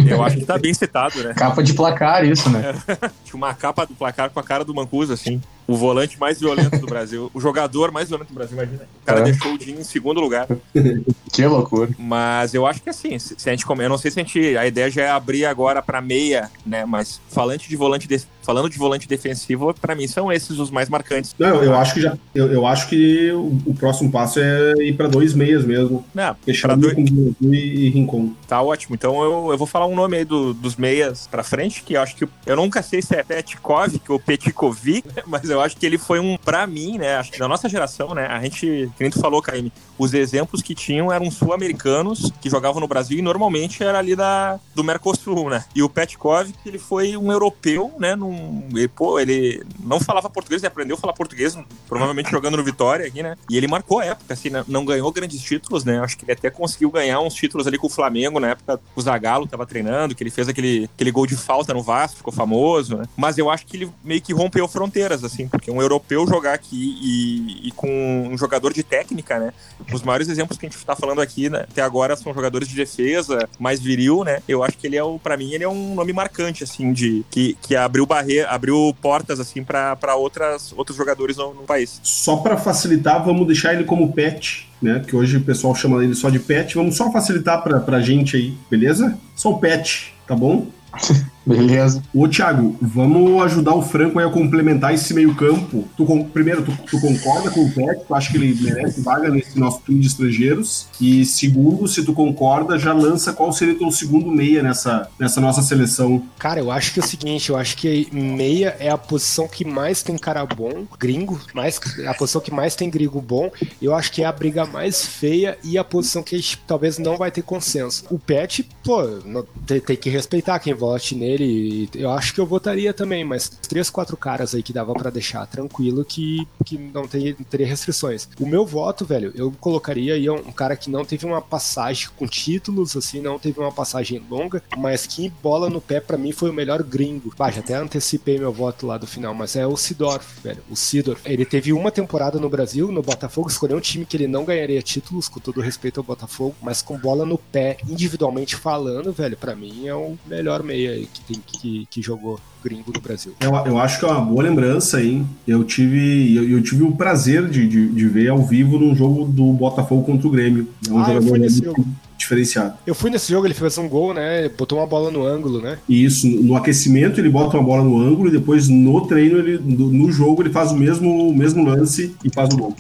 Eu 0.11 0.23
acho 0.23 0.37
que 0.39 0.45
tá 0.45 0.59
bem 0.59 0.73
citado, 0.75 1.23
né? 1.23 1.35
Capa 1.35 1.63
de 1.63 1.73
placar, 1.75 2.25
isso, 2.25 2.49
né? 2.51 2.75
Tinha 3.25 3.37
uma 3.37 3.55
capa 3.55 3.87
do 3.87 3.95
placar 3.95 4.31
com 4.31 4.41
a 4.41 4.43
cara 4.43 4.65
do 4.65 4.75
Mancuso, 4.75 5.13
assim. 5.13 5.41
O 5.67 5.77
volante 5.77 6.19
mais 6.19 6.41
violento 6.41 6.79
do 6.79 6.87
Brasil. 6.87 7.31
O 7.35 7.41
jogador 7.41 7.93
mais 7.93 8.09
violento 8.09 8.29
do 8.29 8.35
Brasil, 8.35 8.57
imagina. 8.57 8.89
O 9.03 9.05
cara 9.07 9.21
É. 9.21 9.25
deixou 9.25 9.53
o 9.53 9.59
Dinho 9.59 9.81
em 9.81 9.85
segundo 9.85 10.21
lugar. 10.21 10.47
Que 11.31 11.47
loucura. 11.47 11.91
Mas 11.99 12.53
eu 12.55 12.67
acho 12.67 12.83
que 12.83 12.89
assim, 12.91 13.17
se 13.19 13.35
se 13.39 13.49
a 13.49 13.53
gente 13.53 13.65
eu 13.69 13.89
não 13.89 13.99
sei 13.99 14.11
se 14.11 14.19
a 14.19 14.23
gente, 14.25 14.57
a 14.57 14.67
ideia 14.67 14.91
já 14.91 15.03
é 15.03 15.11
abrir 15.11 15.45
agora 15.45 15.81
para 15.81 16.01
meia, 16.01 16.51
né? 16.67 16.85
Mas 16.85 17.21
falando 17.29 17.61
de 17.61 17.77
volante, 17.77 18.09
de- 18.09 18.27
falando 18.43 18.69
de 18.69 18.77
volante 18.79 18.98
defensivo, 19.07 19.73
para 19.75 19.95
mim 19.95 20.07
são 20.09 20.33
esses 20.33 20.59
os 20.59 20.71
mais 20.71 20.89
marcantes. 20.89 21.35
Não, 21.39 21.63
eu, 21.63 21.75
acho 21.75 21.95
que 21.95 22.01
já. 22.01 22.17
Eu, 22.35 22.51
eu 22.51 22.67
acho 22.67 22.89
que 22.89 23.31
o, 23.33 23.59
o 23.67 23.75
próximo 23.75 24.11
passo 24.11 24.41
é 24.41 24.73
ir 24.81 24.95
pra 24.95 25.07
dois 25.07 25.35
meias 25.35 25.65
mesmo. 25.65 26.05
Não, 26.15 26.35
Fechar 26.45 26.77
dois- 26.77 26.95
com 26.95 27.05
e, 27.43 27.87
e 27.87 27.89
Rincon. 27.91 28.33
tá 28.49 28.61
ótimo. 28.63 28.95
Então 28.95 29.23
eu, 29.23 29.53
eu 29.53 29.59
vou 29.59 29.67
falar 29.67 29.87
um 29.87 29.95
nome 29.95 30.17
aí 30.17 30.25
do- 30.25 30.55
dos 30.55 30.77
meias 30.77 31.27
para 31.31 31.43
frente, 31.45 31.83
que 31.83 31.95
eu 31.95 32.01
acho 32.01 32.17
que 32.17 32.27
eu 32.47 32.57
nunca 32.57 32.83
sei 32.83 33.03
se 33.03 33.15
é 33.15 33.23
Petkov 33.23 33.95
ou 34.09 34.19
Petkovic, 34.19 35.07
mas 35.27 35.49
eu 35.51 35.61
acho 35.61 35.77
que 35.77 35.85
ele 35.87 35.99
foi 35.99 36.19
um 36.19 36.37
para 36.37 36.67
mim, 36.67 36.97
né? 36.99 37.17
Acho 37.17 37.31
que 37.33 37.39
da 37.39 37.47
nossa 37.49 37.69
geração, 37.69 38.15
né? 38.15 38.27
A 38.27 38.41
gente, 38.41 38.67
que 38.97 39.03
nem 39.03 39.11
tu 39.11 39.21
falou, 39.21 39.43
Caíme, 39.43 39.73
os 39.99 40.15
exemplos 40.15 40.63
que 40.63 40.75
tinham 40.75 41.13
eram 41.13 41.31
sul-americanos 41.31 42.31
que 42.41 42.49
jogavam 42.49 42.81
no 42.81 42.89
Brasil 42.89 43.19
e 43.19 43.23
normalmente 43.23 43.83
era 43.83 43.99
ali 43.99 44.15
da, 44.17 44.59
do 44.75 44.83
Mercosul, 44.85 45.51
né? 45.51 45.65
E 45.75 45.83
o 45.83 45.89
Petkov, 45.89 46.51
ele 46.65 46.79
foi 46.79 47.17
um 47.17 47.31
europeu, 47.33 47.93
né? 47.99 48.15
Num, 48.17 48.65
pô, 48.89 49.19
ele 49.19 49.63
não 49.81 50.01
falava 50.01 50.29
português, 50.31 50.63
ele 50.63 50.69
aprendeu 50.69 50.97
a 50.97 50.99
falar 50.99 51.13
português, 51.13 51.57
provavelmente 51.89 52.31
jogando 52.31 52.57
no 52.57 52.65
Vitória 52.65 53.07
aqui, 53.07 53.23
né? 53.23 53.37
E 53.49 53.57
ele 53.57 53.67
marcou 53.67 54.01
a 54.01 54.05
época, 54.07 54.35
assim, 54.35 54.51
né? 54.51 54.65
não 54.69 54.85
ganhou 54.85 55.11
grandes 55.13 55.41
títulos, 55.41 55.85
né? 55.85 55.99
Acho 56.01 56.17
que 56.17 56.25
ele 56.25 56.33
até 56.33 56.51
conseguiu 56.51 56.91
ganhar 56.91 57.21
uns 57.21 57.35
títulos 57.35 57.67
ali 57.67 57.79
com 57.79 57.87
o 57.87 57.91
Flamengo, 57.91 58.41
na 58.41 58.51
época 58.51 58.81
o 58.95 59.01
Zagallo 59.01 59.47
tava 59.47 59.67
treinando, 59.67 60.15
que 60.15 60.23
ele 60.23 60.31
fez 60.31 60.49
aquele, 60.49 60.89
aquele 60.95 61.11
gol 61.11 61.27
de 61.27 61.37
falta 61.37 61.73
no 61.73 61.83
Vasco, 61.83 62.19
ficou 62.19 62.33
famoso, 62.33 62.97
né? 62.97 63.05
Mas 63.17 63.39
eu 63.39 63.51
acho 63.51 63.67
que 63.67 63.77
ele 63.77 63.91
meio 64.05 64.21
que 64.21 64.33
rompeu 64.33 64.67
fronteiras, 64.69 65.25
assim, 65.25 65.49
porque 65.49 65.71
um 65.71 65.81
europeu 65.81 66.27
jogar 66.27 66.55
aqui 66.55 66.99
e, 67.03 67.69
e 67.69 67.73
com 67.73 68.29
um 68.31 68.37
jogador 68.37 68.73
de 68.73 68.83
técnica, 68.83 69.39
né? 69.39 69.53
Os 69.93 70.03
maiores 70.03 70.29
exemplos 70.29 70.59
que 70.59 70.67
a 70.67 70.69
gente 70.69 70.85
tá 70.85 70.97
falando 70.97 71.21
aqui, 71.21 71.49
né, 71.49 71.61
até 71.71 71.83
agora, 71.83 72.17
são 72.17 72.33
jogadores 72.35 72.69
de 72.69 72.75
defesa, 72.75 73.49
mais 73.59 73.81
viril, 73.81 74.25
né? 74.25 74.43
Eu 74.49 74.63
acho 74.63 74.77
que 74.77 74.87
ele 74.87 74.97
é 74.97 75.03
para 75.23 75.37
mim, 75.37 75.53
ele 75.53 75.65
é 75.65 75.69
um 75.69 75.95
nome 75.95 76.13
marcante, 76.13 76.65
assim, 76.65 76.93
de 76.93 77.25
que, 77.31 77.57
que 77.63 77.75
abriu 77.75 78.07
barreira, 78.07 78.49
abriu 78.49 78.78
portas, 79.01 79.41
assim, 79.41 79.63
para 79.63 80.15
outras 80.17 80.73
outros 80.77 80.97
jogadores 80.97 81.37
no, 81.37 81.55
no 81.55 81.63
país. 81.63 82.01
Só 82.03 82.37
pra 82.37 82.57
facilitar, 82.57 83.25
vamos 83.25 83.47
deixar 83.47 83.75
ele 83.75 83.85
como 83.85 84.13
pet, 84.13 84.69
né? 84.81 85.03
Que 85.07 85.15
hoje 85.15 85.37
o 85.37 85.43
pessoal 85.43 85.75
chama 85.75 86.03
ele 86.03 86.15
só 86.15 86.31
de 86.31 86.39
pet. 86.39 86.75
Vamos 86.75 86.97
só 86.97 87.11
facilitar 87.13 87.63
pra, 87.63 87.81
pra 87.81 88.01
gente 88.01 88.37
aí, 88.37 88.55
beleza? 88.71 89.19
Só 89.35 89.51
o 89.51 89.59
pet, 89.59 90.15
tá 90.27 90.35
bom? 90.35 90.67
Beleza. 91.49 92.03
Ô, 92.13 92.29
Thiago, 92.29 92.77
vamos 92.81 93.43
ajudar 93.45 93.75
o 93.75 93.81
Franco 93.81 94.19
aí 94.19 94.27
a 94.27 94.31
complementar 94.31 94.93
esse 94.93 95.15
meio-campo. 95.15 95.89
Tu, 95.97 96.25
primeiro, 96.31 96.63
tu, 96.63 96.73
tu 96.91 97.01
concorda 97.01 97.51
com 97.51 97.65
o 97.65 97.73
Pet? 97.73 98.03
Tu 98.07 98.15
acha 98.15 98.31
que 98.31 98.37
ele 98.37 98.55
merece 98.61 99.01
vaga 99.01 99.31
nesse 99.31 99.59
nosso 99.59 99.81
time 99.87 99.99
de 100.01 100.09
estrangeiros? 100.09 100.89
E 101.01 101.25
segundo, 101.25 101.89
se 101.89 102.05
tu 102.05 102.13
concorda, 102.13 102.79
já 102.79 102.93
lança 102.93 103.33
qual 103.33 103.51
seria 103.51 103.73
o 103.75 103.79
teu 103.79 103.91
segundo 103.91 104.31
meia 104.31 104.63
nessa, 104.63 105.09
nessa 105.19 105.41
nossa 105.41 105.63
seleção. 105.63 106.23
Cara, 106.39 106.61
eu 106.61 106.71
acho 106.71 106.93
que 106.93 107.01
é 107.01 107.03
o 107.03 107.07
seguinte, 107.07 107.49
eu 107.49 107.57
acho 107.57 107.79
que 107.79 108.09
meia 108.13 108.77
é 108.79 108.91
a 108.91 108.99
posição 108.99 109.49
que 109.49 109.65
mais 109.65 110.03
tem 110.03 110.19
cara 110.19 110.45
bom, 110.45 110.85
gringo, 110.99 111.41
mais, 111.55 111.81
a 112.07 112.13
posição 112.13 112.43
que 112.43 112.53
mais 112.53 112.75
tem 112.75 112.91
gringo 112.91 113.23
bom, 113.23 113.51
eu 113.81 113.95
acho 113.95 114.13
que 114.13 114.23
é 114.23 114.27
a 114.27 114.33
briga 114.33 114.67
mais 114.67 115.07
feia 115.07 115.57
e 115.65 115.79
a 115.79 115.85
posição 115.85 116.23
que 116.23 116.35
a 116.35 116.39
gente 116.39 116.59
talvez 116.67 116.99
não 116.99 117.17
vai 117.17 117.31
ter 117.31 117.41
consenso. 117.41 118.05
O 118.11 118.19
Pet, 118.19 118.69
pô, 118.85 119.03
não- 119.25 119.47
tem, 119.67 119.81
tem 119.81 119.97
que 119.97 120.11
respeitar 120.11 120.59
quem 120.59 120.75
vote 120.79 121.15
nele, 121.15 121.89
eu 121.95 122.11
acho 122.11 122.33
que 122.33 122.41
eu 122.41 122.47
votaria 122.47 122.95
também, 122.95 123.25
mas 123.25 123.49
três, 123.49 123.91
quatro 123.91 124.17
caras 124.17 124.55
aí 124.55 124.63
que 124.63 124.73
dava 124.73 124.95
pra 124.95 125.11
deixar 125.11 125.47
tranquilo 125.47 126.05
que, 126.05 126.47
que 126.65 126.79
não 126.79 127.07
tem, 127.07 127.35
teria 127.35 127.67
restrições. 127.67 128.29
O 128.41 128.47
meu 128.47 128.65
voto, 128.65 129.05
velho, 129.05 129.33
eu 129.35 129.53
colocaria 129.61 130.15
aí 130.15 130.29
um 130.31 130.53
cara 130.53 130.77
que 130.77 130.91
não 130.91 131.05
teve 131.05 131.27
uma 131.27 131.43
passagem 131.43 132.09
com 132.17 132.27
títulos, 132.27 132.97
assim, 132.97 133.21
não 133.21 133.39
teve 133.39 133.61
uma 133.61 133.73
passagem 133.73 134.23
longa, 134.31 134.63
mas 134.77 135.07
que 135.07 135.29
bola 135.43 135.69
no 135.69 135.81
pé 135.81 136.01
pra 136.01 136.17
mim 136.17 136.33
foi 136.33 136.51
o 136.51 136.55
melhor 136.55 136.83
gringo. 136.83 137.33
Bah, 137.37 137.51
já 137.51 137.61
até 137.61 137.75
antecipei 137.75 138.39
meu 138.39 138.53
voto 138.53 138.87
lá 138.87 138.97
do 138.97 139.07
final, 139.07 139.35
mas 139.35 139.57
é 139.57 139.67
o 139.67 139.77
Sidorf, 139.77 140.41
velho. 140.43 140.63
O 140.71 140.77
Sidorf. 140.77 141.21
Ele 141.25 141.45
teve 141.45 141.73
uma 141.73 141.91
temporada 141.91 142.39
no 142.39 142.49
Brasil, 142.49 142.93
no 142.93 143.03
Botafogo, 143.03 143.49
escolheu 143.49 143.77
um 143.77 143.81
time 143.81 144.07
que 144.07 144.17
ele 144.17 144.27
não 144.27 144.45
ganharia 144.45 144.81
títulos, 144.83 145.29
com 145.29 145.41
todo 145.41 145.61
respeito 145.61 146.01
ao 146.01 146.05
Botafogo, 146.05 146.55
mas 146.63 146.83
com 146.83 146.99
bola 146.99 147.25
no 147.25 147.39
pé, 147.39 147.79
individualmente 147.89 148.57
falando, 148.57 149.13
velho, 149.13 149.37
pra 149.37 149.57
mim 149.57 149.87
é 149.87 149.95
o 149.95 150.17
melhor 150.27 150.63
meia 150.69 150.91
aí 150.93 151.09
que, 151.13 151.21
tem, 151.23 151.43
que, 151.47 151.87
que 151.91 152.03
jogou 152.03 152.39
gringo 152.63 152.93
no 152.95 153.01
Brasil. 153.01 153.33
Eu, 153.41 153.55
eu 153.67 153.79
acho 153.79 153.99
que 153.99 154.05
é 154.05 154.09
uma 154.09 154.21
boa 154.21 154.43
lembrança, 154.43 155.03
hein? 155.03 155.27
Eu 155.47 155.65
tive, 155.65 156.35
eu, 156.37 156.49
eu 156.51 156.63
tive 156.63 156.83
o 156.83 156.93
prazer 156.93 157.49
de, 157.49 157.67
de, 157.67 157.89
de 157.89 158.09
ver 158.09 158.29
ao 158.29 158.43
vivo 158.45 158.79
num 158.79 158.95
jogo 158.95 159.25
do 159.25 159.53
Botafogo 159.53 160.03
contra 160.05 160.27
o 160.29 160.31
Grêmio. 160.31 160.69
É 160.89 160.93
um 160.93 160.99
Ah, 160.99 161.03
eu 161.03 161.07
jogador 161.15 161.29
fui 161.29 161.39
nesse 161.39 161.63
muito 161.65 161.77
jogo. 161.77 161.89
diferenciado. 162.19 162.75
Eu 162.87 162.95
fui 162.95 163.11
nesse 163.11 163.31
jogo, 163.33 163.47
ele 163.47 163.55
fez 163.55 163.79
um 163.79 163.89
gol, 163.89 164.13
né? 164.13 164.49
Botou 164.51 164.79
uma 164.79 164.87
bola 164.87 165.11
no 165.11 165.25
ângulo, 165.25 165.61
né? 165.63 165.79
E 165.89 166.05
isso, 166.05 166.27
no 166.29 166.57
aquecimento 166.57 167.21
ele 167.21 167.29
bota 167.31 167.57
uma 167.57 167.63
bola 167.63 167.83
no 167.85 167.99
ângulo 167.99 168.29
e 168.29 168.33
depois 168.33 168.69
no 168.69 169.01
treino, 169.07 169.39
ele, 169.39 169.59
no, 169.59 169.91
no 169.91 170.13
jogo, 170.13 170.43
ele 170.43 170.51
faz 170.51 170.73
o 170.73 170.77
mesmo, 170.77 171.29
o 171.31 171.35
mesmo 171.37 171.65
lance 171.65 172.15
e 172.25 172.31
faz 172.31 172.53
o 172.53 172.57
gol. 172.59 172.77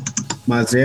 Mas 0.49 0.75
é, 0.75 0.81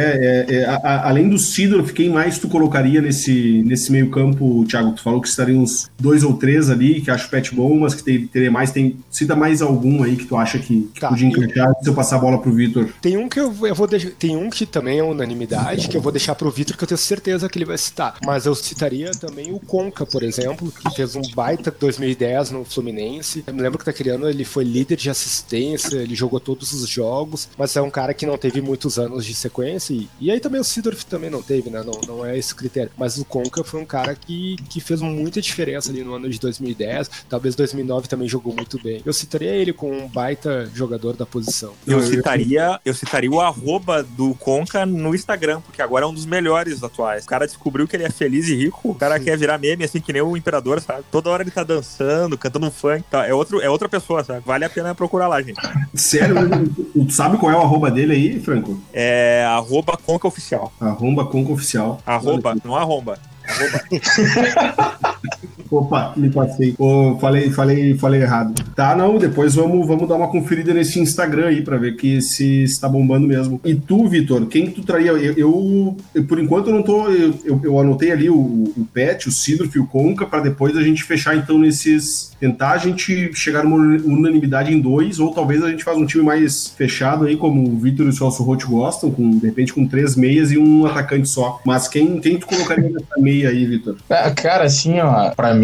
é, 0.49 0.55
é 0.55 0.65
a, 0.65 0.75
a, 0.75 1.09
além 1.09 1.29
do 1.29 1.39
Sidor, 1.39 1.81
quem 1.93 2.09
mais 2.09 2.37
tu 2.37 2.49
colocaria 2.49 3.01
nesse, 3.01 3.63
nesse 3.65 3.89
meio 3.93 4.09
campo, 4.09 4.65
Thiago? 4.67 4.91
Tu 4.91 5.01
falou 5.01 5.21
que 5.21 5.27
estariam 5.29 5.61
uns 5.61 5.89
dois 5.97 6.21
ou 6.21 6.33
três 6.33 6.69
ali, 6.69 6.99
que 6.99 7.09
acho 7.09 7.29
pet 7.29 7.55
bom, 7.55 7.79
mas 7.79 7.95
que 7.95 8.03
tem, 8.03 8.27
teria 8.27 8.51
mais. 8.51 8.71
Tem, 8.71 8.97
cita 9.09 9.37
mais 9.37 9.61
algum 9.61 10.03
aí 10.03 10.17
que 10.17 10.25
tu 10.25 10.35
acha 10.35 10.59
que, 10.59 10.89
que 10.93 10.99
Tá. 10.99 11.07
podia 11.07 11.27
encaixar 11.29 11.73
se 11.81 11.89
eu 11.89 11.93
passar 11.93 12.17
a 12.17 12.19
bola 12.19 12.41
pro 12.41 12.51
Vitor. 12.51 12.89
Tem 13.01 13.15
um 13.15 13.29
que 13.29 13.39
eu, 13.39 13.53
eu 13.65 13.73
vou 13.73 13.87
deixar. 13.87 14.09
Tem 14.11 14.35
um 14.35 14.49
que 14.49 14.65
também 14.65 14.99
é 14.99 15.03
unanimidade, 15.03 15.87
que 15.87 15.95
eu 15.95 16.01
vou 16.01 16.11
deixar 16.11 16.35
pro 16.35 16.51
Vitor, 16.51 16.75
que 16.75 16.83
eu 16.83 16.87
tenho 16.87 16.97
certeza 16.97 17.47
que 17.47 17.57
ele 17.57 17.65
vai 17.65 17.77
citar. 17.77 18.15
Mas 18.25 18.45
eu 18.45 18.53
citaria 18.55 19.11
também 19.11 19.53
o 19.53 19.59
Conca, 19.59 20.05
por 20.05 20.23
exemplo, 20.23 20.71
que 20.71 20.93
fez 20.93 21.15
um 21.15 21.21
baita 21.33 21.73
2010 21.77 22.51
no 22.51 22.65
Fluminense. 22.65 23.45
Eu 23.47 23.53
me 23.53 23.61
lembro 23.61 23.79
que 23.79 23.87
naquele 23.87 24.09
ano 24.09 24.27
ele 24.29 24.43
foi 24.43 24.65
líder 24.65 24.97
de 24.97 25.09
assistência, 25.09 25.95
ele 25.95 26.15
jogou 26.15 26.39
todos 26.39 26.73
os 26.73 26.89
jogos, 26.89 27.47
mas 27.57 27.75
é 27.77 27.81
um 27.81 27.89
cara 27.89 28.13
que 28.13 28.25
não 28.25 28.37
teve 28.37 28.61
muitos 28.61 28.99
anos 28.99 29.25
de 29.25 29.33
sequência. 29.33 29.52
E, 29.61 30.09
e 30.19 30.31
aí 30.31 30.39
também 30.39 30.59
o 30.59 30.63
Sidorf 30.63 31.05
também 31.05 31.29
não 31.29 31.41
teve, 31.41 31.69
né? 31.69 31.83
Não, 31.83 31.99
não 32.07 32.25
é 32.25 32.37
esse 32.37 32.55
critério. 32.55 32.91
Mas 32.97 33.17
o 33.17 33.25
Conca 33.25 33.63
foi 33.63 33.81
um 33.81 33.85
cara 33.85 34.15
que, 34.15 34.55
que 34.69 34.79
fez 34.79 35.01
muita 35.01 35.41
diferença 35.41 35.91
ali 35.91 36.03
no 36.03 36.15
ano 36.15 36.29
de 36.29 36.39
2010. 36.39 37.09
Talvez 37.29 37.55
2009 37.55 38.07
também 38.07 38.27
jogou 38.27 38.53
muito 38.55 38.81
bem. 38.81 39.01
Eu 39.05 39.13
citaria 39.13 39.51
ele 39.51 39.73
como 39.73 39.93
um 39.93 40.07
baita 40.07 40.69
jogador 40.73 41.15
da 41.15 41.25
posição. 41.25 41.73
Eu 41.85 42.01
citaria, 42.01 42.79
eu 42.83 42.93
citaria 42.93 43.29
o 43.29 43.41
arroba 43.41 44.03
do 44.03 44.33
Conca 44.35 44.85
no 44.85 45.13
Instagram, 45.13 45.61
porque 45.61 45.81
agora 45.81 46.05
é 46.05 46.07
um 46.07 46.13
dos 46.13 46.25
melhores 46.25 46.83
atuais. 46.83 47.25
O 47.25 47.27
cara 47.27 47.45
descobriu 47.45 47.87
que 47.87 47.95
ele 47.95 48.03
é 48.03 48.09
feliz 48.09 48.47
e 48.47 48.55
rico, 48.55 48.89
o 48.89 48.95
cara 48.95 49.19
quer 49.19 49.37
virar 49.37 49.57
meme, 49.57 49.83
assim, 49.83 49.99
que 49.99 50.13
nem 50.13 50.21
o 50.21 50.37
imperador, 50.37 50.81
sabe? 50.81 51.03
Toda 51.11 51.29
hora 51.29 51.43
ele 51.43 51.51
tá 51.51 51.63
dançando, 51.63 52.37
cantando 52.37 52.67
um 52.67 52.71
funk. 52.71 53.03
Tá? 53.09 53.27
É, 53.27 53.33
outro, 53.33 53.61
é 53.61 53.69
outra 53.69 53.89
pessoa, 53.89 54.23
sabe? 54.23 54.41
Vale 54.45 54.65
a 54.65 54.69
pena 54.69 54.95
procurar 54.95 55.27
lá, 55.27 55.41
gente. 55.41 55.59
Sério, 55.93 56.35
tu 56.93 57.11
sabe 57.11 57.37
qual 57.37 57.51
é 57.51 57.55
o 57.55 57.61
arroba 57.61 57.91
dele 57.91 58.13
aí, 58.13 58.39
Franco? 58.39 58.79
É 58.93 59.42
arroba 59.43 59.97
Conca 59.97 60.27
Oficial. 60.27 60.71
Arroba 60.79 61.25
Conca 61.25 61.51
Oficial. 61.51 61.99
Arroba, 62.05 62.55
não 62.63 62.75
arromba. 62.75 63.17
Opa, 65.73 66.13
me 66.15 66.29
passei. 66.29 66.75
Ô, 66.77 67.17
falei, 67.19 67.49
falei, 67.49 67.95
falei 67.95 68.21
errado. 68.21 68.53
Tá, 68.75 68.95
não, 68.95 69.17
depois 69.17 69.55
vamos, 69.55 69.87
vamos 69.87 70.07
dar 70.07 70.15
uma 70.15 70.27
conferida 70.27 70.73
nesse 70.73 70.99
Instagram 70.99 71.47
aí 71.47 71.63
pra 71.63 71.77
ver 71.77 71.95
que 71.95 72.21
se 72.21 72.63
está 72.63 72.87
bombando 72.87 73.27
mesmo. 73.27 73.59
E 73.65 73.73
tu, 73.73 74.07
Vitor, 74.07 74.45
quem 74.45 74.67
que 74.67 74.73
tu 74.73 74.83
traria? 74.83 75.11
Eu, 75.11 75.33
eu, 75.33 75.97
eu, 76.13 76.23
por 76.25 76.39
enquanto 76.39 76.67
eu 76.67 76.75
não 76.75 76.83
tô. 76.83 77.07
Eu, 77.07 77.33
eu, 77.43 77.61
eu 77.63 77.79
anotei 77.79 78.11
ali 78.11 78.29
o, 78.29 78.35
o 78.35 78.87
Pet, 78.93 79.27
o 79.27 79.31
Sidorf 79.31 79.75
e 79.75 79.79
o 79.79 79.87
Conca 79.87 80.27
pra 80.27 80.41
depois 80.41 80.77
a 80.77 80.83
gente 80.83 81.03
fechar 81.03 81.35
então 81.35 81.57
nesses. 81.57 82.31
Tentar 82.39 82.71
a 82.71 82.77
gente 82.77 83.33
chegar 83.33 83.63
numa 83.63 83.77
unanimidade 83.77 84.73
em 84.73 84.79
dois, 84.79 85.19
ou 85.19 85.33
talvez 85.33 85.63
a 85.63 85.69
gente 85.69 85.83
faça 85.83 85.97
um 85.97 86.05
time 86.05 86.23
mais 86.23 86.67
fechado 86.67 87.25
aí, 87.25 87.37
como 87.37 87.63
o 87.67 87.77
Vitor 87.77 88.05
e 88.05 88.09
o 88.09 88.13
Celso 88.13 88.43
Roth 88.43 88.65
gostam, 88.65 89.09
com, 89.09 89.37
de 89.37 89.45
repente 89.45 89.73
com 89.73 89.87
três 89.87 90.15
meias 90.15 90.51
e 90.51 90.57
um 90.57 90.85
atacante 90.85 91.27
só. 91.29 91.61
Mas 91.65 91.87
quem, 91.87 92.19
quem 92.19 92.37
tu 92.37 92.45
colocaria 92.45 92.89
nessa 92.89 93.17
meia 93.17 93.49
aí, 93.49 93.65
Vitor? 93.65 93.95
É, 94.09 94.29
Cara, 94.31 94.65
assim, 94.65 94.99
ó, 94.99 95.29
pra 95.29 95.53
mim 95.53 95.62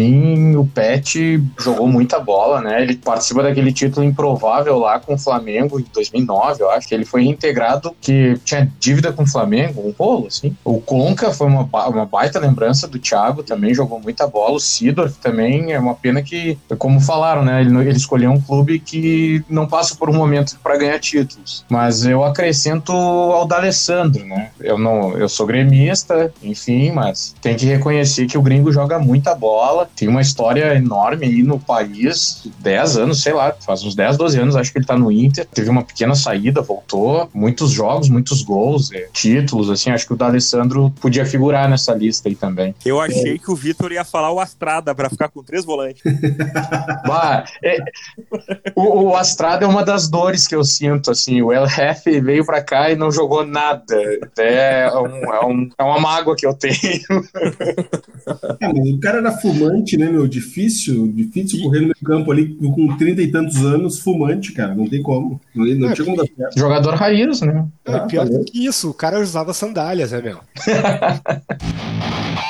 o 0.56 0.66
Pet 0.66 1.42
jogou 1.58 1.86
muita 1.86 2.18
bola, 2.18 2.60
né? 2.60 2.82
Ele 2.82 2.96
participa 2.96 3.42
daquele 3.42 3.72
título 3.72 4.04
improvável 4.04 4.78
lá 4.78 4.98
com 4.98 5.14
o 5.14 5.18
Flamengo 5.18 5.78
em 5.80 5.86
2009, 5.92 6.62
eu 6.62 6.70
acho. 6.70 6.88
que 6.88 6.94
Ele 6.94 7.04
foi 7.04 7.24
reintegrado, 7.24 7.94
que 8.00 8.38
tinha 8.44 8.70
dívida 8.78 9.12
com 9.12 9.22
o 9.22 9.26
Flamengo, 9.26 9.82
um 9.86 9.94
rolo, 9.98 10.26
assim. 10.26 10.56
O 10.64 10.80
Conca 10.80 11.32
foi 11.32 11.46
uma, 11.46 11.62
uma 11.88 12.06
baita 12.06 12.38
lembrança 12.38 12.86
do 12.86 12.98
Thiago, 12.98 13.42
também 13.42 13.74
jogou 13.74 14.00
muita 14.00 14.26
bola. 14.26 14.56
O 14.56 14.60
Sidorf 14.60 15.18
também 15.18 15.72
é 15.72 15.78
uma 15.78 15.94
pena 15.94 16.22
que, 16.22 16.58
como 16.78 17.00
falaram, 17.00 17.44
né? 17.44 17.60
Ele, 17.60 17.76
ele 17.78 17.96
escolheu 17.96 18.30
um 18.30 18.40
clube 18.40 18.78
que 18.78 19.44
não 19.48 19.66
passa 19.66 19.94
por 19.94 20.08
um 20.10 20.14
momento 20.14 20.58
pra 20.62 20.76
ganhar 20.76 20.98
títulos. 20.98 21.64
Mas 21.68 22.04
eu 22.04 22.24
acrescento 22.24 22.92
ao 22.92 23.46
D'Alessandro, 23.46 24.24
né? 24.24 24.50
Eu 24.60 24.78
não, 24.78 25.16
eu 25.16 25.28
sou 25.28 25.46
gremista, 25.46 26.32
enfim, 26.42 26.92
mas 26.92 27.34
tem 27.40 27.56
que 27.56 27.66
reconhecer 27.66 28.26
que 28.26 28.38
o 28.38 28.42
gringo 28.42 28.72
joga 28.72 28.98
muita 28.98 29.34
bola, 29.34 29.79
tem 29.86 30.08
uma 30.08 30.20
história 30.20 30.74
enorme 30.74 31.26
aí 31.26 31.42
no 31.42 31.58
país, 31.58 32.42
10 32.58 32.96
anos, 32.98 33.22
sei 33.22 33.32
lá, 33.32 33.52
faz 33.64 33.82
uns 33.84 33.94
10, 33.94 34.16
12 34.16 34.38
anos, 34.38 34.56
acho 34.56 34.72
que 34.72 34.78
ele 34.78 34.86
tá 34.86 34.96
no 34.96 35.10
Inter, 35.10 35.46
teve 35.46 35.68
uma 35.70 35.82
pequena 35.82 36.14
saída, 36.14 36.60
voltou, 36.62 37.28
muitos 37.34 37.70
jogos, 37.70 38.08
muitos 38.08 38.42
gols, 38.42 38.90
é, 38.92 39.08
títulos, 39.12 39.70
assim, 39.70 39.90
acho 39.90 40.06
que 40.06 40.12
o 40.12 40.16
D'Alessandro 40.16 40.90
podia 41.00 41.24
figurar 41.26 41.68
nessa 41.68 41.92
lista 41.94 42.28
aí 42.28 42.34
também. 42.34 42.74
Eu 42.84 43.00
achei 43.00 43.38
que 43.38 43.50
o 43.50 43.54
Vitor 43.56 43.92
ia 43.92 44.04
falar 44.04 44.30
o 44.32 44.40
Astrada 44.40 44.94
pra 44.94 45.08
ficar 45.10 45.28
com 45.28 45.42
três 45.42 45.64
volantes. 45.64 46.02
Bah, 47.06 47.44
é- 47.62 47.78
o, 48.74 49.08
o 49.10 49.16
Astrada 49.16 49.64
é 49.64 49.68
uma 49.68 49.84
das 49.84 50.08
dores 50.08 50.46
que 50.46 50.54
eu 50.54 50.64
sinto, 50.64 51.10
assim, 51.10 51.42
o 51.42 51.52
El 51.52 51.66
Jefe 51.68 52.20
veio 52.20 52.44
pra 52.44 52.62
cá 52.62 52.90
e 52.90 52.96
não 52.96 53.10
jogou 53.10 53.44
nada, 53.44 53.84
é, 54.38 54.88
um- 54.94 55.34
é 55.34 55.44
um- 55.46 55.68
é 55.78 55.82
uma 55.82 55.98
mágoa 56.00 56.36
que 56.36 56.46
eu 56.46 56.54
tenho. 56.54 56.70
É, 58.60 58.68
mas 58.72 58.88
o 58.90 59.00
cara 59.00 59.18
era 59.18 59.32
fumante, 59.32 59.69
né, 59.96 60.10
meu? 60.10 60.26
Difícil, 60.26 61.12
difícil 61.12 61.62
correr 61.62 61.80
no 61.80 61.86
meio 61.86 62.04
campo 62.04 62.30
ali 62.32 62.54
com 62.54 62.96
30 62.96 63.22
e 63.22 63.30
tantos 63.30 63.56
anos, 63.64 63.98
fumante, 64.00 64.52
cara. 64.52 64.74
Não 64.74 64.86
tem 64.88 65.02
como. 65.02 65.40
Não, 65.54 65.64
não 65.64 65.90
É, 65.90 65.94
tinha 65.94 66.04
como 66.04 66.16
dar 66.16 66.26
certo. 66.26 66.58
Jogador 66.58 66.94
raiz, 66.94 67.40
né? 67.40 67.66
É, 67.84 67.98
pior 68.00 68.28
do 68.28 68.44
que 68.44 68.66
isso, 68.66 68.90
o 68.90 68.94
cara 68.94 69.20
usava 69.20 69.52
sandálias, 69.52 70.12
né, 70.12 70.20
meu? 70.20 70.38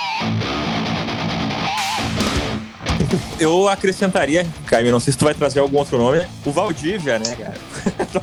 Eu 3.39 3.69
acrescentaria, 3.69 4.47
Caio, 4.67 4.91
não 4.93 5.01
sei 5.01 5.13
se 5.13 5.19
tu 5.19 5.25
vai 5.25 5.35
trazer 5.35 5.61
algum 5.61 5.79
outro 5.79 5.99
nome, 5.99 6.23
o 6.45 6.51
Valdívia, 6.53 7.19
né, 7.19 7.35
cara? 7.37 7.55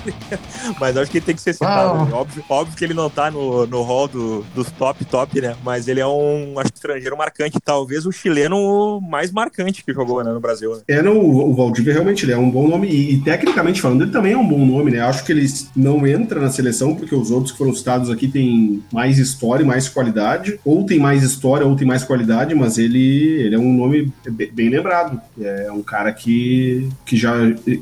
Mas 0.79 0.95
acho 0.97 1.09
que 1.11 1.17
ele 1.17 1.25
tem 1.25 1.35
que 1.35 1.41
ser 1.41 1.53
citado. 1.53 1.99
Ah. 1.99 2.05
né? 2.05 2.11
Óbvio, 2.13 2.43
óbvio 2.49 2.77
que 2.77 2.83
ele 2.85 2.93
não 2.93 3.09
tá 3.09 3.29
no, 3.31 3.65
no 3.65 3.81
hall 3.81 4.07
do- 4.07 4.45
dos 4.55 4.69
top, 4.71 5.03
top, 5.05 5.41
né? 5.41 5.55
Mas 5.63 5.87
ele 5.87 5.99
é 5.99 6.07
um, 6.07 6.59
acho 6.59 6.71
estrangeiro 6.73 7.17
marcante. 7.17 7.57
Talvez 7.63 8.05
o 8.05 8.11
chileno 8.11 9.01
mais 9.01 9.31
marcante 9.31 9.83
que 9.83 9.93
jogou 9.93 10.23
né, 10.23 10.31
no 10.31 10.39
Brasil, 10.39 10.71
né? 10.75 10.81
É, 10.87 11.01
não, 11.01 11.17
o, 11.19 11.53
Valdívia 11.55 11.93
realmente 11.93 12.23
ele 12.25 12.31
é 12.33 12.37
um 12.37 12.49
bom 12.49 12.67
nome 12.67 12.87
e, 12.87 13.15
e, 13.15 13.19
tecnicamente 13.21 13.81
falando, 13.81 14.03
ele 14.03 14.11
também 14.11 14.33
é 14.33 14.37
um 14.37 14.47
bom 14.47 14.63
nome, 14.65 14.91
né? 14.91 14.99
Acho 15.01 15.23
que 15.25 15.31
ele 15.31 15.45
não 15.75 16.05
entra 16.05 16.39
na 16.39 16.49
seleção 16.51 16.95
porque 16.95 17.15
os 17.15 17.31
outros 17.31 17.51
que 17.51 17.57
foram 17.57 17.73
citados 17.73 18.09
aqui 18.09 18.27
têm 18.27 18.83
mais 18.93 19.17
história 19.17 19.63
e 19.63 19.65
mais 19.65 19.89
qualidade, 19.89 20.59
ou 20.63 20.85
tem 20.85 20.99
mais 20.99 21.23
história 21.23 21.65
ou 21.65 21.75
tem 21.75 21.87
mais 21.87 22.03
qualidade, 22.03 22.53
mas 22.53 22.77
ele, 22.77 23.41
ele 23.41 23.55
é 23.55 23.59
um 23.59 23.73
nome 23.73 24.11
be- 24.29 24.51
bem 24.53 24.69
lembrado. 24.77 25.19
É 25.39 25.71
um 25.71 25.81
cara 25.83 26.11
que, 26.11 26.87
que 27.05 27.15
já 27.17 27.33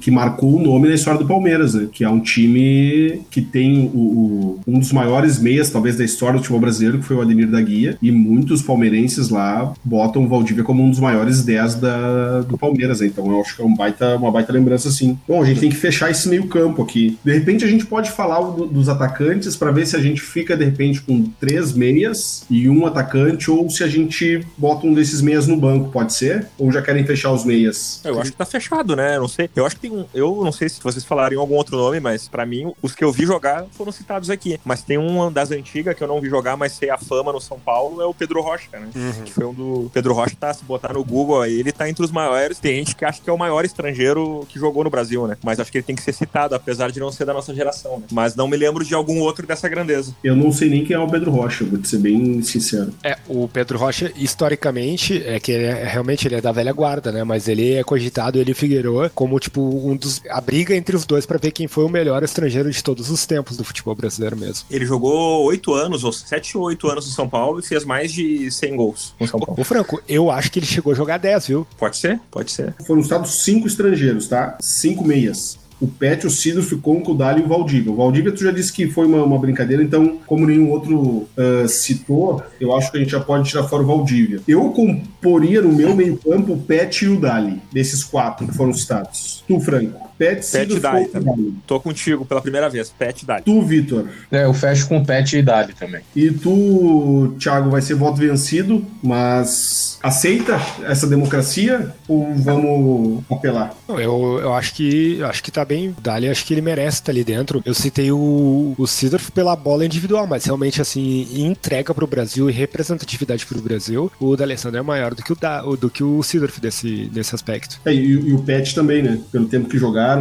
que 0.02 0.10
marcou 0.12 0.56
o 0.56 0.62
nome 0.62 0.88
na 0.90 0.96
história 0.96 1.20
do 1.20 1.26
Palmeiras, 1.28 1.74
né? 1.74 1.88
Que 1.92 2.04
é 2.04 2.10
um 2.10 2.20
time 2.20 3.22
que 3.30 3.42
tem 3.42 3.90
o, 3.94 3.98
o- 3.98 4.60
um 4.68 4.80
dos 4.80 4.92
maiores 4.92 5.40
meias, 5.40 5.70
talvez, 5.70 5.98
da 5.98 6.04
história 6.04 6.34
do 6.38 6.40
futebol 6.40 6.60
brasileiro, 6.62 7.00
que 7.00 7.06
foi 7.06 7.16
o 7.16 7.22
Ademir 7.22 7.48
da 7.50 7.62
Guia, 7.62 7.98
e 8.02 8.12
muitos 8.12 8.62
palmeirenses 8.62 9.30
lá 9.30 9.74
botam 9.84 10.24
o 10.24 10.28
Valdívia 10.28 10.64
como 10.64 10.84
um 10.84 10.90
dos 10.90 11.00
maiores 11.00 11.44
10 11.44 11.76
da, 11.76 12.42
do 12.42 12.58
Palmeiras, 12.58 13.00
né? 13.02 13.08
Então 13.08 13.26
eu 13.32 13.42
acho 13.42 13.56
que 13.56 13.62
é 13.62 13.66
um 13.66 13.76
baita, 13.76 14.16
uma 14.18 14.32
baita 14.32 14.52
lembrança, 14.54 14.90
sim. 14.92 15.18
Bom, 15.28 15.42
a 15.42 15.46
gente 15.46 15.60
tem 15.60 15.70
que 15.70 15.76
fechar 15.76 16.10
esse 16.10 16.28
meio 16.30 16.48
campo 16.48 16.82
aqui. 16.82 17.18
De 17.24 17.34
repente 17.34 17.64
a 17.64 17.68
gente 17.68 17.86
pode 17.86 18.12
falar 18.12 18.40
do- 18.42 18.66
dos 18.68 18.90
atacantes 18.90 19.56
para 19.56 19.72
ver 19.72 19.86
se 19.86 19.96
a 19.96 20.00
gente 20.02 20.22
fica, 20.22 20.56
de 20.56 20.66
repente, 20.66 21.02
com 21.02 21.24
três 21.40 21.74
meias 21.74 22.46
e 22.50 22.70
um 22.70 22.86
atacante, 22.86 23.50
ou 23.52 23.70
se 23.70 23.84
a 23.84 23.88
gente 23.88 24.42
bota 24.58 24.86
um 24.88 24.94
desses 24.94 25.22
meias 25.22 25.48
no 25.48 25.58
banco, 25.58 25.90
pode 25.92 26.14
ser? 26.14 26.48
Ou 26.58 26.72
já 26.72 26.82
querem 26.86 27.06
fechar 27.06 27.32
os 27.32 27.44
meias? 27.44 28.02
Eu 28.04 28.20
acho 28.20 28.32
que 28.32 28.38
tá 28.38 28.46
fechado, 28.46 28.96
né? 28.96 29.16
Eu 29.16 29.22
não 29.22 29.28
sei. 29.28 29.50
Eu 29.56 29.66
acho 29.66 29.76
que 29.76 29.82
tem 29.82 29.92
um. 29.92 30.06
Eu 30.14 30.42
não 30.44 30.52
sei 30.52 30.70
se 30.70 30.82
vocês 30.82 31.04
falariam 31.04 31.42
algum 31.42 31.56
outro 31.56 31.78
nome, 31.78 32.00
mas 32.00 32.28
pra 32.28 32.46
mim, 32.46 32.72
os 32.82 32.94
que 32.94 33.04
eu 33.04 33.12
vi 33.12 33.26
jogar 33.26 33.66
foram 33.72 33.92
citados 33.92 34.30
aqui. 34.30 34.60
Mas 34.64 34.82
tem 34.82 34.98
um 34.98 35.32
das 35.32 35.52
antigas 35.52 35.96
que 35.96 36.04
eu 36.04 36.08
não 36.08 36.22
vi 36.22 36.30
jogar, 36.30 36.56
mas 36.56 36.74
sei 36.74 36.90
a 36.90 36.98
fama 36.98 37.34
no 37.34 37.42
São 37.42 37.60
Paulo, 37.60 38.02
é 38.02 38.06
o 38.06 38.14
Pedro 38.14 38.42
Rocha, 38.42 38.68
né? 38.74 38.90
Que 39.24 39.34
foi 39.34 39.46
um 39.46 39.54
do. 39.54 39.90
Pedro 39.94 40.14
Rocha 40.14 40.36
tá, 40.40 40.54
se 40.54 40.64
botar 40.64 40.94
no 40.94 41.04
Google 41.04 41.42
aí, 41.42 41.60
ele 41.60 41.72
tá 41.72 41.90
entre 41.90 42.04
os 42.04 42.12
maiores. 42.12 42.60
Tem 42.60 42.76
gente 42.76 42.96
que 42.96 43.04
acha 43.04 43.22
que 43.22 43.30
é 43.30 43.34
o 43.34 43.38
maior 43.38 43.66
estrangeiro 43.66 44.46
que 44.50 44.60
jogou 44.60 44.84
no 44.84 44.90
Brasil, 44.90 45.28
né? 45.28 45.38
Mas 45.44 45.60
acho 45.60 45.72
que 45.72 45.78
ele 45.78 45.86
tem 45.86 45.96
que 45.96 46.04
ser 46.04 46.14
citado, 46.14 46.56
apesar 46.56 46.92
de 46.92 47.00
não 47.00 47.12
ser 47.12 47.26
da 47.26 47.34
nossa 47.34 47.54
geração, 47.54 48.00
né? 48.00 48.06
Mas 48.12 48.36
não 48.36 48.48
me 48.48 48.58
lembro 48.58 48.84
de 48.84 48.94
algum 48.94 49.20
outro 49.20 49.46
dessa 49.46 49.68
grandeza. 49.68 50.16
Eu 50.24 50.36
não 50.36 50.52
sei 50.52 50.70
nem 50.70 50.84
quem 50.84 50.96
é 50.96 51.00
o 51.00 51.08
Pedro 51.08 51.32
Rocha, 51.32 51.66
vou 51.66 51.80
te 51.80 51.88
ser 51.88 51.98
bem 51.98 52.42
sincero. 52.42 52.94
É, 53.04 53.18
o 53.28 53.48
Pedro 53.48 53.78
Rocha, 53.78 54.12
historicamente, 54.16 55.24
é 55.26 55.40
que 55.40 55.52
ele 55.52 55.66
é, 55.66 55.84
realmente 55.84 56.28
ele 56.28 56.36
é 56.36 56.42
da 56.42 56.52
velha 56.52 56.74
guarda, 56.76 57.12
né? 57.12 57.24
Mas 57.24 57.48
ele 57.48 57.74
é 57.74 57.84
cogitado, 57.84 58.40
ele 58.40 58.52
e 58.52 58.54
Figueiredo, 58.54 59.10
como, 59.14 59.40
tipo, 59.40 59.62
um 59.62 59.96
dos. 59.96 60.22
A 60.30 60.40
briga 60.40 60.76
entre 60.76 60.96
os 60.96 61.06
dois 61.06 61.26
pra 61.26 61.38
ver 61.38 61.52
quem 61.52 61.68
foi 61.68 61.84
o 61.84 61.90
melhor 61.90 62.22
estrangeiro 62.24 62.70
de 62.70 62.84
todos 62.84 63.10
os 63.10 63.26
tempos 63.26 63.58
do 63.58 63.64
futebol 63.64 63.96
brasileiro 63.96 64.38
mesmo. 64.38 64.66
Ele 64.70 64.86
jogou 64.86 65.44
oito 65.46 65.74
anos, 65.74 66.04
ou 66.04 66.12
sete 66.12 66.58
ou 66.58 66.66
oito 66.66 66.88
anos 66.88 67.06
no 67.08 67.12
São 67.12 67.28
Paulo 67.28 67.60
e 67.60 67.64
fez 67.64 67.84
mais 67.84 68.12
de 68.12 68.52
100 68.52 68.76
gols 68.76 69.16
no 69.20 69.28
São 69.28 69.40
Paulo. 69.40 69.60
Ô, 69.60 69.64
Franco, 69.64 70.02
eu 70.08 70.30
acho 70.30 70.52
que 70.52 70.60
ele 70.60 70.66
chegou 70.66 70.94
a 70.94 70.96
jogar 70.96 71.18
10, 71.18 71.48
viu? 71.48 71.68
Pode 71.78 71.98
ser? 71.98 72.20
Pode 72.30 72.52
ser. 72.52 72.74
Foram 72.86 73.02
citados 73.02 73.44
cinco 73.44 73.68
estrangeiros, 73.68 74.28
tá? 74.28 74.58
Cinco 74.62 75.04
meias. 75.04 75.58
O 75.80 75.88
Pet, 75.88 76.26
o 76.26 76.30
Sidorf, 76.30 76.74
o 76.74 76.80
Conco, 76.80 77.12
o 77.12 77.16
Dali 77.16 77.42
e 77.42 77.46
o 77.46 77.48
Valdívia. 77.48 77.92
O 77.92 77.96
Valdívia, 77.96 78.32
tu 78.32 78.44
já 78.44 78.52
disse 78.52 78.72
que 78.72 78.88
foi 78.88 79.06
uma, 79.06 79.24
uma 79.24 79.38
brincadeira, 79.38 79.84
então, 79.84 80.20
como 80.26 80.48
nenhum 80.48 80.70
outro 80.70 81.28
ah, 81.38 81.68
citou, 81.68 82.42
eu 82.60 82.76
acho 82.76 82.92
que 82.92 82.98
a 82.98 83.00
gente 83.00 83.12
já 83.12 83.20
pode 83.20 83.50
tirar 83.50 83.64
fora 83.64 83.84
o 83.84 83.86
Valdívia. 83.86 84.42
Eu 84.48 84.70
comporia 84.72 85.62
no 85.62 85.74
meu 85.74 85.96
meio-campo 85.96 86.54
o 86.54 86.58
Pet 86.58 87.06
e 87.06 87.10
o 87.10 87.20
Dali, 87.20 87.62
desses 87.72 88.04
quatro 88.04 88.48
que 88.48 88.56
foram 88.56 88.74
citados. 88.74 89.44
Tu, 89.48 89.60
Franco. 89.60 90.06
Pet, 90.18 90.36
Pet 90.36 90.46
Sidorf 90.46 90.80
Dali? 90.80 91.54
Tô 91.68 91.80
contigo 91.80 92.26
pela 92.26 92.42
primeira 92.42 92.70
vez, 92.70 92.90
Pet 92.90 93.26
Dali. 93.26 93.44
Tu, 93.44 93.62
Vitor. 93.62 94.08
É, 94.32 94.46
eu 94.46 94.54
fecho 94.54 94.88
com 94.88 94.98
o 94.98 95.06
Pet 95.06 95.38
e 95.38 95.42
Dali 95.42 95.74
também. 95.74 96.02
E 96.16 96.32
tu, 96.32 97.36
Thiago, 97.40 97.70
vai 97.70 97.82
ser 97.82 97.96
voto 97.96 98.18
vencido, 98.18 98.86
mas 99.04 100.00
aceita 100.02 100.60
essa 100.84 101.08
democracia 101.08 101.94
ou 102.08 102.34
vamos 102.36 103.24
apelar? 103.30 103.76
Não, 103.88 104.00
Eu, 104.00 104.40
eu 104.42 104.54
acho 104.54 104.74
que 104.74 105.18
eu 105.20 105.28
acho 105.28 105.44
que 105.44 105.52
tá 105.52 105.66
bem. 105.66 105.96
Dali, 106.02 106.30
acho 106.30 106.46
que 106.46 106.54
ele 106.54 106.62
merece 106.62 106.98
estar 106.98 107.12
ali 107.12 107.24
dentro. 107.24 107.62
Eu 107.66 107.74
citei 107.74 108.12
o, 108.12 108.74
o 108.78 108.88
Sidorf 108.88 109.32
pela 109.32 109.56
bola 109.56 109.86
individual, 109.86 110.28
mas 110.28 110.46
realmente, 110.46 110.82
assim, 110.82 111.28
em 111.34 111.46
entrega 111.48 111.94
pro 111.94 112.08
Brasil 112.08 112.50
e 112.50 112.54
representatividade 112.54 113.46
pro 113.46 113.62
Brasil, 113.62 114.12
o 114.20 114.36
D'Alessandro 114.36 114.80
é 114.80 114.82
maior 114.82 115.14
do 115.14 115.24
que 115.24 115.34
o, 115.34 115.36
da, 115.36 115.62
do 115.62 115.90
que 115.90 116.04
o 116.04 116.22
Sidorf 116.24 116.60
desse, 116.60 117.10
nesse 117.14 117.34
aspecto. 117.34 117.80
É, 117.86 117.94
e, 117.94 118.12
e 118.12 118.34
o 118.34 118.40
Pet 118.40 118.74
também, 118.76 119.02
né? 119.02 119.20
Pelo 119.32 119.48
tempo 119.48 119.70
que 119.70 119.78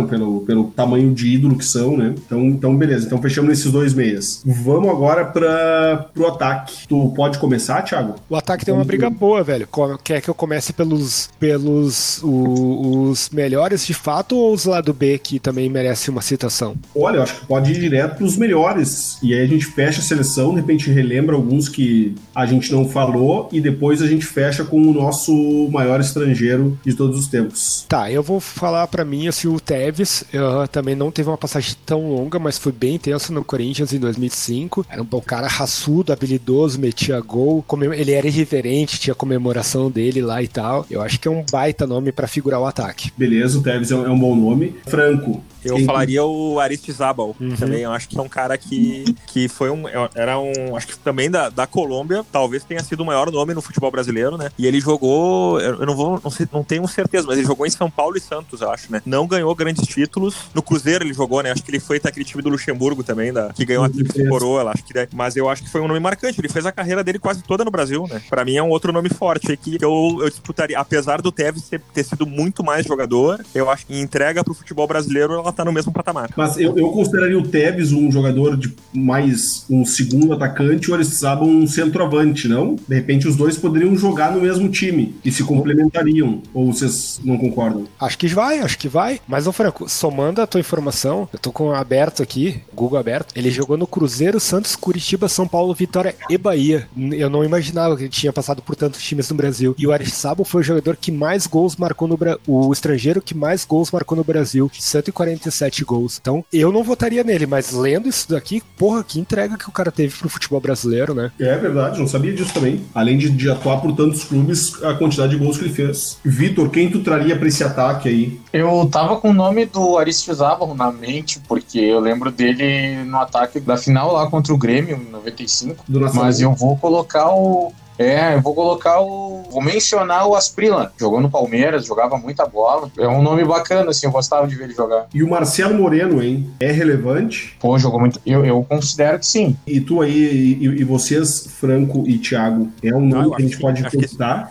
pelo, 0.08 0.40
pelo 0.42 0.64
tamanho 0.64 1.12
de 1.12 1.28
ídolo 1.34 1.56
que 1.56 1.64
são, 1.64 1.96
né? 1.96 2.14
Então, 2.26 2.40
então 2.46 2.76
beleza. 2.76 3.06
Então 3.06 3.20
fechamos 3.20 3.50
nesses 3.50 3.70
dois 3.70 3.92
meias. 3.94 4.42
Vamos 4.44 4.88
agora 4.90 5.24
para 5.24 6.08
pro 6.14 6.26
ataque. 6.28 6.86
Tu 6.88 7.12
pode 7.16 7.38
começar, 7.38 7.82
Thiago? 7.82 8.14
O 8.28 8.36
ataque 8.36 8.64
tem 8.64 8.72
uma 8.74 8.84
briga 8.84 9.08
boa, 9.10 9.42
velho. 9.42 9.68
Quer 10.02 10.20
que 10.20 10.28
eu 10.28 10.34
comece 10.34 10.72
pelos, 10.72 11.28
pelos 11.38 12.20
o- 12.22 13.08
os 13.10 13.30
melhores 13.30 13.86
de 13.86 13.94
fato 13.94 14.36
ou 14.36 14.52
os 14.52 14.64
lá 14.64 14.80
do 14.80 14.92
B 14.92 15.18
que 15.18 15.38
também 15.38 15.68
merece 15.68 16.10
uma 16.10 16.22
citação? 16.22 16.74
Olha, 16.94 17.16
eu 17.18 17.22
acho 17.22 17.40
que 17.40 17.46
pode 17.46 17.72
ir 17.72 17.80
direto 17.80 18.16
pros 18.16 18.36
melhores. 18.36 19.18
E 19.22 19.32
aí 19.34 19.42
a 19.42 19.46
gente 19.46 19.66
fecha 19.66 20.00
a 20.00 20.02
seleção, 20.04 20.50
de 20.54 20.60
repente 20.60 20.90
relembra 20.90 21.34
alguns 21.34 21.68
que 21.68 22.14
a 22.34 22.46
gente 22.46 22.72
não 22.72 22.88
falou 22.88 23.48
e 23.52 23.60
depois 23.60 24.00
a 24.02 24.06
gente 24.06 24.24
fecha 24.24 24.64
com 24.64 24.80
o 24.80 24.92
nosso 24.92 25.68
maior 25.70 26.00
estrangeiro 26.00 26.78
de 26.84 26.94
todos 26.94 27.18
os 27.18 27.26
tempos. 27.28 27.84
Tá, 27.88 28.10
eu 28.10 28.22
vou 28.22 28.40
falar 28.40 28.86
pra 28.86 29.04
mim 29.04 29.28
assim, 29.28 29.48
o 29.48 29.58
Tevez 29.74 30.24
eh, 30.32 30.66
também 30.70 30.94
não 30.94 31.10
teve 31.10 31.28
uma 31.28 31.36
passagem 31.36 31.74
tão 31.84 32.08
longa, 32.08 32.38
mas 32.38 32.56
foi 32.58 32.70
bem 32.70 32.94
intenso 32.94 33.32
no 33.32 33.42
Corinthians 33.44 33.92
em 33.92 33.98
2005. 33.98 34.86
Era 34.88 35.02
um 35.02 35.04
bom 35.04 35.20
cara 35.20 35.48
raçudo, 35.48 36.12
habilidoso, 36.12 36.78
metia 36.78 37.20
gol, 37.20 37.64
ele 37.96 38.12
era 38.12 38.26
irreverente, 38.28 39.00
tinha 39.00 39.14
comemoração 39.14 39.90
dele 39.90 40.22
lá 40.22 40.40
e 40.42 40.48
tal. 40.48 40.86
Eu 40.88 41.02
acho 41.02 41.18
que 41.18 41.26
é 41.26 41.30
um 41.30 41.44
baita 41.50 41.86
nome 41.86 42.12
pra 42.12 42.28
figurar 42.28 42.60
o 42.60 42.66
ataque. 42.66 43.10
Beleza, 43.16 43.58
o 43.58 43.62
Tevez 43.62 43.90
é 43.90 43.96
um, 43.96 44.06
é 44.06 44.10
um 44.10 44.18
bom 44.18 44.34
nome. 44.36 44.76
Franco. 44.86 45.42
Eu 45.64 45.76
Quem- 45.76 45.86
falaria 45.86 46.22
o 46.22 46.60
Aristizábal 46.60 47.34
Uhum. 47.40 47.56
também. 47.56 47.80
Eu 47.80 47.90
acho 47.92 48.06
que 48.06 48.18
é 48.18 48.20
um 48.20 48.28
cara 48.28 48.58
que, 48.58 49.14
que 49.28 49.48
foi 49.48 49.70
um. 49.70 49.84
Era 50.14 50.38
um. 50.38 50.76
Acho 50.76 50.88
que 50.88 50.98
também 50.98 51.30
da, 51.30 51.48
da 51.48 51.66
Colômbia, 51.66 52.22
talvez 52.30 52.62
tenha 52.64 52.82
sido 52.82 53.00
o 53.00 53.06
maior 53.06 53.30
nome 53.32 53.54
no 53.54 53.62
futebol 53.62 53.90
brasileiro, 53.90 54.36
né? 54.36 54.50
E 54.58 54.66
ele 54.66 54.78
jogou. 54.78 55.58
Eu 55.58 55.80
eu 55.80 55.86
não 55.86 55.96
vou. 55.96 56.20
Não, 56.22 56.30
sei, 56.30 56.46
não 56.52 56.62
tenho 56.62 56.86
certeza, 56.86 57.26
mas 57.26 57.38
ele 57.38 57.46
jogou 57.46 57.66
em 57.66 57.70
São 57.70 57.90
Paulo 57.90 58.14
e 58.14 58.20
Santos, 58.20 58.60
eu 58.60 58.70
acho, 58.70 58.92
né? 58.92 59.00
Não 59.06 59.26
ganhou 59.26 59.54
grandes 59.64 59.86
títulos. 59.86 60.36
No 60.54 60.62
Cruzeiro 60.62 61.04
ele 61.04 61.14
jogou, 61.14 61.42
né? 61.42 61.50
Acho 61.50 61.62
que 61.62 61.70
ele 61.70 61.80
foi 61.80 61.98
daquele 61.98 62.24
time 62.24 62.42
do 62.42 62.50
Luxemburgo 62.50 63.02
também, 63.02 63.32
da, 63.32 63.52
que 63.52 63.64
ganhou 63.64 63.84
a 63.84 63.88
Tríplice 63.88 64.28
Coroa, 64.28 64.62
eu 64.62 64.68
acho 64.68 64.84
que. 64.84 64.94
né? 64.94 65.08
Mas 65.12 65.36
eu 65.36 65.48
acho 65.48 65.62
que 65.62 65.70
foi 65.70 65.80
um 65.80 65.88
nome 65.88 66.00
marcante. 66.00 66.40
Ele 66.40 66.48
fez 66.48 66.66
a 66.66 66.72
carreira 66.72 67.02
dele 67.02 67.18
quase 67.18 67.42
toda 67.42 67.64
no 67.64 67.70
Brasil, 67.70 68.06
né? 68.08 68.20
Pra 68.28 68.44
mim 68.44 68.56
é 68.56 68.62
um 68.62 68.68
outro 68.68 68.92
nome 68.92 69.08
forte 69.08 69.50
aí 69.50 69.56
que 69.56 69.78
eu, 69.80 70.18
eu 70.20 70.28
disputaria. 70.28 70.78
Apesar 70.78 71.22
do 71.22 71.32
Tevez 71.32 71.68
ter, 71.68 71.80
ter 71.92 72.04
sido 72.04 72.26
muito 72.26 72.62
mais 72.62 72.86
jogador, 72.86 73.44
eu 73.54 73.70
acho 73.70 73.86
que 73.86 73.94
em 73.94 74.00
entrega 74.00 74.44
pro 74.44 74.54
futebol 74.54 74.86
brasileiro 74.86 75.32
ela 75.32 75.52
tá 75.52 75.64
no 75.64 75.72
mesmo 75.72 75.92
patamar. 75.92 76.30
Mas 76.36 76.58
eu, 76.58 76.76
eu 76.76 76.90
consideraria 76.90 77.38
o 77.38 77.46
Tevez 77.46 77.92
um 77.92 78.10
jogador 78.10 78.56
de 78.56 78.74
mais 78.92 79.64
um 79.70 79.84
segundo 79.84 80.32
atacante 80.32 80.90
ou 80.90 80.96
eles 80.96 81.08
precisavam 81.08 81.48
um 81.48 81.66
centroavante, 81.66 82.48
não? 82.48 82.76
De 82.88 82.94
repente 82.94 83.26
os 83.26 83.36
dois 83.36 83.56
poderiam 83.56 83.96
jogar 83.96 84.32
no 84.32 84.40
mesmo 84.40 84.68
time 84.68 85.14
e 85.24 85.32
se 85.32 85.42
complementariam. 85.42 86.42
Ou 86.52 86.72
vocês 86.72 87.20
não 87.24 87.38
concordam? 87.38 87.86
Acho 88.00 88.18
que 88.18 88.28
vai, 88.28 88.58
acho 88.58 88.78
que 88.78 88.88
vai. 88.88 89.20
Mas, 89.26 89.46
ô 89.46 89.52
Franco, 89.54 89.88
somando 89.88 90.42
a 90.42 90.46
tua 90.48 90.60
informação, 90.60 91.28
eu 91.32 91.38
tô 91.38 91.52
com 91.52 91.72
aberto 91.72 92.22
aqui, 92.22 92.60
Google 92.74 92.98
aberto. 92.98 93.32
Ele 93.36 93.50
jogou 93.50 93.76
no 93.76 93.86
Cruzeiro, 93.86 94.40
Santos, 94.40 94.74
Curitiba, 94.74 95.28
São 95.28 95.46
Paulo, 95.46 95.72
Vitória 95.72 96.16
e 96.28 96.36
Bahia. 96.36 96.88
Eu 97.12 97.30
não 97.30 97.44
imaginava 97.44 97.96
que 97.96 98.02
ele 98.02 98.08
tinha 98.08 98.32
passado 98.32 98.60
por 98.60 98.74
tantos 98.74 99.00
times 99.00 99.30
no 99.30 99.36
Brasil. 99.36 99.74
E 99.78 99.86
o 99.86 99.92
Aristizábal 99.92 100.44
foi 100.44 100.60
o 100.60 100.64
jogador 100.64 100.96
que 100.96 101.12
mais 101.12 101.46
gols 101.46 101.76
marcou 101.76 102.08
no 102.08 102.16
Brasil. 102.16 102.40
O 102.48 102.72
estrangeiro 102.72 103.22
que 103.22 103.32
mais 103.32 103.64
gols 103.64 103.92
marcou 103.92 104.16
no 104.18 104.24
Brasil. 104.24 104.68
147 104.76 105.84
gols. 105.84 106.18
Então, 106.20 106.44
eu 106.52 106.72
não 106.72 106.82
votaria 106.82 107.22
nele, 107.22 107.46
mas 107.46 107.70
lendo 107.70 108.08
isso 108.08 108.28
daqui, 108.28 108.60
porra, 108.76 109.04
que 109.04 109.20
entrega 109.20 109.56
que 109.56 109.68
o 109.68 109.72
cara 109.72 109.92
teve 109.92 110.16
pro 110.16 110.28
futebol 110.28 110.60
brasileiro, 110.60 111.14
né? 111.14 111.30
É 111.38 111.56
verdade, 111.56 112.00
não 112.00 112.08
sabia 112.08 112.32
disso 112.32 112.52
também. 112.52 112.84
Além 112.92 113.16
de, 113.16 113.30
de 113.30 113.48
atuar 113.48 113.80
por 113.80 113.94
tantos 113.94 114.24
clubes, 114.24 114.82
a 114.82 114.94
quantidade 114.94 115.36
de 115.36 115.38
gols 115.38 115.56
que 115.56 115.64
ele 115.64 115.74
fez. 115.74 116.18
Vitor, 116.24 116.70
quem 116.70 116.90
tu 116.90 117.00
traria 117.00 117.36
pra 117.36 117.46
esse 117.46 117.62
ataque 117.62 118.08
aí? 118.08 118.40
Eu 118.52 118.88
tava 118.90 119.16
com 119.16 119.30
o 119.30 119.43
nome 119.44 119.66
do 119.66 119.98
Aristizábal 119.98 120.74
na 120.74 120.90
mente, 120.90 121.38
porque 121.46 121.78
eu 121.78 122.00
lembro 122.00 122.30
dele 122.30 123.04
no 123.04 123.18
ataque 123.18 123.60
da 123.60 123.76
final 123.76 124.12
lá 124.12 124.28
contra 124.28 124.54
o 124.54 124.58
Grêmio, 124.58 124.96
em 124.96 125.10
95. 125.10 125.84
Do 125.86 126.00
Nacional? 126.00 126.24
Mas 126.24 126.40
eu 126.40 126.52
vou 126.52 126.76
colocar 126.76 127.28
o. 127.34 127.72
É, 127.98 128.34
eu 128.34 128.40
vou 128.40 128.54
colocar 128.54 129.00
o. 129.00 129.42
Vou 129.50 129.62
mencionar 129.62 130.26
o 130.26 130.34
Asprila. 130.34 130.92
Jogou 130.98 131.20
no 131.20 131.30
Palmeiras, 131.30 131.84
jogava 131.86 132.16
muita 132.18 132.44
bola. 132.46 132.90
É 132.98 133.06
um 133.06 133.22
nome 133.22 133.44
bacana, 133.44 133.90
assim, 133.90 134.06
eu 134.06 134.12
gostava 134.12 134.46
de 134.48 134.54
ver 134.56 134.64
ele 134.64 134.74
jogar. 134.74 135.06
E 135.14 135.22
o 135.22 135.28
Marcelo 135.28 135.74
Moreno, 135.74 136.22
hein? 136.22 136.50
É 136.58 136.72
relevante? 136.72 137.56
Pô, 137.60 137.78
jogou 137.78 138.00
muito. 138.00 138.20
Eu, 138.26 138.44
eu 138.44 138.64
considero 138.64 139.18
que 139.18 139.26
sim. 139.26 139.56
E 139.66 139.80
tu 139.80 140.00
aí, 140.00 140.58
e, 140.60 140.64
e 140.64 140.84
vocês, 140.84 141.46
Franco 141.58 142.04
e 142.06 142.18
Thiago, 142.18 142.68
é 142.82 142.94
um 142.94 143.06
nome 143.06 143.30
que 143.30 143.36
a 143.36 143.44
gente 143.44 143.56
que- 143.56 143.62
pode 143.62 143.84
acho 143.86 143.96
que-? 143.96 144.08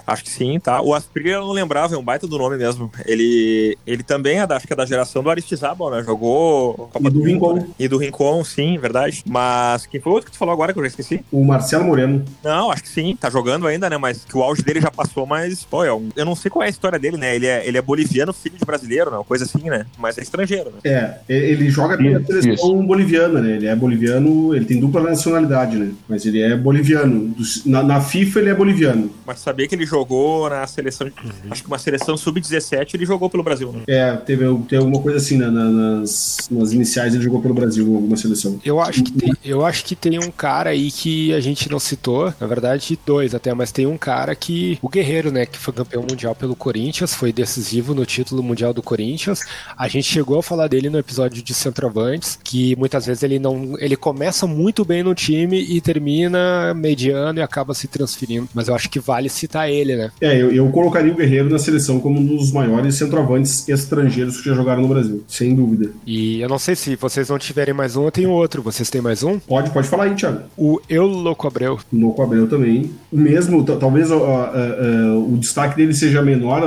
Acho 0.08 0.23
que 0.23 0.29
sim, 0.29 0.60
tá? 0.60 0.82
O 0.82 0.93
Asprilla 0.93 1.38
eu 1.38 1.41
não 1.47 1.51
lembrava, 1.51 1.95
é 1.95 1.97
um 1.97 2.03
baita 2.03 2.27
do 2.27 2.38
nome 2.38 2.58
mesmo. 2.58 2.89
Ele, 3.06 3.77
ele 3.86 4.03
também 4.03 4.39
é 4.39 4.47
da, 4.47 4.56
acho 4.58 4.67
que 4.67 4.73
é 4.73 4.75
da 4.75 4.86
geração 4.86 5.21
do 5.23 5.29
Aristizábal, 5.29 5.89
né? 5.91 6.03
Jogou 6.03 6.73
Copa 6.93 6.99
E 7.08 7.10
do 7.10 7.19
Mundo, 7.19 7.25
Rincon. 7.25 7.53
né? 7.56 7.67
E 7.79 7.88
do 7.88 7.97
Rincon, 7.97 8.43
sim, 8.43 8.77
verdade. 8.77 9.23
Mas 9.27 9.86
quem 9.86 9.99
foi 9.99 10.12
o 10.12 10.15
outro 10.15 10.29
que 10.32 10.36
tu 10.36 10.39
falou 10.39 10.53
agora 10.53 10.71
que 10.73 10.79
eu 10.79 10.84
já 10.84 10.88
esqueci? 10.89 11.23
O 11.32 11.43
Marcelo 11.43 11.84
Moreno. 11.86 12.23
Não, 12.43 12.71
acho 12.71 12.84
que 12.84 12.89
sim, 12.89 13.15
tá 13.19 13.29
jogando 13.34 13.67
ainda, 13.67 13.89
né? 13.89 13.98
Mas 13.98 14.24
que 14.24 14.38
o 14.38 14.41
auge 14.43 14.62
dele 14.62 14.80
já 14.80 14.89
passou, 14.91 15.26
mas, 15.26 15.63
pô, 15.63 15.84
é 15.84 15.93
um- 15.93 16.10
eu 16.15 16.24
não 16.26 16.36
sei 16.36 16.50
qual 16.50 16.63
é 16.63 16.67
a 16.67 16.69
história 16.69 16.98
dele, 17.00 17.17
né? 17.17 17.36
Ele 17.36 17.48
é, 17.48 17.67
ele 17.67 17.78
é 17.78 17.82
boliviano, 17.82 18.32
filho 18.32 18.58
de 18.58 18.63
brasileiro, 18.65 19.10
né? 19.12 19.17
Uma 19.17 19.24
coisa 19.26 19.43
assim, 19.46 19.69
né? 19.69 19.86
Mas 19.98 20.17
é 20.17 20.22
estrangeiro, 20.22 20.69
né? 20.72 20.78
É, 20.86 21.17
ele 21.28 21.69
joga 21.69 21.98
pela 21.98 22.24
seleção 22.24 22.86
boliviana, 22.86 23.41
né? 23.41 23.56
Ele 23.58 23.65
é 23.67 23.76
boliviano, 23.76 24.56
ele 24.56 24.65
tem 24.65 24.80
dupla 24.80 25.02
nacionalidade, 25.02 25.76
né? 25.78 25.91
Mas 26.08 26.26
ele 26.26 26.41
é 26.41 26.56
boliviano. 26.56 27.36
Na, 27.65 27.82
na 27.84 28.00
FIFA 28.02 28.39
ele 28.39 28.50
é 28.50 28.54
boliviano. 28.54 29.12
Mas 29.26 29.39
sabia 29.39 29.67
que 29.67 29.76
ele 29.76 29.86
jogou 29.86 30.50
na 30.50 30.65
seleção, 30.67 31.10
acho 31.50 31.62
que 31.63 31.67
uma 31.67 31.78
seleção 31.80 32.15
sub-17 32.15 32.93
ele 32.93 33.06
jogou 33.06 33.30
pelo 33.30 33.43
Brasil, 33.43 33.72
né? 33.72 33.82
É, 33.88 34.15
teve, 34.17 34.46
teve 34.67 34.78
alguma 34.78 35.02
coisa 35.02 35.17
assim 35.17 35.38
né? 35.38 35.48
Na- 35.50 35.63
nas, 35.69 36.48
nas 36.52 36.72
iniciais 36.72 37.13
ele 37.15 37.24
jogou 37.24 37.41
pelo 37.41 37.54
Brasil, 37.54 37.86
alguma 37.96 38.17
seleção. 38.17 38.60
Eu 38.63 38.80
acho, 38.80 39.04
que 39.04 39.12
tem, 39.12 39.34
eu 39.43 39.65
acho 39.65 39.86
que 39.86 39.96
tem 39.96 40.19
um 40.19 40.30
cara 40.32 40.69
aí 40.72 40.91
que 40.91 41.34
a 41.34 41.39
gente 41.39 41.69
não 41.69 41.80
citou, 41.80 42.34
na 42.39 42.48
verdade, 42.48 43.00
dois 43.06 43.23
até, 43.32 43.54
mas 43.54 43.72
tem 43.72 43.86
um 43.86 43.98
cara 43.98 44.34
que. 44.36 44.80
O 44.82 44.90
Guerreiro, 44.90 45.32
né? 45.32 45.46
Que 45.46 45.60
foi 45.60 45.72
campeão 45.74 46.02
mundial 46.02 46.34
pelo 46.34 46.56
Corinthians, 46.56 47.14
foi 47.14 47.32
decisivo 47.32 47.94
no 47.94 48.06
título 48.06 48.42
mundial 48.42 48.74
do 48.74 48.82
Corinthians. 48.82 49.42
A 49.78 49.88
gente 49.88 50.12
chegou 50.12 50.40
a 50.40 50.44
falar 50.44 50.68
dele 50.68 50.90
no 50.90 50.98
episódio 50.98 51.44
de 51.44 51.54
centroavantes, 51.54 52.40
que 52.44 52.76
muitas 52.76 53.06
vezes 53.06 53.22
ele 53.22 53.38
não. 53.38 53.76
Ele 53.80 53.96
começa 53.96 54.48
muito 54.48 54.84
bem 54.84 55.04
no 55.04 55.14
time 55.14 55.62
e 55.62 55.80
termina 55.80 56.74
mediano 56.74 57.38
e 57.40 57.42
acaba 57.42 57.74
se 57.74 57.88
transferindo. 57.88 58.50
Mas 58.54 58.68
eu 58.68 58.76
acho 58.76 58.90
que 58.90 59.00
vale 59.00 59.30
citar 59.30 59.70
ele, 59.70 59.96
né? 59.96 60.12
É, 60.20 60.42
eu, 60.42 60.52
eu 60.52 60.68
colocaria 60.70 61.12
o 61.12 61.16
Guerreiro 61.16 61.50
na 61.50 61.60
seleção 61.60 62.00
como 62.00 62.20
um 62.20 62.26
dos 62.26 62.52
maiores 62.52 62.96
centroavantes 62.96 63.68
estrangeiros 63.70 64.38
que 64.38 64.50
já 64.50 64.56
jogaram 64.56 64.82
no 64.82 64.88
Brasil, 64.88 65.24
sem 65.28 65.54
dúvida. 65.54 65.92
E 66.06 66.42
eu 66.42 66.50
não 66.50 66.58
sei 66.58 66.76
se 66.76 66.96
vocês 66.96 67.30
não 67.30 67.38
tiverem 67.38 67.74
mais 67.74 67.96
um, 67.96 68.06
eu 68.06 68.12
tenho 68.12 68.30
outro. 68.32 68.62
Vocês 68.62 68.90
têm 68.90 69.02
mais 69.02 69.24
um? 69.24 69.40
Pode, 69.40 69.70
pode 69.72 69.88
falar 69.88 70.06
aí, 70.06 70.16
Thiago. 70.16 70.44
O 70.58 70.80
Eu 70.90 71.06
Louco 71.06 71.48
Abreu. 71.48 71.80
No 71.92 72.14
Abreu 72.22 72.48
também. 72.48 72.92
Mesmo, 73.13 73.63
talvez 73.63 74.12
o 74.12 75.38
destaque 75.39 75.78
dele 75.78 75.93
seja 75.93 76.21
menor, 76.21 76.62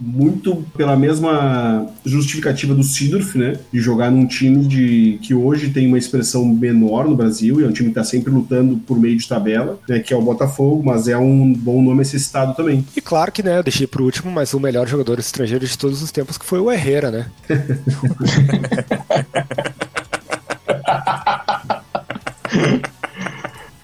muito 0.00 0.64
pela 0.76 0.96
mesma 0.96 1.86
justificativa 2.04 2.74
do 2.74 2.82
Sidorf, 2.82 3.36
né? 3.36 3.58
De 3.72 3.80
jogar 3.80 4.10
num 4.10 4.26
time 4.26 4.66
de, 4.66 5.18
que 5.22 5.34
hoje 5.34 5.70
tem 5.70 5.86
uma 5.86 5.98
expressão 5.98 6.44
menor 6.44 7.06
no 7.06 7.14
Brasil, 7.14 7.60
e 7.60 7.64
é 7.64 7.66
um 7.66 7.72
time 7.72 7.90
que 7.90 7.98
está 7.98 8.04
sempre 8.04 8.32
lutando 8.32 8.78
por 8.78 8.98
meio 8.98 9.18
de 9.18 9.28
tabela, 9.28 9.78
né? 9.88 10.00
Que 10.00 10.14
é 10.14 10.16
o 10.16 10.22
Botafogo, 10.22 10.82
mas 10.84 11.06
é 11.06 11.18
um 11.18 11.52
bom 11.52 11.82
nome 11.82 12.02
a 12.02 12.04
ser 12.04 12.18
citado 12.18 12.54
também. 12.54 12.84
E 12.96 13.00
claro 13.00 13.30
que, 13.30 13.42
né, 13.42 13.58
eu 13.58 13.62
deixei 13.62 13.86
pro 13.86 14.04
último, 14.04 14.30
mas 14.30 14.54
o 14.54 14.60
melhor 14.60 14.88
jogador 14.88 15.18
estrangeiro 15.18 15.66
de 15.66 15.76
todos 15.76 16.02
os 16.02 16.10
tempos, 16.10 16.38
que 16.38 16.46
foi 16.46 16.60
o 16.60 16.72
Herrera, 16.72 17.10
né? 17.10 17.26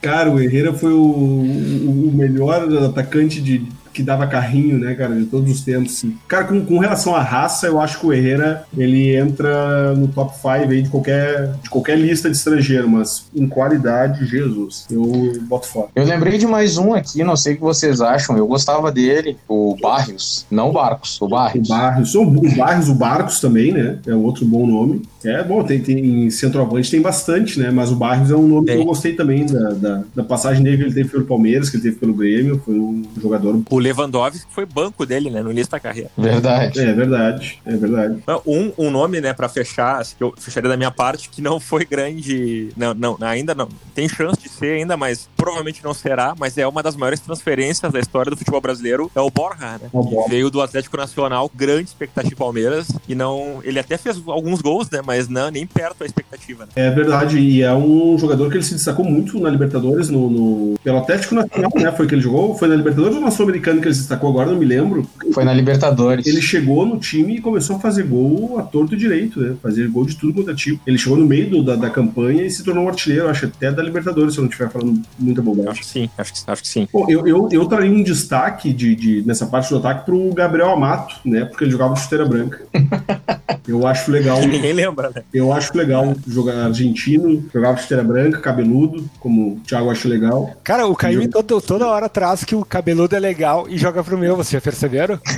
Cara, 0.00 0.30
o 0.30 0.40
Herrera 0.40 0.72
foi 0.72 0.92
o, 0.92 1.02
o- 1.02 2.10
melhor 2.14 2.72
atacante 2.84 3.40
de 3.40 3.66
que 3.92 4.02
dava 4.02 4.26
carrinho, 4.26 4.78
né, 4.78 4.94
cara, 4.94 5.14
de 5.14 5.24
todos 5.26 5.50
os 5.50 5.62
tempos. 5.62 6.04
Cara, 6.28 6.44
com, 6.44 6.64
com 6.64 6.78
relação 6.78 7.14
à 7.14 7.22
raça, 7.22 7.66
eu 7.66 7.80
acho 7.80 7.98
que 8.00 8.06
o 8.06 8.12
Herrera, 8.12 8.64
ele 8.76 9.16
entra 9.16 9.94
no 9.94 10.08
top 10.08 10.34
5 10.36 10.48
aí 10.48 10.82
de 10.82 10.88
qualquer, 10.88 11.52
de 11.62 11.70
qualquer 11.70 11.98
lista 11.98 12.30
de 12.30 12.36
estrangeiro, 12.36 12.88
mas 12.88 13.26
em 13.34 13.46
qualidade, 13.46 14.26
Jesus, 14.26 14.86
eu 14.90 15.32
boto 15.42 15.66
fora. 15.66 15.88
Eu 15.94 16.04
lembrei 16.04 16.38
de 16.38 16.46
mais 16.46 16.78
um 16.78 16.94
aqui, 16.94 17.22
não 17.24 17.36
sei 17.36 17.54
o 17.54 17.56
que 17.56 17.62
vocês 17.62 18.00
acham. 18.00 18.36
Eu 18.36 18.46
gostava 18.46 18.90
dele, 18.92 19.36
o 19.48 19.76
Barrios. 19.80 20.46
Não 20.50 20.70
o 20.70 20.72
Barcos, 20.72 21.20
o 21.20 21.24
O 21.24 21.28
Barrios. 21.28 21.68
Barrios, 21.68 22.14
o 22.14 22.22
o 22.22 22.56
Barrios, 22.56 22.88
o 22.88 22.94
Barcos 22.94 23.40
também, 23.40 23.72
né, 23.72 23.98
é 24.06 24.14
outro 24.14 24.44
bom 24.44 24.66
nome. 24.66 25.02
É, 25.24 25.42
bom, 25.42 25.62
tem, 25.62 25.80
tem 25.80 26.30
centroavante 26.30 26.90
tem 26.90 27.00
bastante, 27.00 27.58
né, 27.58 27.70
mas 27.70 27.90
o 27.90 27.96
Barrios 27.96 28.30
é 28.30 28.36
um 28.36 28.46
nome 28.46 28.66
que 28.66 28.72
Tem. 28.72 28.80
eu 28.80 28.86
gostei 28.86 29.12
também 29.14 29.44
da, 29.44 29.70
da, 29.70 30.02
da 30.14 30.24
passagem 30.24 30.62
dele 30.62 30.78
que 30.78 30.82
ele 30.84 30.94
teve 30.94 31.08
pelo 31.10 31.24
Palmeiras, 31.24 31.68
que 31.68 31.76
ele 31.76 31.82
teve 31.82 31.96
pelo 31.96 32.14
Grêmio, 32.14 32.60
foi 32.64 32.74
um 32.74 33.02
jogador... 33.20 33.54
O 33.54 33.62
Lewandowski 33.80 34.46
foi 34.50 34.64
banco 34.66 35.04
dele, 35.06 35.30
né, 35.30 35.42
no 35.42 35.50
início 35.50 35.70
da 35.70 35.80
carreira. 35.80 36.10
Verdade. 36.16 36.80
É 36.80 36.92
verdade, 36.92 37.58
é 37.64 37.76
verdade. 37.76 38.22
Um, 38.46 38.72
um 38.78 38.90
nome, 38.90 39.20
né, 39.20 39.32
pra 39.32 39.48
fechar, 39.48 40.04
que 40.16 40.22
eu 40.22 40.32
fecharia 40.38 40.68
da 40.70 40.76
minha 40.76 40.90
parte, 40.90 41.28
que 41.28 41.40
não 41.42 41.58
foi 41.60 41.84
grande, 41.84 42.70
não, 42.76 42.94
não, 42.94 43.16
ainda 43.20 43.54
não, 43.54 43.68
tem 43.94 44.08
chance 44.08 44.40
de 44.40 44.48
ser 44.48 44.78
ainda, 44.78 44.96
mas 44.96 45.28
provavelmente 45.36 45.82
não 45.84 45.94
será, 45.94 46.34
mas 46.38 46.56
é 46.58 46.66
uma 46.66 46.82
das 46.82 46.96
maiores 46.96 47.20
transferências 47.20 47.92
da 47.92 47.98
história 48.00 48.30
do 48.30 48.36
futebol 48.36 48.60
brasileiro, 48.60 49.10
é 49.14 49.20
o 49.20 49.30
Borja, 49.30 49.78
né? 49.80 49.88
O 49.92 50.02
Borja. 50.02 50.28
Veio 50.30 50.50
do 50.50 50.60
Atlético 50.60 50.96
Nacional, 50.96 51.50
grande 51.54 51.88
expectativa 51.88 52.36
Palmeiras, 52.36 52.88
e 53.08 53.14
não, 53.14 53.60
ele 53.64 53.78
até 53.78 53.96
fez 53.98 54.20
alguns 54.26 54.60
gols, 54.60 54.88
né, 54.90 55.00
mas 55.04 55.28
não, 55.28 55.50
nem 55.50 55.66
perto 55.66 55.98
da 56.00 56.06
expectativa, 56.06 56.64
né? 56.64 56.70
É 56.76 56.90
verdade, 56.90 57.38
e 57.38 57.62
é 57.62 57.72
um 57.74 58.16
jogador 58.18 58.48
que 58.50 58.56
ele 58.56 58.64
se 58.64 58.74
destacou 58.74 59.04
muito 59.04 59.38
na 59.38 59.48
Libertadores, 59.50 60.08
no, 60.08 60.30
no- 60.30 60.74
pelo 60.82 60.98
Atlético 60.98 61.34
Nacional, 61.34 61.70
né? 61.76 61.92
Foi 61.92 62.06
que 62.06 62.14
ele 62.14 62.22
jogou? 62.22 62.56
Foi 62.56 62.68
na 62.68 62.74
Libertadores 62.76 63.16
ou 63.16 63.20
na 63.22 63.30
Sul-Americana 63.30 63.69
que 63.78 63.86
ele 63.86 63.94
se 63.94 64.00
destacou 64.00 64.30
agora? 64.30 64.50
Não 64.50 64.58
me 64.58 64.64
lembro. 64.64 65.06
Foi 65.32 65.44
na 65.44 65.52
Libertadores. 65.52 66.26
Ele 66.26 66.40
chegou 66.42 66.84
no 66.86 66.98
time 66.98 67.36
e 67.36 67.40
começou 67.40 67.76
a 67.76 67.78
fazer 67.78 68.04
gol 68.04 68.58
a 68.58 68.62
torto 68.62 68.94
e 68.94 68.96
direito, 68.98 69.40
né? 69.40 69.54
Fazer 69.62 69.86
gol 69.88 70.04
de 70.06 70.16
tudo 70.16 70.32
quanto 70.34 70.50
é 70.50 70.54
tipo. 70.54 70.80
Ele 70.86 70.98
chegou 70.98 71.18
no 71.18 71.26
meio 71.26 71.48
do- 71.50 71.62
da, 71.62 71.76
da 71.76 71.90
campanha 71.90 72.42
e 72.44 72.50
se 72.50 72.64
tornou 72.64 72.84
um 72.84 72.88
artilheiro, 72.88 73.28
acho 73.28 73.46
até 73.46 73.70
da 73.70 73.82
Libertadores, 73.82 74.32
se 74.34 74.40
eu 74.40 74.42
não 74.42 74.48
estiver 74.50 74.70
falando 74.70 75.00
muita 75.18 75.42
bobagem. 75.42 75.70
Acho 75.70 75.80
que 75.80 75.86
sim, 75.86 76.10
acho 76.16 76.32
que, 76.32 76.50
acho 76.50 76.62
que 76.62 76.68
sim. 76.68 76.88
Bom, 76.92 77.06
eu, 77.08 77.26
eu, 77.26 77.48
eu 77.52 77.66
traria 77.66 77.90
um 77.90 78.02
destaque 78.02 78.72
de, 78.72 78.94
de- 78.94 79.22
nessa 79.26 79.46
parte 79.46 79.68
do 79.70 79.76
ataque 79.78 80.04
pro 80.06 80.32
Gabriel 80.32 80.70
Amato, 80.70 81.16
né? 81.24 81.44
Porque 81.44 81.64
ele 81.64 81.70
jogava 81.70 81.94
de 81.94 82.00
chuteira 82.00 82.24
branca. 82.24 82.60
Eu 83.68 83.86
acho 83.86 84.10
legal. 84.10 84.40
Ninguém 84.46 84.72
lembra, 84.72 85.10
né? 85.14 85.22
Eu 85.32 85.52
acho 85.52 85.76
legal 85.76 86.14
jogar 86.26 86.64
argentino, 86.64 87.44
jogava 87.52 87.74
de 87.76 87.82
chuteira 87.82 88.02
branca, 88.02 88.38
cabeludo, 88.40 89.08
como 89.20 89.52
o 89.54 89.60
Thiago 89.60 89.90
acha 89.90 90.08
legal. 90.08 90.50
Cara, 90.64 90.86
o 90.86 90.96
Caio 90.96 91.28
toda, 91.28 91.60
toda 91.60 91.86
hora 91.86 92.08
traz 92.08 92.42
que 92.42 92.54
o 92.54 92.64
cabeludo 92.64 93.14
é 93.14 93.20
legal 93.20 93.59
e 93.68 93.76
joga 93.78 94.02
pro 94.04 94.16
meu, 94.18 94.36
vocês 94.36 94.52
já 94.52 94.60
perceberam? 94.60 95.18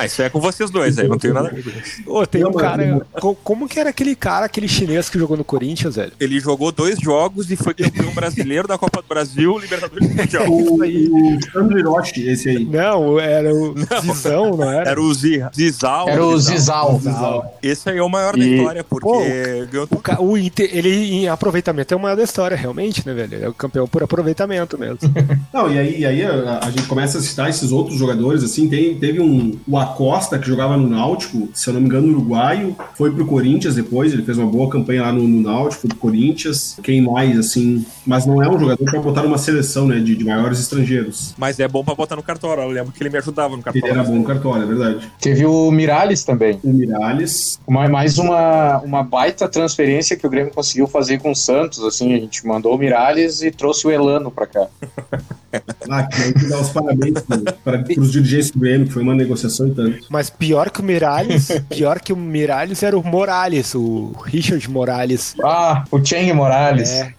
Ah, 0.00 0.06
isso 0.06 0.22
é 0.22 0.30
com 0.30 0.40
vocês 0.40 0.70
dois 0.70 0.96
aí, 0.96 1.08
não 1.08 1.18
tenho 1.18 1.34
nada 1.34 1.48
a 1.48 1.50
ver 1.50 1.62
com 1.64 1.70
isso. 1.70 2.02
Ô, 2.06 2.24
tem 2.24 2.42
Não, 2.42 2.50
um 2.50 2.52
cara. 2.54 3.00
co- 3.20 3.34
Como 3.34 3.68
que 3.68 3.80
era 3.80 3.90
aquele 3.90 4.14
cara, 4.14 4.46
aquele 4.46 4.68
chinês 4.68 5.10
que 5.10 5.18
jogou 5.18 5.36
no 5.36 5.42
Corinthians, 5.42 5.96
velho? 5.96 6.12
Ele 6.20 6.38
jogou 6.38 6.70
dois 6.70 7.00
jogos 7.00 7.50
e 7.50 7.56
foi 7.56 7.74
campeão 7.74 8.10
brasileiro 8.14 8.68
da 8.68 8.78
Copa 8.78 9.02
do 9.02 9.08
Brasil, 9.08 9.58
Libertadores 9.58 10.08
e 10.08 10.14
Mundial. 10.14 10.46
O, 10.48 10.74
o 10.84 11.38
Sandro 11.52 11.78
Hiroshi, 11.80 12.28
esse 12.28 12.48
aí. 12.50 12.64
Não, 12.64 13.18
era 13.18 13.52
o 13.52 13.74
Zizão, 14.00 14.56
não 14.56 14.70
era? 14.70 14.90
Era 14.90 15.02
o 15.02 15.12
Zi- 15.12 15.42
Zizal. 15.54 16.08
Era 16.08 16.24
o 16.24 16.38
Zizal. 16.38 17.00
Esse 17.60 17.90
aí 17.90 17.98
é 17.98 18.02
o 18.02 18.08
maior 18.08 18.36
da 18.36 18.44
E- 18.44 18.56
história, 18.56 18.84
porque 18.84 19.08
Pô, 19.08 19.96
O, 19.96 20.00
ca- 20.00 20.20
o 20.22 20.38
Inter, 20.38 20.70
ele 20.72 20.90
em 21.12 21.28
aproveitamento 21.28 21.92
é 21.92 21.96
o 21.96 22.00
maior 22.00 22.14
da 22.16 22.22
história, 22.22 22.56
realmente, 22.56 23.04
né, 23.04 23.12
velho? 23.14 23.34
Ele 23.34 23.44
é 23.46 23.48
o 23.48 23.54
campeão 23.54 23.88
por 23.88 24.02
aproveitamento 24.04 24.78
mesmo. 24.78 24.98
Não, 25.52 25.72
e 25.72 25.76
aí, 25.78 25.98
e 26.00 26.06
aí 26.06 26.22
a, 26.46 26.66
a 26.66 26.70
gente 26.70 26.86
começa 26.86 27.18
a 27.18 27.20
citar 27.20 27.48
esses 27.48 27.72
outros 27.72 27.98
jogadores, 27.98 28.42
assim, 28.44 28.68
tem, 28.68 28.94
teve 28.98 29.20
um, 29.20 29.58
o 29.66 29.78
Acosta, 29.78 30.38
que 30.38 30.46
jogava 30.46 30.76
no 30.76 30.88
Náutico, 30.88 31.48
se 31.54 31.68
eu 31.68 31.74
não 31.74 31.80
me 31.80 31.86
engano, 31.86 32.08
uruguaio, 32.08 32.76
foi 32.94 33.10
pro 33.10 33.26
Corinthians 33.26 33.74
depois, 33.74 34.12
ele 34.12 34.22
fez 34.22 34.38
uma 34.38 34.46
boa 34.46 34.68
campanha 34.68 35.02
lá 35.02 35.12
no, 35.12 35.26
no 35.26 35.40
Náutico, 35.42 35.88
pro 35.88 35.96
Corinthians, 35.96 36.78
quem 36.82 37.00
mais, 37.00 37.38
assim, 37.38 37.84
mas 38.06 38.26
não 38.26 38.42
é 38.42 38.48
um 38.48 38.58
jogador 38.58 38.84
pra 38.84 39.00
botar 39.00 39.22
numa 39.22 39.38
seleção, 39.38 39.86
né, 39.86 39.98
de, 40.00 40.14
de 40.14 40.24
maiores 40.24 40.58
estrangeiros. 40.60 41.34
Mas 41.36 41.58
é 41.60 41.68
bom 41.68 41.84
pra 41.84 41.94
botar 41.94 42.16
no 42.16 42.22
cartório. 42.22 42.62
Eu 42.62 42.68
lembro 42.70 42.92
que 42.92 43.02
ele 43.02 43.10
me 43.10 43.18
ajudava 43.18 43.50
no 43.50 43.56
Ele 43.56 43.62
cartório. 43.64 43.88
era 43.88 44.02
bom 44.04 44.14
no 44.16 44.24
cartório, 44.24 44.62
é 44.62 44.66
verdade. 44.66 45.08
Teve 45.20 45.46
o 45.46 45.70
Miralles 45.70 46.24
também. 46.24 46.58
O 46.62 46.68
Miralles, 46.70 47.58
Uma, 47.66 47.88
mais 47.88 48.18
uma, 48.18 48.78
uma 48.80 49.02
baita 49.02 49.48
transferência 49.48 50.16
que 50.16 50.26
o 50.26 50.30
Grêmio 50.30 50.52
conseguiu 50.52 50.86
fazer 50.86 51.18
com 51.18 51.30
o 51.30 51.36
Santos. 51.36 51.82
Assim, 51.84 52.14
a 52.14 52.18
gente 52.18 52.46
mandou 52.46 52.74
o 52.74 52.78
Miralles 52.78 53.42
e 53.42 53.50
trouxe 53.50 53.86
o 53.86 53.90
Elano 53.90 54.30
pra 54.30 54.46
cá. 54.46 54.66
ah, 55.90 56.02
que 56.04 56.22
aí 56.22 56.32
que 56.32 56.46
dá 56.46 56.60
os 56.60 56.68
parabéns 56.70 57.20
para 57.64 57.84
os 57.98 58.12
dirigentes 58.12 58.50
do 58.50 58.58
Grêmio, 58.58 58.86
que 58.86 58.92
foi 58.92 59.02
uma 59.02 59.14
negociação 59.14 59.68
e 59.68 59.74
tanto. 59.74 60.06
Mas 60.10 60.30
pior 60.30 60.70
que 60.70 60.80
o 60.80 60.84
Miralles, 60.84 61.48
pior 61.68 62.00
que 62.00 62.12
o 62.12 62.16
Miralles 62.16 62.82
era 62.82 62.98
o 62.98 63.04
Morales, 63.04 63.74
o 63.74 64.12
Richard 64.24 64.68
Morales. 64.70 65.34
Ah, 65.42 65.84
o 65.90 66.04
Cheng 66.04 66.32
Morales. 66.32 66.90
É. 66.90 67.14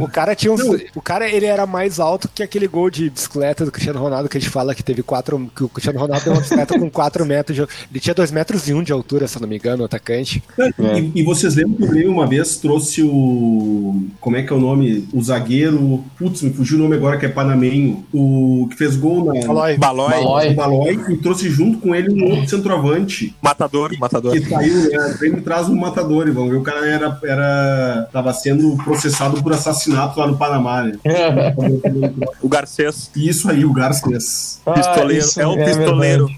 O 0.00 0.08
cara 0.08 0.34
tinha 0.34 0.52
um, 0.52 0.56
O 0.94 1.00
cara, 1.00 1.28
ele 1.28 1.46
era 1.46 1.66
mais 1.66 2.00
alto 2.00 2.28
que 2.32 2.42
aquele 2.42 2.66
gol 2.66 2.90
de 2.90 3.10
bicicleta 3.10 3.64
do 3.64 3.72
Cristiano 3.72 4.00
Ronaldo 4.00 4.28
que 4.28 4.38
a 4.38 4.40
gente 4.40 4.50
fala 4.50 4.74
que 4.74 4.82
teve 4.82 5.02
quatro. 5.02 5.50
Que 5.54 5.64
o 5.64 5.68
Cristiano 5.68 5.98
Ronaldo 5.98 6.24
deu 6.24 6.32
uma 6.32 6.40
bicicleta 6.40 6.78
com 6.78 6.90
4 6.90 7.26
metros. 7.26 7.56
De, 7.56 7.62
ele 7.62 8.00
tinha 8.00 8.14
2 8.14 8.30
metros 8.30 8.68
e 8.68 8.74
um 8.74 8.82
de 8.82 8.92
altura, 8.92 9.28
se 9.28 9.36
eu 9.36 9.42
não 9.42 9.48
me 9.48 9.56
engano, 9.56 9.82
o 9.82 9.86
atacante. 9.86 10.42
E, 10.58 11.20
e 11.20 11.22
vocês 11.22 11.54
lembram 11.54 11.76
que 11.76 11.84
o 11.84 11.88
Grêmio 11.88 12.10
uma 12.10 12.26
vez 12.26 12.56
trouxe 12.56 13.02
o. 13.02 14.06
Como 14.20 14.36
é 14.36 14.42
que 14.42 14.52
é 14.52 14.56
o 14.56 14.60
nome? 14.60 15.08
O 15.12 15.22
zagueiro. 15.22 16.04
Putz, 16.18 16.42
me 16.42 16.52
fugiu 16.52 16.78
o 16.78 16.82
nome 16.82 16.96
agora, 16.96 17.11
que 17.16 17.26
é 17.26 17.28
panamenho. 17.28 18.04
O 18.12 18.66
que 18.70 18.76
fez 18.76 18.96
gol 18.96 19.24
na. 19.24 19.46
Balói, 19.46 19.76
Balói. 19.76 20.54
Balói 20.54 21.00
e 21.08 21.16
trouxe 21.16 21.48
junto 21.48 21.78
com 21.78 21.94
ele 21.94 22.12
um 22.12 22.30
outro 22.30 22.48
centroavante 22.48 23.34
matador, 23.40 23.92
matador. 23.98 24.32
que 24.32 24.48
saiu, 24.48 24.90
né? 24.90 25.14
Grêmio 25.18 25.42
traz 25.42 25.68
um 25.68 25.76
matador, 25.76 26.28
e 26.28 26.30
vamos 26.30 26.50
ver, 26.50 26.56
o 26.56 26.62
cara 26.62 26.86
era, 26.86 27.18
era. 27.24 28.08
tava 28.12 28.32
sendo 28.32 28.76
processado 28.84 29.42
por 29.42 29.52
assassinato 29.52 30.18
lá 30.18 30.26
no 30.26 30.36
Panamá, 30.36 30.82
né? 30.82 30.92
O 32.40 32.48
Garcês, 32.48 33.10
isso 33.14 33.50
aí, 33.50 33.64
o 33.64 33.72
Garcês. 33.72 34.60
pistoleiro. 34.74 35.24
isso 35.24 35.40
é 35.40 35.46
o 35.46 35.58
é 35.58 35.64
pistoleiro. 35.64 36.28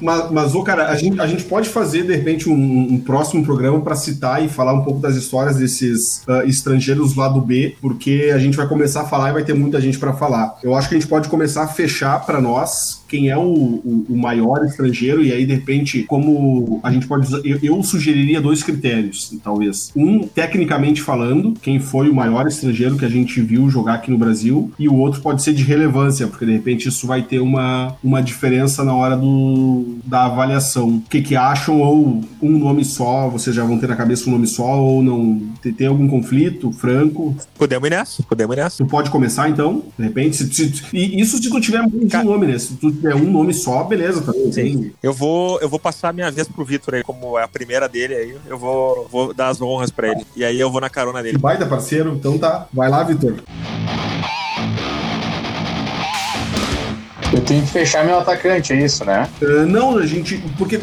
Mas, 0.00 0.30
mas 0.30 0.54
ô, 0.54 0.62
cara, 0.62 0.88
a 0.88 0.96
gente, 0.96 1.20
a 1.20 1.26
gente 1.26 1.44
pode 1.44 1.68
fazer, 1.68 2.04
de 2.04 2.14
repente, 2.14 2.48
um, 2.48 2.94
um 2.94 3.00
próximo 3.00 3.44
programa 3.44 3.80
para 3.80 3.94
citar 3.94 4.44
e 4.44 4.48
falar 4.48 4.72
um 4.72 4.82
pouco 4.82 5.00
das 5.00 5.16
histórias 5.16 5.56
desses 5.56 6.22
ah, 6.28 6.44
estrangeiros 6.44 7.16
lá 7.16 7.28
do 7.28 7.40
B, 7.40 7.76
porque 7.80 8.30
a 8.34 8.38
gente 8.38 8.56
vai 8.56 8.66
começar 8.66 9.02
a 9.02 9.03
falar 9.04 9.30
e 9.30 9.32
vai 9.32 9.44
ter 9.44 9.54
muita 9.54 9.80
gente 9.80 9.98
para 9.98 10.12
falar. 10.12 10.58
Eu 10.62 10.74
acho 10.74 10.88
que 10.88 10.94
a 10.94 10.98
gente 10.98 11.08
pode 11.08 11.28
começar 11.28 11.62
a 11.62 11.68
fechar 11.68 12.24
para 12.24 12.40
nós 12.40 13.03
quem 13.14 13.28
é 13.28 13.36
o, 13.38 13.42
o, 13.42 14.06
o 14.08 14.16
maior 14.16 14.64
estrangeiro, 14.64 15.22
e 15.22 15.32
aí, 15.32 15.46
de 15.46 15.54
repente, 15.54 16.02
como 16.02 16.80
a 16.82 16.90
gente 16.90 17.06
pode 17.06 17.28
usar. 17.28 17.40
Eu, 17.44 17.58
eu 17.62 17.80
sugeriria 17.84 18.40
dois 18.40 18.62
critérios, 18.64 19.32
talvez. 19.42 19.92
Um, 19.94 20.20
tecnicamente 20.26 21.00
falando, 21.00 21.54
quem 21.62 21.78
foi 21.78 22.08
o 22.10 22.14
maior 22.14 22.46
estrangeiro 22.48 22.96
que 22.96 23.04
a 23.04 23.08
gente 23.08 23.40
viu 23.40 23.70
jogar 23.70 23.94
aqui 23.94 24.10
no 24.10 24.18
Brasil, 24.18 24.72
e 24.78 24.88
o 24.88 24.94
outro 24.96 25.20
pode 25.20 25.42
ser 25.44 25.52
de 25.52 25.62
relevância, 25.62 26.26
porque 26.26 26.44
de 26.44 26.50
repente 26.52 26.88
isso 26.88 27.06
vai 27.06 27.22
ter 27.22 27.38
uma, 27.38 27.94
uma 28.02 28.20
diferença 28.20 28.82
na 28.82 28.94
hora 28.94 29.16
do, 29.16 29.96
da 30.04 30.24
avaliação. 30.24 30.88
O 30.96 31.00
que, 31.08 31.22
que 31.22 31.36
acham, 31.36 31.80
ou 31.80 32.20
um 32.42 32.58
nome 32.58 32.84
só, 32.84 33.28
vocês 33.28 33.54
já 33.54 33.64
vão 33.64 33.78
ter 33.78 33.88
na 33.88 33.94
cabeça 33.96 34.28
um 34.28 34.32
nome 34.32 34.48
só, 34.48 34.82
ou 34.82 35.02
não? 35.04 35.40
Tem, 35.76 35.86
algum 35.86 36.08
conflito, 36.08 36.72
franco? 36.72 37.34
Podemos 37.56 37.86
ir 37.86 37.90
nessa, 37.90 38.22
podemos 38.24 38.56
ir 38.56 38.60
nessa. 38.60 38.76
Tu 38.78 38.86
pode 38.86 39.08
começar 39.10 39.48
então, 39.48 39.82
de 39.96 40.04
repente. 40.04 40.36
Se, 40.36 40.52
se- 40.52 40.72
e 40.92 41.20
isso 41.20 41.36
se 41.40 41.48
tu 41.48 41.60
tiver 41.60 41.86
de 41.88 41.96
um 41.96 42.08
Ca- 42.08 42.24
nome, 42.24 42.46
né? 42.46 42.58
Se 42.58 42.74
tu 42.74 42.90
tiver 43.04 43.14
um 43.14 43.30
nome 43.30 43.52
só, 43.52 43.84
beleza, 43.84 44.22
também. 44.22 44.50
Sim. 44.52 44.92
Eu 45.02 45.12
vou, 45.12 45.60
eu 45.60 45.68
vou 45.68 45.78
passar 45.78 46.08
a 46.08 46.12
minha 46.12 46.30
vez 46.30 46.48
pro 46.48 46.64
Vitor 46.64 46.94
aí, 46.94 47.02
como 47.02 47.38
é 47.38 47.44
a 47.44 47.48
primeira 47.48 47.88
dele 47.88 48.14
aí. 48.14 48.36
Eu 48.46 48.58
vou, 48.58 49.06
vou 49.10 49.34
dar 49.34 49.48
as 49.48 49.60
honras 49.60 49.90
pra 49.90 50.08
ele. 50.08 50.26
E 50.34 50.44
aí 50.44 50.58
eu 50.58 50.70
vou 50.70 50.80
na 50.80 50.88
carona 50.88 51.18
Que 51.18 51.24
dele. 51.24 51.38
baita 51.38 51.66
parceiro, 51.66 52.14
então 52.14 52.38
tá. 52.38 52.66
Vai 52.72 52.88
lá, 52.88 53.02
Vitor. 53.02 53.34
Eu 57.32 57.40
tenho 57.40 57.62
que 57.62 57.70
fechar 57.70 58.04
meu 58.06 58.20
atacante, 58.20 58.72
é 58.72 58.76
isso, 58.76 59.04
né? 59.04 59.28
Uh, 59.42 59.66
não, 59.66 59.98
a 59.98 60.06
gente. 60.06 60.38
Porque 60.56 60.80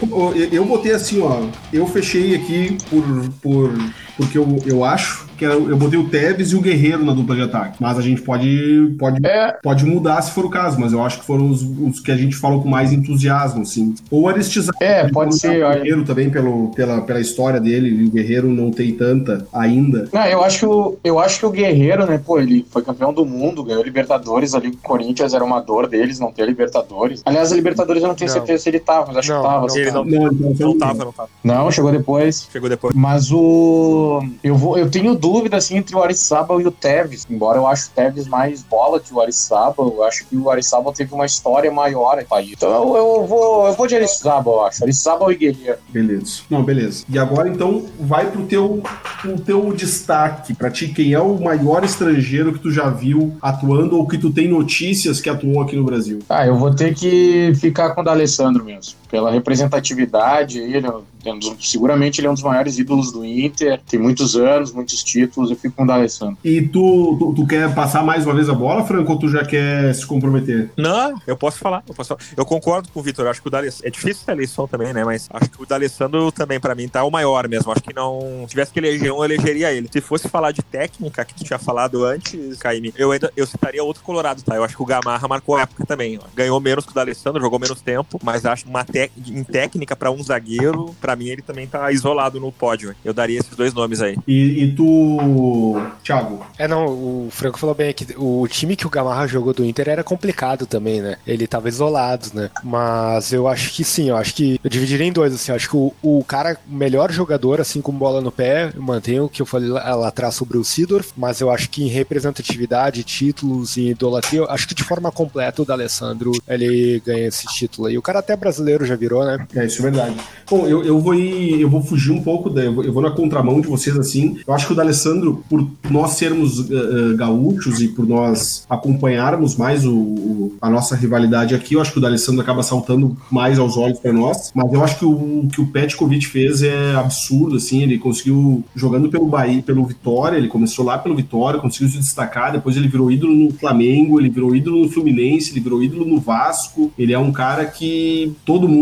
eu 0.52 0.66
botei 0.66 0.92
assim, 0.92 1.22
ó. 1.22 1.44
Eu 1.72 1.88
fechei 1.88 2.36
aqui 2.36 2.78
por. 2.90 3.04
por 3.42 3.72
porque 4.18 4.38
eu, 4.38 4.58
eu 4.66 4.84
acho 4.84 5.26
que 5.42 5.46
eu, 5.46 5.72
eu 5.72 5.76
botei 5.78 5.98
o 5.98 6.08
Tevez 6.08 6.52
e 6.52 6.56
o 6.56 6.62
Guerreiro 6.62 7.04
na 7.04 7.14
dupla 7.14 7.36
de 7.36 7.42
ataque. 7.42 7.78
Mas 7.80 7.98
a 7.98 8.02
gente 8.02 8.22
pode, 8.22 8.96
pode, 9.00 9.26
É. 9.26 9.54
pode 9.64 9.84
mudar 9.86 10.22
se 10.22 10.32
for 10.32 10.46
o 10.46 10.50
caso, 10.52 10.80
mas 10.80 10.94
eu 10.94 11.04
acho 11.04 11.20
que 11.20 11.26
foram 11.26 11.50
os, 11.50 11.64
os 11.64 12.00
que 12.00 12.12
a 12.12 12.16
gente 12.16 12.36
falou 12.36 12.62
com 12.62 12.70
mais 12.70 12.94
entusiasmo, 12.94 13.64
assim. 13.64 13.96
Ou 14.12 14.30
Aristizário. 14.30 14.78
É, 14.80 15.10
pode 15.10 15.40
ser, 15.40 15.66
O. 15.66 15.70
Guerreiro 15.74 16.04
também, 16.06 16.30
pelo, 16.30 16.70
pela, 16.76 17.02
pela 17.02 17.20
história 17.20 17.60
dele, 17.60 17.90
e 17.90 18.06
o 18.06 18.12
Guerreiro 18.12 18.50
não 18.50 18.70
tem 18.70 18.92
tanta 18.94 19.48
ainda. 19.52 20.08
Não, 20.14 20.26
eu 20.26 20.44
acho 20.44 20.60
que 20.60 20.66
o, 20.68 20.98
eu 21.04 21.20
acho 21.20 21.40
que 21.40 21.46
o 21.48 21.50
Guerreiro, 21.50 22.06
né, 22.06 22.22
pô, 22.24 22.40
ele 22.40 22.64
foi 22.70 22.84
campeão 22.84 23.12
do 23.12 23.26
mundo, 23.26 23.64
ganhou 23.64 23.84
Libertadores 23.84 24.54
ali, 24.54 24.68
o 24.68 24.78
Corinthians 24.78 25.34
era 25.34 25.44
uma 25.44 25.60
dor 25.60 25.88
deles, 25.88 26.20
não 26.20 26.32
ter 26.32 26.46
Libertadores. 26.46 27.24
Aliás, 27.26 27.52
a 27.52 27.56
Libertadores 27.56 28.04
eu 28.04 28.08
não 28.08 28.16
tenho 28.16 28.30
Não. 28.30 28.38
certeza 28.38 28.62
se 28.64 28.70
ele 28.70 28.80
tava, 28.80 29.08
mas 29.08 29.18
acho 29.18 29.32
Não, 29.34 29.42
que 29.42 29.48
tava. 29.48 29.60
não 29.60 29.66
assim. 29.66 29.80
Ele 29.80 29.92
não, 29.92 30.06
Não, 30.06 30.52
então, 30.52 30.68
não 30.70 30.78
tava, 30.78 31.06
não 31.06 31.12
tava. 31.12 31.30
Não, 31.44 31.72
chegou 31.72 31.92
depois. 31.92 32.48
Chegou 32.52 32.70
depois. 32.70 32.94
Mas 32.96 33.32
o. 33.32 34.24
Eu, 34.44 34.56
vou, 34.56 34.78
eu 34.78 34.88
tenho 34.90 35.16
dúvida 35.16 35.31
assim 35.54 35.78
entre 35.78 35.96
o 35.96 36.02
Arisábal 36.02 36.62
e 36.62 36.68
o 36.68 36.72
Tevez. 36.72 37.26
Embora 37.30 37.58
eu 37.58 37.68
acho 37.68 37.88
o 37.88 37.92
Tevez 37.92 38.28
mais 38.28 38.64
bola 38.64 39.00
que 39.00 39.14
o 39.14 39.22
Arisábal, 39.22 39.94
eu 39.96 40.04
acho 40.04 40.26
que 40.26 40.36
o 40.36 40.50
Arisábal 40.50 40.94
teve 40.94 41.14
uma 41.14 41.26
história 41.26 41.72
maior 41.72 42.18
aí, 42.18 42.26
país. 42.26 42.52
Então 42.52 42.70
eu, 42.72 42.96
eu 42.96 43.26
vou, 43.26 43.68
eu 43.68 43.74
vou 43.74 43.88
de 43.88 43.96
Arisábal, 43.96 44.56
eu 44.56 44.66
acho. 44.66 44.84
Arisábal 44.84 45.32
e 45.32 45.36
Guerreiro. 45.36 45.78
Beleza. 45.90 46.42
Não, 46.50 46.64
beleza. 46.64 47.04
E 47.10 47.18
agora 47.20 47.50
então 47.50 47.86
vai 48.00 48.30
pro 48.30 48.44
teu, 48.44 48.82
pro 49.22 49.40
teu 49.40 49.74
destaque. 49.74 50.54
Pra 50.54 50.70
ti, 50.70 50.88
quem 50.90 51.14
é 51.14 51.20
o 51.20 51.40
maior 51.40 51.84
estrangeiro 51.84 52.54
que 52.54 52.60
tu 52.60 52.72
já 52.72 52.90
viu 52.90 53.36
atuando 53.42 53.98
ou 53.98 54.08
que 54.08 54.18
tu 54.18 54.32
tem 54.32 54.48
notícias 54.48 55.20
que 55.20 55.30
atuou 55.30 55.62
aqui 55.62 55.76
no 55.76 55.84
Brasil? 55.84 56.20
Ah, 56.30 56.46
eu 56.46 56.56
vou 56.56 56.74
ter 56.74 56.94
que 56.94 57.54
ficar 57.56 57.94
com 57.94 58.02
o 58.02 58.04
D'Alessandro 58.04 58.64
mesmo. 58.64 59.01
Pela 59.12 59.30
representatividade, 59.30 60.60
ele 60.60 60.88
é 60.88 61.32
um 61.34 61.38
dos- 61.38 61.70
seguramente 61.70 62.20
ele 62.20 62.28
é 62.28 62.30
um 62.30 62.34
dos 62.34 62.42
maiores 62.44 62.80
ídolos 62.80 63.12
do 63.12 63.24
Inter. 63.26 63.80
Tem 63.90 64.00
muitos 64.00 64.36
anos, 64.36 64.72
muitos 64.72 65.04
títulos. 65.04 65.50
Eu 65.52 65.58
fico 65.58 65.76
com 65.76 65.84
o 65.84 65.88
D'Alessandro. 65.88 66.38
E 66.44 66.62
tu, 66.62 67.16
tu, 67.20 67.34
tu 67.36 67.46
quer 67.48 67.74
passar 67.76 68.04
mais 68.04 68.26
uma 68.26 68.34
vez 68.34 68.48
a 68.50 68.54
bola, 68.54 68.84
Franco, 68.86 69.12
ou 69.12 69.20
tu 69.20 69.28
já 69.28 69.44
quer 69.46 69.94
se 69.94 70.06
comprometer? 70.06 70.72
Não, 70.78 71.14
eu 71.28 71.36
posso 71.36 71.58
falar, 71.60 71.84
eu 71.88 71.94
posso 71.94 72.08
falar. 72.10 72.22
Eu 72.36 72.46
concordo 72.46 72.90
com 72.90 73.00
o 73.00 73.04
Vitor, 73.04 73.26
eu 73.26 73.32
acho 73.32 73.42
que 73.42 73.48
o 73.48 73.52
D'Alessandro, 73.52 73.88
é 73.88 73.92
difícil 73.92 74.22
essa 74.24 74.32
eleição 74.32 74.68
também, 74.68 74.94
né, 74.94 75.04
mas 75.04 75.28
acho 75.32 75.50
que 75.50 75.62
o 75.62 75.66
D'Alessandro 75.66 76.32
também 76.32 76.60
pra 76.60 76.74
mim 76.74 76.88
tá 76.88 77.04
o 77.04 77.12
maior 77.12 77.48
mesmo, 77.48 77.72
acho 77.72 77.84
que 77.84 77.94
não, 77.94 78.20
se 78.44 78.48
tivesse 78.52 78.72
que 78.72 78.80
eleger 78.80 79.12
um, 79.12 79.18
eu 79.18 79.26
elegeria 79.26 79.72
ele. 79.74 79.90
Se 79.92 80.00
fosse 80.02 80.30
falar 80.30 80.52
de 80.52 80.62
técnica, 80.62 81.26
que 81.26 81.34
tu 81.34 81.44
tinha 81.44 81.60
falado 81.60 82.04
antes, 82.06 82.58
Caíme, 82.58 82.94
eu 82.98 83.12
ainda, 83.12 83.32
eu 83.36 83.46
citaria 83.46 83.84
outro 83.84 84.04
colorado, 84.04 84.42
tá, 84.42 84.56
eu 84.56 84.64
acho 84.64 84.76
que 84.76 84.82
o 84.82 84.86
Gamarra 84.86 85.28
marcou 85.28 85.56
a 85.58 85.62
época 85.62 85.86
também, 85.86 86.18
ó. 86.22 86.26
ganhou 86.36 86.60
menos 86.60 86.86
que 86.86 86.92
o 86.92 86.96
D'Alessandro, 86.96 87.42
jogou 87.42 87.60
menos 87.60 87.82
tempo, 87.82 88.20
mas 88.24 88.46
acho 88.46 88.68
uma 88.68 88.84
tec- 88.86 89.01
em 89.28 89.44
técnica 89.44 89.96
pra 89.96 90.12
um 90.12 90.22
zagueiro, 90.22 90.96
pra 91.00 91.16
mim 91.16 91.28
ele 91.28 91.42
também 91.42 91.68
tá 91.68 91.92
isolado 91.92 92.40
no 92.40 92.52
pódio, 92.52 92.96
eu 93.04 93.14
daria 93.14 93.40
esses 93.40 93.56
dois 93.56 93.74
nomes 93.74 94.02
aí. 94.02 94.18
E, 94.28 94.64
e 94.64 94.76
tu, 94.76 95.82
Thiago? 96.04 96.46
É, 96.58 96.68
não, 96.68 96.86
o 96.88 97.30
Franco 97.32 97.60
falou 97.60 97.76
bem 97.76 97.94
que 97.94 98.08
o 98.18 98.48
time 98.48 98.76
que 98.76 98.88
o 98.88 98.90
Gamarra 98.90 99.28
jogou 99.28 99.54
do 99.54 99.66
Inter 99.66 99.90
era 99.90 100.04
complicado 100.04 100.66
também, 100.66 101.02
né? 101.02 101.18
Ele 101.26 101.48
tava 101.48 101.70
isolado, 101.70 102.28
né? 102.34 102.50
Mas 102.64 103.32
eu 103.32 103.48
acho 103.48 103.72
que 103.74 103.84
sim, 103.84 104.10
eu 104.10 104.18
acho 104.18 104.34
que 104.34 104.60
eu 104.64 104.70
dividiria 104.70 105.06
em 105.06 105.12
dois, 105.12 105.34
assim, 105.34 105.52
eu 105.52 105.56
acho 105.56 105.70
que 105.70 105.76
o, 105.76 105.94
o 106.02 106.24
cara, 106.24 106.58
o 106.70 106.74
melhor 106.74 107.12
jogador, 107.12 107.62
assim, 107.62 107.82
com 107.82 107.92
bola 107.92 108.22
no 108.22 108.32
pé, 108.32 108.72
eu 108.76 108.82
mantenho 108.82 109.26
o 109.26 109.30
que 109.30 109.42
eu 109.42 109.46
falei 109.46 109.70
lá, 109.70 109.96
lá 109.96 110.08
atrás 110.08 110.36
sobre 110.36 110.58
o 110.58 110.64
Sidorf, 110.64 111.12
mas 111.16 111.42
eu 111.42 111.50
acho 111.50 111.70
que 111.70 111.84
em 111.84 111.88
representatividade, 111.88 113.04
títulos 113.04 113.78
e 113.78 113.90
idolatria, 113.90 114.42
eu 114.42 114.50
acho 114.50 114.68
que 114.68 114.76
de 114.76 114.84
forma 114.84 115.12
completa 115.12 115.62
o 115.62 115.66
D'Alessandro, 115.66 116.32
ele 116.48 117.02
ganha 117.06 117.28
esse 117.28 117.48
título 117.48 117.88
aí. 117.88 117.98
O 117.98 118.02
cara 118.02 118.20
até 118.20 118.36
brasileiro 118.36 118.86
já 118.86 118.91
virou, 118.96 119.24
né? 119.26 119.46
É, 119.56 119.66
isso 119.66 119.80
é 119.80 119.84
verdade. 119.90 120.16
Bom, 120.50 120.68
eu, 120.68 120.84
eu 120.84 121.00
vou 121.00 121.14
ir, 121.16 121.62
eu 121.62 121.70
vou 121.70 121.82
fugir 121.82 122.12
um 122.12 122.22
pouco, 122.22 122.50
da, 122.50 122.64
eu, 122.64 122.74
vou, 122.74 122.84
eu 122.84 122.92
vou 122.94 123.02
na 123.02 123.12
contramão 123.12 123.62
de 123.62 123.68
vocês, 123.68 123.98
assim. 123.98 124.38
Eu 124.46 124.54
acho 124.54 124.68
que 124.68 124.74
o 124.74 124.76
D'Alessandro, 124.76 125.44
por 125.50 125.66
nós 125.90 126.12
sermos 126.12 126.70
eh, 126.70 127.16
gaúchos 127.16 127.82
e 127.82 127.88
por 127.88 128.06
nós 128.08 128.66
acompanharmos 128.70 129.56
mais 129.56 129.86
o, 129.86 129.94
o- 129.96 130.54
a 130.62 130.70
nossa 130.70 130.96
rivalidade 130.96 131.56
aqui, 131.56 131.76
eu 131.76 131.82
acho 131.82 131.92
que 131.94 131.98
o 132.00 132.02
D'Alessandro 132.02 132.42
acaba 132.42 132.64
saltando 132.64 133.16
mais 133.32 133.58
aos 133.60 133.78
olhos 133.78 134.00
para 134.00 134.12
nós. 134.12 134.52
Mas 134.54 134.72
eu 134.74 134.84
acho 134.84 135.00
que 135.00 135.06
o 135.06 135.48
que 135.52 135.62
o 135.62 135.68
Petkovic 135.68 136.28
fez 136.28 136.62
é 136.64 136.96
absurdo, 136.96 137.56
assim. 137.56 137.82
Ele 137.84 137.98
conseguiu, 137.98 138.64
jogando 138.76 139.10
pelo 139.10 139.26
Bahia, 139.26 139.62
pelo 139.64 139.86
Vitória, 139.86 140.38
ele 140.38 140.48
começou 140.48 140.84
lá 140.86 140.98
pelo 140.98 141.16
Vitória, 141.16 141.60
conseguiu 141.60 141.90
se 141.90 141.98
destacar, 141.98 142.52
depois 142.52 142.76
ele 142.76 142.88
virou 142.88 143.12
ídolo 143.12 143.34
no 143.34 143.52
Flamengo, 143.54 144.20
ele 144.20 144.30
virou 144.30 144.56
ídolo 144.56 144.84
no 144.84 144.90
Fluminense, 144.90 145.52
ele 145.52 145.60
virou 145.62 145.82
ídolo 145.82 146.06
no 146.06 146.20
Vasco. 146.20 146.92
Ele 146.98 147.14
é 147.14 147.20
um 147.20 147.32
cara 147.32 147.66
que 147.66 148.34
todo 148.46 148.68
mundo 148.68 148.81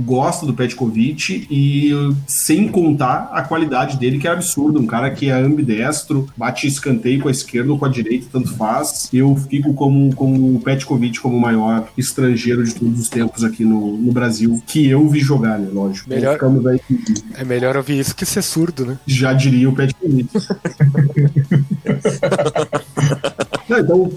gosta 0.00 0.46
do 0.46 0.54
Petkovic 0.54 1.46
e 1.50 1.90
sem 2.26 2.66
contar 2.68 3.30
a 3.32 3.42
qualidade 3.42 3.98
dele, 3.98 4.18
que 4.18 4.26
é 4.26 4.30
absurda. 4.30 4.78
Um 4.80 4.86
cara 4.86 5.10
que 5.10 5.28
é 5.28 5.32
ambidestro, 5.32 6.28
bate 6.36 6.66
escanteio 6.66 7.20
com 7.20 7.28
a 7.28 7.30
esquerda 7.30 7.70
ou 7.70 7.78
com 7.78 7.84
a 7.84 7.88
direita, 7.88 8.26
tanto 8.32 8.54
faz. 8.56 9.08
Eu 9.12 9.36
fico 9.36 9.74
como, 9.74 10.14
como 10.14 10.56
o 10.56 10.60
Petkovic 10.60 11.20
como 11.20 11.36
o 11.36 11.40
maior 11.40 11.88
estrangeiro 11.96 12.64
de 12.64 12.74
todos 12.74 12.98
os 13.00 13.08
tempos 13.08 13.44
aqui 13.44 13.64
no, 13.64 13.96
no 13.96 14.12
Brasil, 14.12 14.62
que 14.66 14.88
eu 14.88 15.06
vi 15.08 15.20
jogar, 15.20 15.58
né? 15.58 15.68
Lógico. 15.72 16.08
Melhor- 16.08 16.38
aí, 16.68 16.80
É 17.34 17.44
melhor 17.44 17.76
ouvir 17.76 17.98
isso 17.98 18.14
que 18.16 18.24
ser 18.26 18.42
surdo, 18.42 18.86
né? 18.86 18.98
já 19.06 19.32
diria 19.32 19.68
o 19.68 19.74
Petkovic. 19.74 20.28
Não, 23.68 23.78
então, 23.78 24.12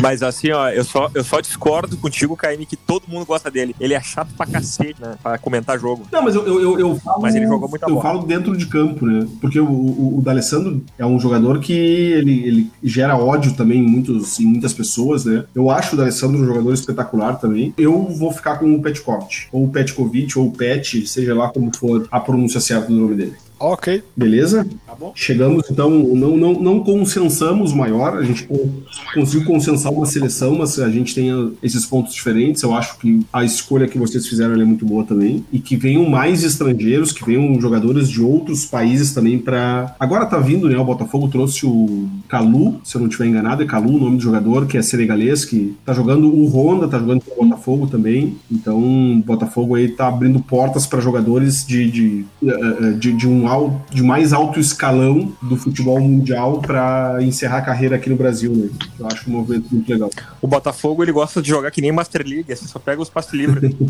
Mas 0.00 0.22
assim, 0.22 0.50
ó, 0.50 0.68
eu 0.70 0.84
só, 0.84 1.10
eu 1.14 1.22
só 1.24 1.40
discordo 1.40 1.96
contigo, 1.96 2.36
Caíme, 2.36 2.64
que 2.66 2.76
todo 2.76 3.04
mundo 3.08 3.26
gosta 3.26 3.50
dele. 3.50 3.74
Ele 3.78 3.94
é 3.94 4.00
chato 4.00 4.32
pra 4.36 4.46
cacete, 4.46 5.00
né? 5.00 5.16
Pra 5.22 5.38
comentar 5.38 5.78
jogo. 5.78 6.06
Não, 6.10 6.22
mas 6.22 6.34
eu, 6.34 6.46
eu, 6.46 6.60
eu, 6.60 6.78
eu 6.80 6.96
falo. 6.96 7.22
Mas 7.22 7.34
ele 7.34 7.46
jogou 7.46 7.68
muita 7.68 7.86
Eu 7.86 7.94
bola. 7.94 8.02
falo 8.02 8.26
dentro 8.26 8.56
de 8.56 8.66
campo, 8.66 9.04
né? 9.06 9.26
Porque 9.40 9.60
o, 9.60 9.66
o, 9.66 10.18
o 10.18 10.22
D'Alessandro 10.22 10.82
é 10.98 11.04
um 11.04 11.18
jogador 11.18 11.60
que 11.60 11.72
ele, 11.72 12.46
ele 12.46 12.70
gera 12.82 13.16
ódio 13.16 13.54
também 13.54 13.80
em, 13.80 13.86
muitos, 13.86 14.38
em 14.40 14.46
muitas 14.46 14.72
pessoas, 14.72 15.24
né? 15.24 15.44
Eu 15.54 15.70
acho 15.70 15.94
o 15.94 15.98
D'Alessandro 15.98 16.40
um 16.40 16.46
jogador 16.46 16.72
espetacular 16.72 17.38
também. 17.38 17.74
Eu 17.76 18.04
vou 18.08 18.32
ficar 18.32 18.58
com 18.58 18.74
o 18.74 18.80
Petkovic, 18.82 19.48
ou 19.52 19.64
o 19.64 19.68
Petkovic, 19.68 20.38
ou 20.38 20.46
o 20.48 20.52
Pet, 20.52 21.06
seja 21.06 21.34
lá 21.34 21.48
como 21.50 21.70
for 21.76 22.06
a 22.10 22.20
pronúncia 22.20 22.60
certa 22.60 22.86
do 22.88 22.94
nome 22.94 23.14
dele. 23.14 23.34
Ok. 23.58 24.02
Beleza? 24.16 24.66
Bom. 25.02 25.12
Chegamos, 25.16 25.68
então, 25.68 25.90
não, 25.90 26.36
não, 26.36 26.52
não 26.54 26.80
consensamos 26.80 27.72
maior, 27.72 28.18
a 28.18 28.22
gente 28.22 28.44
co- 28.44 28.68
conseguiu 29.12 29.44
consensar 29.44 29.92
uma 29.92 30.06
seleção, 30.06 30.54
mas 30.56 30.78
a 30.78 30.88
gente 30.88 31.12
tem 31.12 31.28
esses 31.60 31.84
pontos 31.84 32.14
diferentes. 32.14 32.62
Eu 32.62 32.72
acho 32.72 32.96
que 32.98 33.26
a 33.32 33.42
escolha 33.44 33.88
que 33.88 33.98
vocês 33.98 34.28
fizeram 34.28 34.54
é 34.54 34.64
muito 34.64 34.86
boa 34.86 35.02
também. 35.02 35.44
E 35.52 35.58
que 35.58 35.74
venham 35.74 36.08
mais 36.08 36.44
estrangeiros, 36.44 37.10
que 37.10 37.24
venham 37.24 37.60
jogadores 37.60 38.08
de 38.08 38.22
outros 38.22 38.64
países 38.64 39.12
também 39.12 39.38
para. 39.38 39.92
Agora 39.98 40.24
tá 40.24 40.38
vindo, 40.38 40.68
né? 40.68 40.78
O 40.78 40.84
Botafogo 40.84 41.26
trouxe 41.26 41.66
o 41.66 42.08
Calu, 42.28 42.80
se 42.84 42.94
eu 42.94 43.00
não 43.00 43.08
estiver 43.08 43.26
enganado, 43.26 43.64
é 43.64 43.66
Calu 43.66 43.96
o 43.96 43.98
nome 43.98 44.18
do 44.18 44.22
jogador, 44.22 44.66
que 44.66 44.78
é 44.78 44.82
senegalês, 44.82 45.44
que 45.44 45.74
tá 45.84 45.92
jogando 45.92 46.32
o 46.32 46.46
Honda, 46.46 46.86
tá 46.86 47.00
jogando 47.00 47.22
o 47.26 47.44
Botafogo 47.44 47.88
também. 47.88 48.36
Então, 48.48 48.78
o 48.78 49.22
Botafogo 49.26 49.74
aí 49.74 49.88
tá 49.88 50.06
abrindo 50.06 50.38
portas 50.38 50.86
para 50.86 51.00
jogadores 51.00 51.66
de, 51.66 51.90
de, 51.90 52.24
eh, 52.44 52.76
eh, 52.80 52.90
de, 52.92 53.12
de 53.12 53.28
um 53.28 53.42
de 53.90 54.02
mais 54.02 54.32
alto 54.32 54.60
escalão 54.60 54.91
do 55.42 55.56
futebol 55.56 56.00
mundial 56.00 56.60
para 56.60 57.18
encerrar 57.22 57.58
a 57.58 57.62
carreira 57.62 57.96
aqui 57.96 58.08
no 58.10 58.16
Brasil, 58.16 58.52
né? 58.54 58.68
Eu 58.98 59.06
acho 59.06 59.28
um 59.28 59.32
movimento 59.32 59.68
muito 59.70 59.90
legal. 59.90 60.10
O 60.40 60.46
Botafogo, 60.46 61.02
ele 61.02 61.12
gosta 61.12 61.42
de 61.42 61.48
jogar 61.48 61.70
que 61.70 61.80
nem 61.80 61.92
Master 61.92 62.26
League, 62.26 62.54
você 62.54 62.66
só 62.66 62.78
pega 62.78 63.00
os 63.00 63.08
passes 63.10 63.32
livres. 63.32 63.74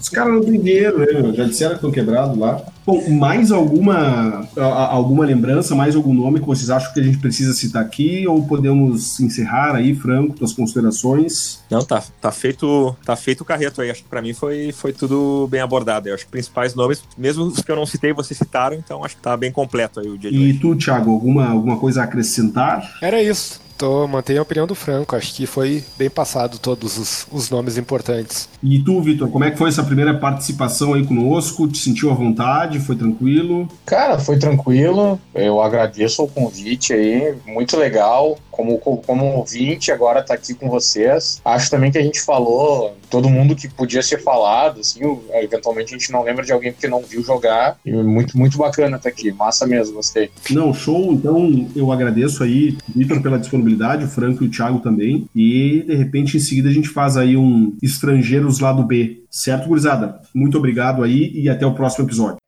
Os 0.00 0.08
caras 0.08 0.32
não 0.32 0.42
têm 0.42 0.58
dinheiro, 0.60 0.98
né? 0.98 1.06
meu? 1.12 1.34
Já 1.34 1.44
disseram 1.44 1.72
que 1.72 1.76
estão 1.76 1.90
quebrados 1.90 2.38
lá. 2.38 2.62
Bom, 2.90 3.08
mais 3.10 3.52
alguma, 3.52 4.48
alguma 4.56 5.24
lembrança, 5.24 5.76
mais 5.76 5.94
algum 5.94 6.12
nome 6.12 6.40
que 6.40 6.46
vocês 6.46 6.70
acham 6.70 6.92
que 6.92 6.98
a 6.98 7.02
gente 7.04 7.18
precisa 7.18 7.52
citar 7.52 7.84
aqui? 7.84 8.26
Ou 8.26 8.42
podemos 8.42 9.20
encerrar 9.20 9.76
aí, 9.76 9.94
Franco, 9.94 10.34
tuas 10.34 10.52
considerações? 10.52 11.62
Não, 11.70 11.84
tá, 11.84 12.02
tá 12.20 12.32
feito 12.32 12.96
tá 13.04 13.14
feito 13.14 13.42
o 13.42 13.44
carreto 13.44 13.80
aí. 13.80 13.92
Acho 13.92 14.02
que 14.02 14.08
pra 14.08 14.20
mim 14.20 14.32
foi, 14.32 14.72
foi 14.72 14.92
tudo 14.92 15.46
bem 15.48 15.60
abordado. 15.60 16.08
Eu 16.08 16.16
acho 16.16 16.24
que 16.24 16.32
principais 16.32 16.74
nomes, 16.74 17.04
mesmo 17.16 17.44
os 17.44 17.62
que 17.62 17.70
eu 17.70 17.76
não 17.76 17.86
citei, 17.86 18.12
vocês 18.12 18.36
citaram, 18.36 18.74
então 18.74 19.04
acho 19.04 19.14
que 19.14 19.22
tá 19.22 19.36
bem 19.36 19.52
completo 19.52 20.00
aí 20.00 20.08
o 20.08 20.18
dia 20.18 20.32
de 20.32 20.36
E 20.36 20.58
tu, 20.58 20.74
Thiago, 20.74 21.12
alguma, 21.12 21.46
alguma 21.46 21.78
coisa 21.78 22.00
a 22.00 22.04
acrescentar? 22.04 22.98
Era 23.00 23.22
isso. 23.22 23.60
Tô, 23.80 24.06
mantenho 24.06 24.40
a 24.40 24.42
opinião 24.42 24.66
do 24.66 24.74
Franco. 24.74 25.16
Acho 25.16 25.34
que 25.34 25.46
foi 25.46 25.82
bem 25.96 26.10
passado 26.10 26.58
todos 26.58 26.98
os, 26.98 27.26
os 27.32 27.48
nomes 27.48 27.78
importantes. 27.78 28.46
E 28.62 28.78
tu, 28.78 29.00
Vitor, 29.00 29.30
como 29.30 29.42
é 29.42 29.50
que 29.50 29.56
foi 29.56 29.70
essa 29.70 29.82
primeira 29.82 30.12
participação 30.12 30.92
aí 30.92 31.06
conosco? 31.06 31.66
Te 31.66 31.78
sentiu 31.78 32.10
à 32.10 32.14
vontade? 32.14 32.78
Foi 32.78 32.94
tranquilo? 32.94 33.66
Cara, 33.86 34.18
foi 34.18 34.38
tranquilo. 34.38 35.18
Eu 35.34 35.62
agradeço 35.62 36.22
o 36.22 36.28
convite 36.28 36.92
aí, 36.92 37.34
muito 37.46 37.74
legal. 37.78 38.36
Como, 38.50 38.76
como 38.76 39.24
ouvinte, 39.36 39.90
agora 39.90 40.22
tá 40.22 40.34
aqui 40.34 40.52
com 40.52 40.68
vocês. 40.68 41.40
Acho 41.42 41.70
também 41.70 41.90
que 41.90 41.96
a 41.96 42.02
gente 42.02 42.20
falou 42.20 42.94
todo 43.10 43.28
mundo 43.28 43.56
que 43.56 43.68
podia 43.68 44.02
ser 44.02 44.22
falado, 44.22 44.80
assim, 44.80 45.00
eventualmente 45.32 45.94
a 45.94 45.98
gente 45.98 46.12
não 46.12 46.22
lembra 46.22 46.44
de 46.44 46.52
alguém 46.52 46.72
porque 46.72 46.86
não 46.86 47.02
viu 47.02 47.22
jogar. 47.22 47.76
E 47.84 47.92
muito, 47.92 48.38
muito 48.38 48.56
bacana 48.56 48.98
tá 48.98 49.08
aqui, 49.08 49.32
massa 49.32 49.66
mesmo, 49.66 49.96
gostei. 49.96 50.30
Não, 50.50 50.72
show. 50.72 51.12
Então 51.12 51.68
eu 51.74 51.90
agradeço 51.90 52.44
aí, 52.44 52.78
Vitor, 52.94 53.20
pela 53.20 53.38
disponibilidade, 53.38 53.69
o 53.74 54.08
Franco 54.08 54.44
e 54.44 54.46
o 54.46 54.50
Thiago 54.50 54.80
também. 54.80 55.28
E 55.34 55.84
de 55.86 55.94
repente 55.94 56.36
em 56.36 56.40
seguida 56.40 56.68
a 56.68 56.72
gente 56.72 56.88
faz 56.88 57.16
aí 57.16 57.36
um 57.36 57.76
Estrangeiros 57.82 58.60
lado 58.60 58.84
B. 58.84 59.24
Certo, 59.30 59.68
gurizada? 59.68 60.20
Muito 60.34 60.58
obrigado 60.58 61.02
aí 61.02 61.30
e 61.34 61.48
até 61.48 61.66
o 61.66 61.74
próximo 61.74 62.06
episódio. 62.06 62.38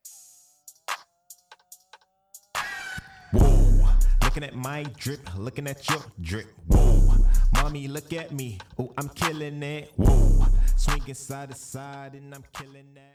Looking 4.23 4.45
at 4.45 4.55
my 4.55 4.85
drip, 4.99 5.21
looking 5.37 5.69
at 5.69 5.87
your 5.91 6.03
drip. 6.19 6.49
Whoa, 6.69 7.27
mommy, 7.55 7.87
look 7.87 8.13
at 8.17 8.33
me. 8.33 8.59
Oh, 8.79 8.91
I'm 8.99 9.11
killing 9.11 9.63
it. 9.63 9.91
Whoa, 9.97 10.47
swinging 10.77 11.15
side 11.15 11.51
to 11.51 11.55
side 11.55 12.15
and 12.15 12.35
I'm 12.35 12.45
killing 12.53 12.95
that. 12.95 13.12